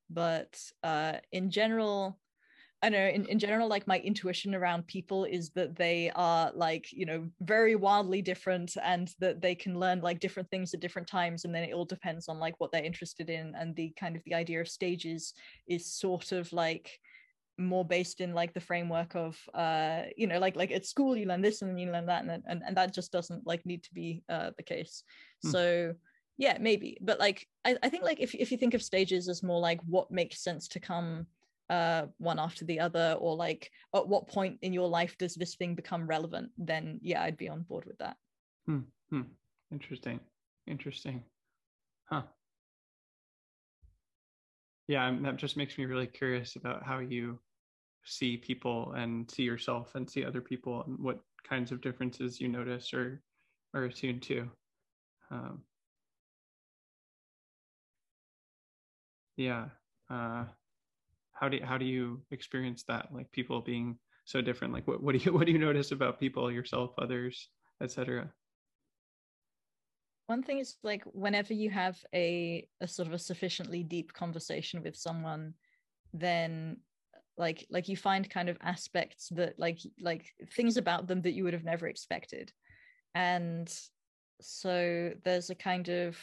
[0.09, 2.19] But uh, in general
[2.83, 6.93] I know in, in general, like my intuition around people is that they are like,
[6.93, 11.09] you know, very wildly different and that they can learn like different things at different
[11.09, 11.45] times.
[11.45, 13.55] And then it all depends on like what they're interested in.
[13.59, 15.33] And the kind of the idea of stages
[15.67, 16.91] is sort of like
[17.59, 21.25] more based in like the framework of uh you know like like at school you
[21.25, 23.83] learn this and then you learn that and and, and that just doesn't like need
[23.83, 25.05] to be uh the case
[25.43, 25.51] hmm.
[25.51, 25.95] so
[26.37, 29.43] yeah maybe but like I, I think like if, if you think of stages as
[29.43, 31.27] more like what makes sense to come
[31.71, 35.57] uh one after the other or like at what point in your life does this
[35.57, 38.17] thing become relevant then yeah i'd be on board with that
[38.67, 38.81] hmm.
[39.11, 39.23] Hmm.
[39.73, 40.21] interesting
[40.67, 41.23] interesting
[42.05, 42.23] huh
[44.89, 47.39] yeah that just makes me really curious about how you
[48.05, 51.19] see people and see yourself and see other people and what
[51.49, 53.21] kinds of differences you notice or
[53.75, 54.49] are attuned to
[55.31, 55.61] um,
[59.37, 59.67] yeah
[60.09, 60.45] uh
[61.39, 63.09] how do you, how do you experience that?
[63.13, 66.19] Like people being so different like what, what do you what do you notice about
[66.19, 67.49] people yourself others
[67.81, 68.29] etc
[70.27, 74.83] one thing is like whenever you have a, a sort of a sufficiently deep conversation
[74.83, 75.55] with someone
[76.13, 76.79] then
[77.39, 81.45] like like you find kind of aspects that like like things about them that you
[81.45, 82.53] would have never expected.
[83.15, 83.73] And
[84.41, 86.19] so there's a kind of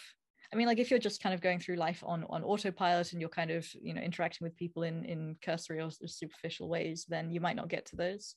[0.53, 3.19] I mean, like if you're just kind of going through life on on autopilot and
[3.19, 7.31] you're kind of you know interacting with people in in cursory or superficial ways, then
[7.31, 8.35] you might not get to those.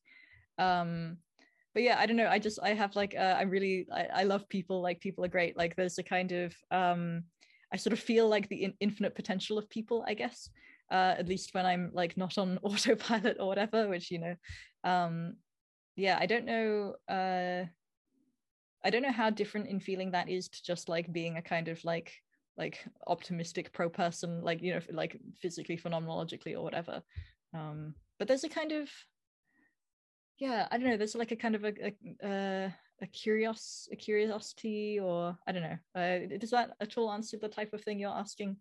[0.58, 1.18] Um,
[1.74, 2.28] but yeah, I don't know.
[2.28, 4.80] I just I have like uh, I really I, I love people.
[4.80, 5.58] Like people are great.
[5.58, 7.24] Like there's a kind of um,
[7.70, 10.02] I sort of feel like the in- infinite potential of people.
[10.08, 10.48] I guess
[10.90, 13.88] uh, at least when I'm like not on autopilot or whatever.
[13.88, 14.34] Which you know,
[14.84, 15.34] um,
[15.96, 16.94] yeah, I don't know.
[17.08, 17.66] Uh,
[18.86, 21.66] I don't know how different in feeling that is to just like being a kind
[21.66, 22.12] of like
[22.56, 27.02] like optimistic pro person, like you know, like physically, phenomenologically, or whatever.
[27.52, 28.88] Um, but there's a kind of
[30.38, 30.96] yeah, I don't know.
[30.96, 32.70] There's like a kind of a a, uh,
[33.02, 35.78] a curious a curiosity, or I don't know.
[36.00, 38.56] Uh, does that at all answer the type of thing you're asking?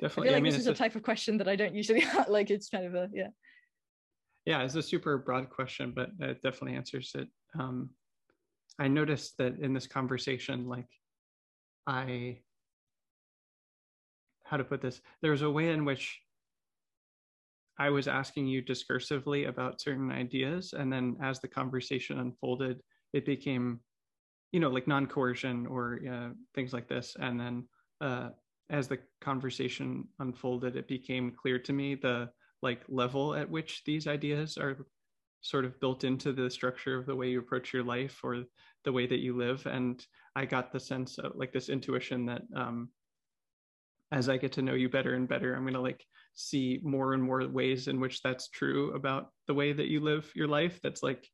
[0.00, 0.22] Definitely.
[0.22, 2.04] I feel like I mean, this is a type of question that I don't usually
[2.28, 2.50] like.
[2.50, 3.28] It's kind of a yeah.
[4.46, 7.28] Yeah, it's a super broad question, but it definitely answers it.
[7.56, 7.90] Um,
[8.80, 10.88] I noticed that in this conversation, like
[11.86, 12.38] I,
[14.44, 16.18] how to put this, there was a way in which
[17.78, 20.72] I was asking you discursively about certain ideas.
[20.72, 22.80] And then as the conversation unfolded,
[23.12, 23.80] it became,
[24.50, 27.16] you know, like non coercion or uh, things like this.
[27.20, 27.68] And then
[28.00, 28.30] uh,
[28.70, 32.30] as the conversation unfolded, it became clear to me the
[32.62, 34.86] like level at which these ideas are
[35.40, 38.44] sort of built into the structure of the way you approach your life or
[38.84, 39.66] the way that you live.
[39.66, 40.04] And
[40.36, 42.88] i got the sense of like this intuition that um
[44.12, 46.04] as i get to know you better and better i'm going to like
[46.34, 50.30] see more and more ways in which that's true about the way that you live
[50.34, 50.80] your life.
[50.82, 51.28] That's like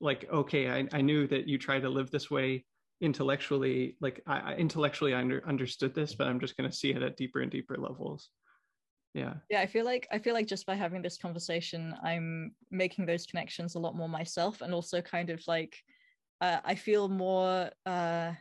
[0.00, 2.64] like okay i, I knew that you try to live this way
[3.00, 3.96] intellectually.
[4.00, 7.02] Like i, I intellectually i under, understood this but i'm just going to see it
[7.02, 8.28] at deeper and deeper levels
[9.14, 9.40] yeah.
[9.50, 13.26] Yeah i feel like i feel like just by having this conversation i'm making those
[13.26, 15.84] connections a lot more myself and also kind of like
[16.40, 18.32] uh, i feel more uh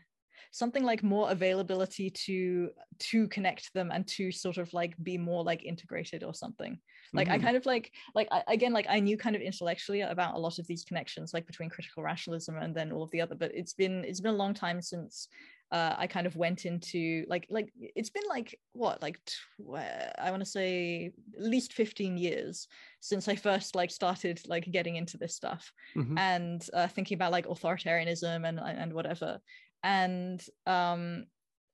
[0.51, 5.43] something like more availability to to connect them and to sort of like be more
[5.43, 6.77] like integrated or something
[7.13, 7.35] like mm-hmm.
[7.35, 10.39] i kind of like like I, again like i knew kind of intellectually about a
[10.39, 13.51] lot of these connections like between critical rationalism and then all of the other but
[13.53, 15.27] it's been it's been a long time since
[15.73, 19.75] uh, I kind of went into like like it's been like what like tw-
[20.19, 22.67] I want to say at least 15 years
[22.99, 26.15] since I first like started like getting into this stuff mm-hmm.
[26.15, 29.39] and uh, thinking about like authoritarianism and and whatever
[29.83, 31.25] and um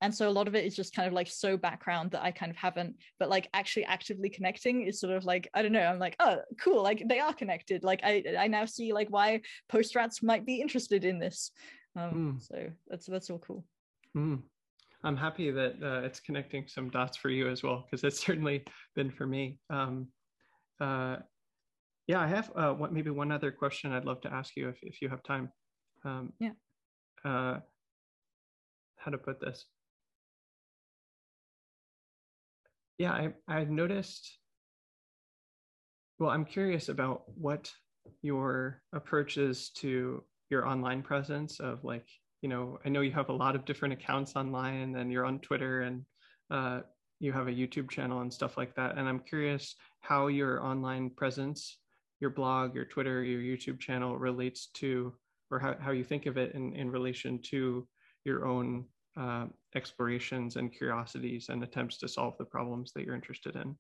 [0.02, 2.32] and so a lot of it is just kind of like so background that i
[2.32, 5.82] kind of haven't but like actually actively connecting is sort of like i don't know
[5.82, 9.42] i'm like oh cool like they are connected like i i now see like why
[9.68, 11.52] post rats might be interested in this.
[11.96, 12.42] Um mm.
[12.42, 13.66] so that's that's all cool.
[14.18, 14.42] Mm.
[15.04, 18.64] i'm happy that uh, it's connecting some dots for you as well because it's certainly
[18.96, 19.60] been for me.
[19.70, 20.08] Um
[20.80, 21.18] uh
[22.08, 24.78] yeah i have uh what maybe one other question i'd love to ask you if,
[24.82, 25.52] if you have time.
[26.06, 26.52] Um yeah.
[27.26, 27.60] uh
[29.00, 29.66] how to put this
[33.00, 34.38] yeah, I, I've noticed.
[36.20, 37.72] Well, I'm curious about what
[38.22, 42.06] your approach is to your online presence of like,
[42.42, 45.40] you know, I know you have a lot of different accounts online and you're on
[45.40, 46.06] Twitter and
[46.52, 46.82] uh,
[47.20, 48.98] you have a YouTube channel and stuff like that.
[48.98, 51.78] And I'm curious how your online presence,
[52.20, 55.14] your blog, your Twitter, your YouTube channel relates to,
[55.52, 57.88] or how, how you think of it in, in relation to
[58.26, 58.86] your own
[59.18, 63.76] uh, explorations and curiosities and attempts to solve the problems that you're interested in.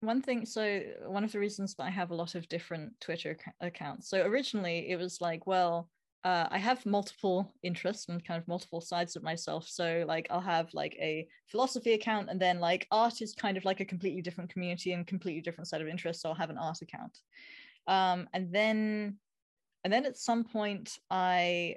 [0.00, 3.38] One thing, so one of the reasons that I have a lot of different Twitter
[3.60, 4.08] accounts.
[4.08, 5.88] So originally it was like, well,
[6.24, 9.66] uh, I have multiple interests and kind of multiple sides of myself.
[9.68, 13.64] So like I'll have like a philosophy account, and then like art is kind of
[13.64, 16.22] like a completely different community and completely different set of interests.
[16.22, 17.18] So I'll have an art account,
[17.86, 19.18] um, and then
[19.84, 21.76] and then at some point I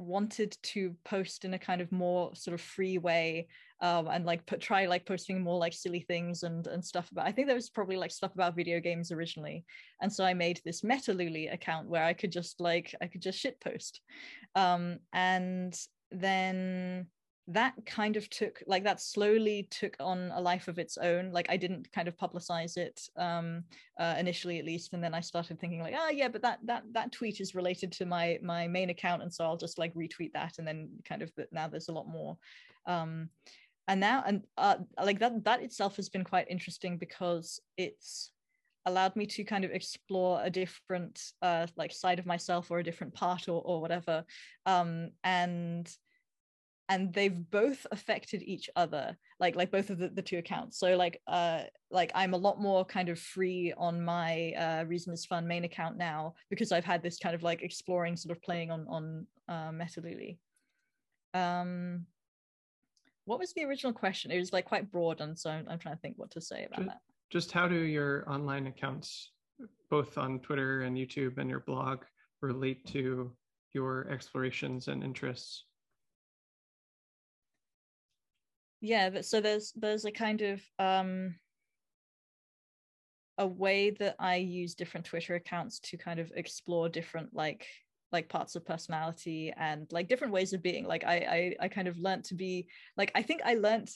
[0.00, 3.46] wanted to post in a kind of more sort of free way
[3.82, 7.26] um, and like put try like posting more like silly things and and stuff about
[7.26, 9.64] i think there was probably like stuff about video games originally.
[10.00, 13.22] And so i made this meta Metalulie account where i could just like i could
[13.22, 14.00] just shit post.
[14.54, 15.74] Um, and
[16.10, 17.06] then
[17.52, 21.46] that kind of took like that slowly took on a life of its own like
[21.50, 23.64] i didn't kind of publicize it um
[23.98, 26.84] uh, initially at least and then i started thinking like oh yeah but that that
[26.92, 30.32] that tweet is related to my my main account and so i'll just like retweet
[30.32, 32.36] that and then kind of now there's a lot more
[32.86, 33.28] um
[33.88, 38.30] and now and uh like that that itself has been quite interesting because it's
[38.86, 42.84] allowed me to kind of explore a different uh like side of myself or a
[42.84, 44.24] different part or or whatever
[44.66, 45.96] um and
[46.90, 50.78] and they've both affected each other like like both of the, the two accounts.
[50.78, 55.12] So like uh like i'm a lot more kind of free on my uh reason
[55.12, 58.42] is fun main account now because i've had this kind of like exploring sort of
[58.42, 60.38] playing on on uh Metalulie
[61.34, 62.06] um
[63.26, 64.32] what was the original question?
[64.32, 66.64] It was like quite broad and so i'm, I'm trying to think what to say
[66.64, 67.00] about just, that.
[67.30, 69.32] just how do your online accounts
[69.90, 71.98] both on twitter and youtube and your blog
[72.40, 73.32] relate to
[73.72, 75.64] your explorations and interests
[78.80, 81.34] yeah but so there's there's a kind of um
[83.38, 87.66] a way that i use different twitter accounts to kind of explore different like
[88.12, 91.88] like parts of personality and like different ways of being like i i, I kind
[91.88, 93.90] of learned to be like i think i learned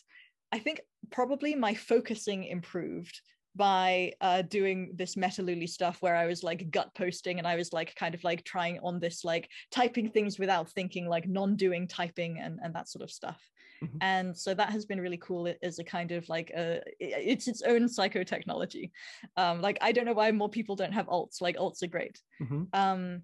[0.52, 0.81] i think
[1.11, 3.20] probably my focusing improved
[3.56, 7.73] by uh, doing this Metalulie stuff where I was like gut posting and I was
[7.73, 12.40] like kind of like trying on this like typing things without thinking, like non-doing typing
[12.40, 13.40] and, and that sort of stuff.
[13.82, 13.98] Mm-hmm.
[14.01, 17.62] And so that has been really cool as a kind of like a it's its
[17.62, 18.90] own psychotechnology.
[19.36, 21.40] Um, like I don't know why more people don't have alts.
[21.40, 22.20] Like alts are great.
[22.40, 22.64] Mm-hmm.
[22.72, 23.22] Um,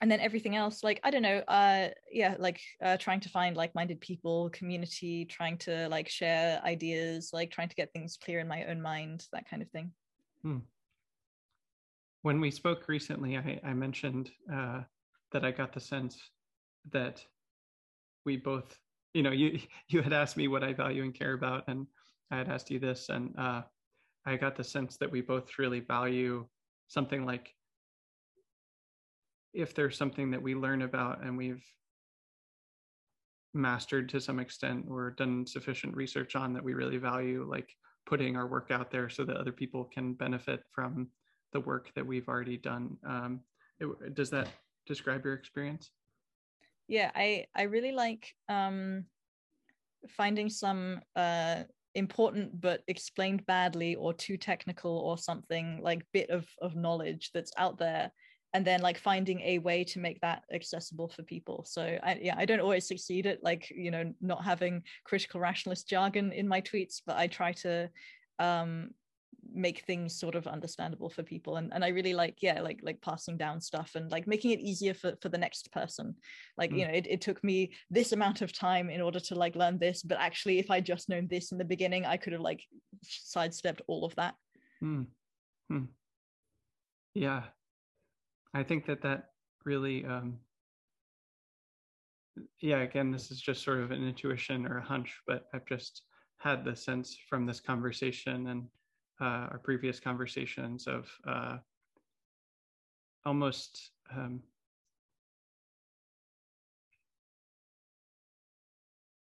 [0.00, 3.56] and then everything else like i don't know uh yeah like uh trying to find
[3.56, 8.48] like-minded people community trying to like share ideas like trying to get things clear in
[8.48, 9.92] my own mind that kind of thing
[10.42, 10.58] hmm.
[12.22, 14.80] when we spoke recently i, I mentioned uh,
[15.32, 16.18] that i got the sense
[16.90, 17.22] that
[18.24, 18.78] we both
[19.12, 19.58] you know you
[19.88, 21.86] you had asked me what i value and care about and
[22.30, 23.62] i had asked you this and uh,
[24.26, 26.46] i got the sense that we both really value
[26.88, 27.54] something like
[29.52, 31.64] if there's something that we learn about and we've
[33.52, 37.74] mastered to some extent or done sufficient research on that we really value like
[38.06, 41.08] putting our work out there so that other people can benefit from
[41.52, 43.40] the work that we've already done um,
[43.80, 44.48] it, does that
[44.86, 45.90] describe your experience
[46.90, 49.04] yeah i i really like um
[50.08, 51.62] finding some uh
[51.94, 57.52] important but explained badly or too technical or something like bit of of knowledge that's
[57.56, 58.10] out there
[58.52, 61.64] and then like finding a way to make that accessible for people.
[61.68, 65.88] So I, yeah i don't always succeed at like you know not having critical rationalist
[65.88, 67.88] jargon in my tweets but i try to
[68.40, 68.90] um
[69.54, 73.00] make things sort of understandable for people and, and i really like yeah like like
[73.00, 76.14] passing down stuff and like making it easier for for the next person
[76.56, 76.78] like mm.
[76.78, 79.78] you know it, it took me this amount of time in order to like learn
[79.78, 82.62] this but actually if i just known this in the beginning i could have like
[83.02, 84.34] sidestepped all of that
[84.82, 85.06] mm.
[85.70, 85.88] Mm.
[87.14, 87.42] yeah
[88.52, 89.30] I think that that
[89.64, 90.38] really, um,
[92.60, 96.02] yeah, again, this is just sort of an intuition or a hunch, but I've just
[96.38, 98.66] had the sense from this conversation and
[99.20, 101.58] uh, our previous conversations of uh,
[103.24, 104.42] almost um,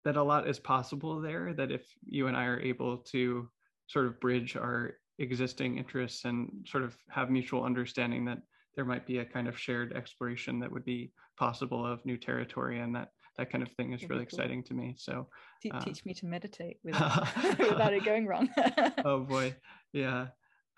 [0.05, 3.49] that a lot is possible there that if you and i are able to
[3.87, 8.39] sort of bridge our existing interests and sort of have mutual understanding that
[8.77, 12.81] there might be a kind of shared exploration that would be possible of new territory
[12.81, 14.23] and that that kind of thing is really cool.
[14.23, 15.27] exciting to me so
[15.73, 17.27] uh, teach me to meditate without,
[17.59, 18.49] without it going wrong.
[19.05, 19.55] Oh boy.
[19.93, 20.29] Yeah.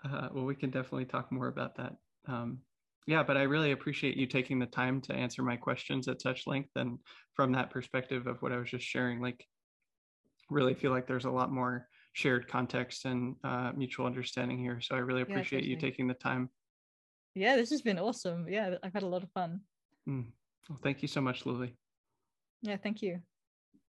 [0.05, 1.93] Uh, well we can definitely talk more about that.
[2.27, 2.59] Um,
[3.07, 6.45] yeah but i really appreciate you taking the time to answer my questions at such
[6.45, 6.99] length and
[7.33, 9.43] from that perspective of what i was just sharing like
[10.51, 14.95] really feel like there's a lot more shared context and uh, mutual understanding here so
[14.95, 16.49] i really appreciate yeah, you taking the time.
[17.33, 18.47] Yeah this has been awesome.
[18.49, 19.61] Yeah i've had a lot of fun.
[20.07, 20.25] Mm.
[20.69, 21.73] well, thank you so much Lulie
[22.61, 23.21] yeah thank you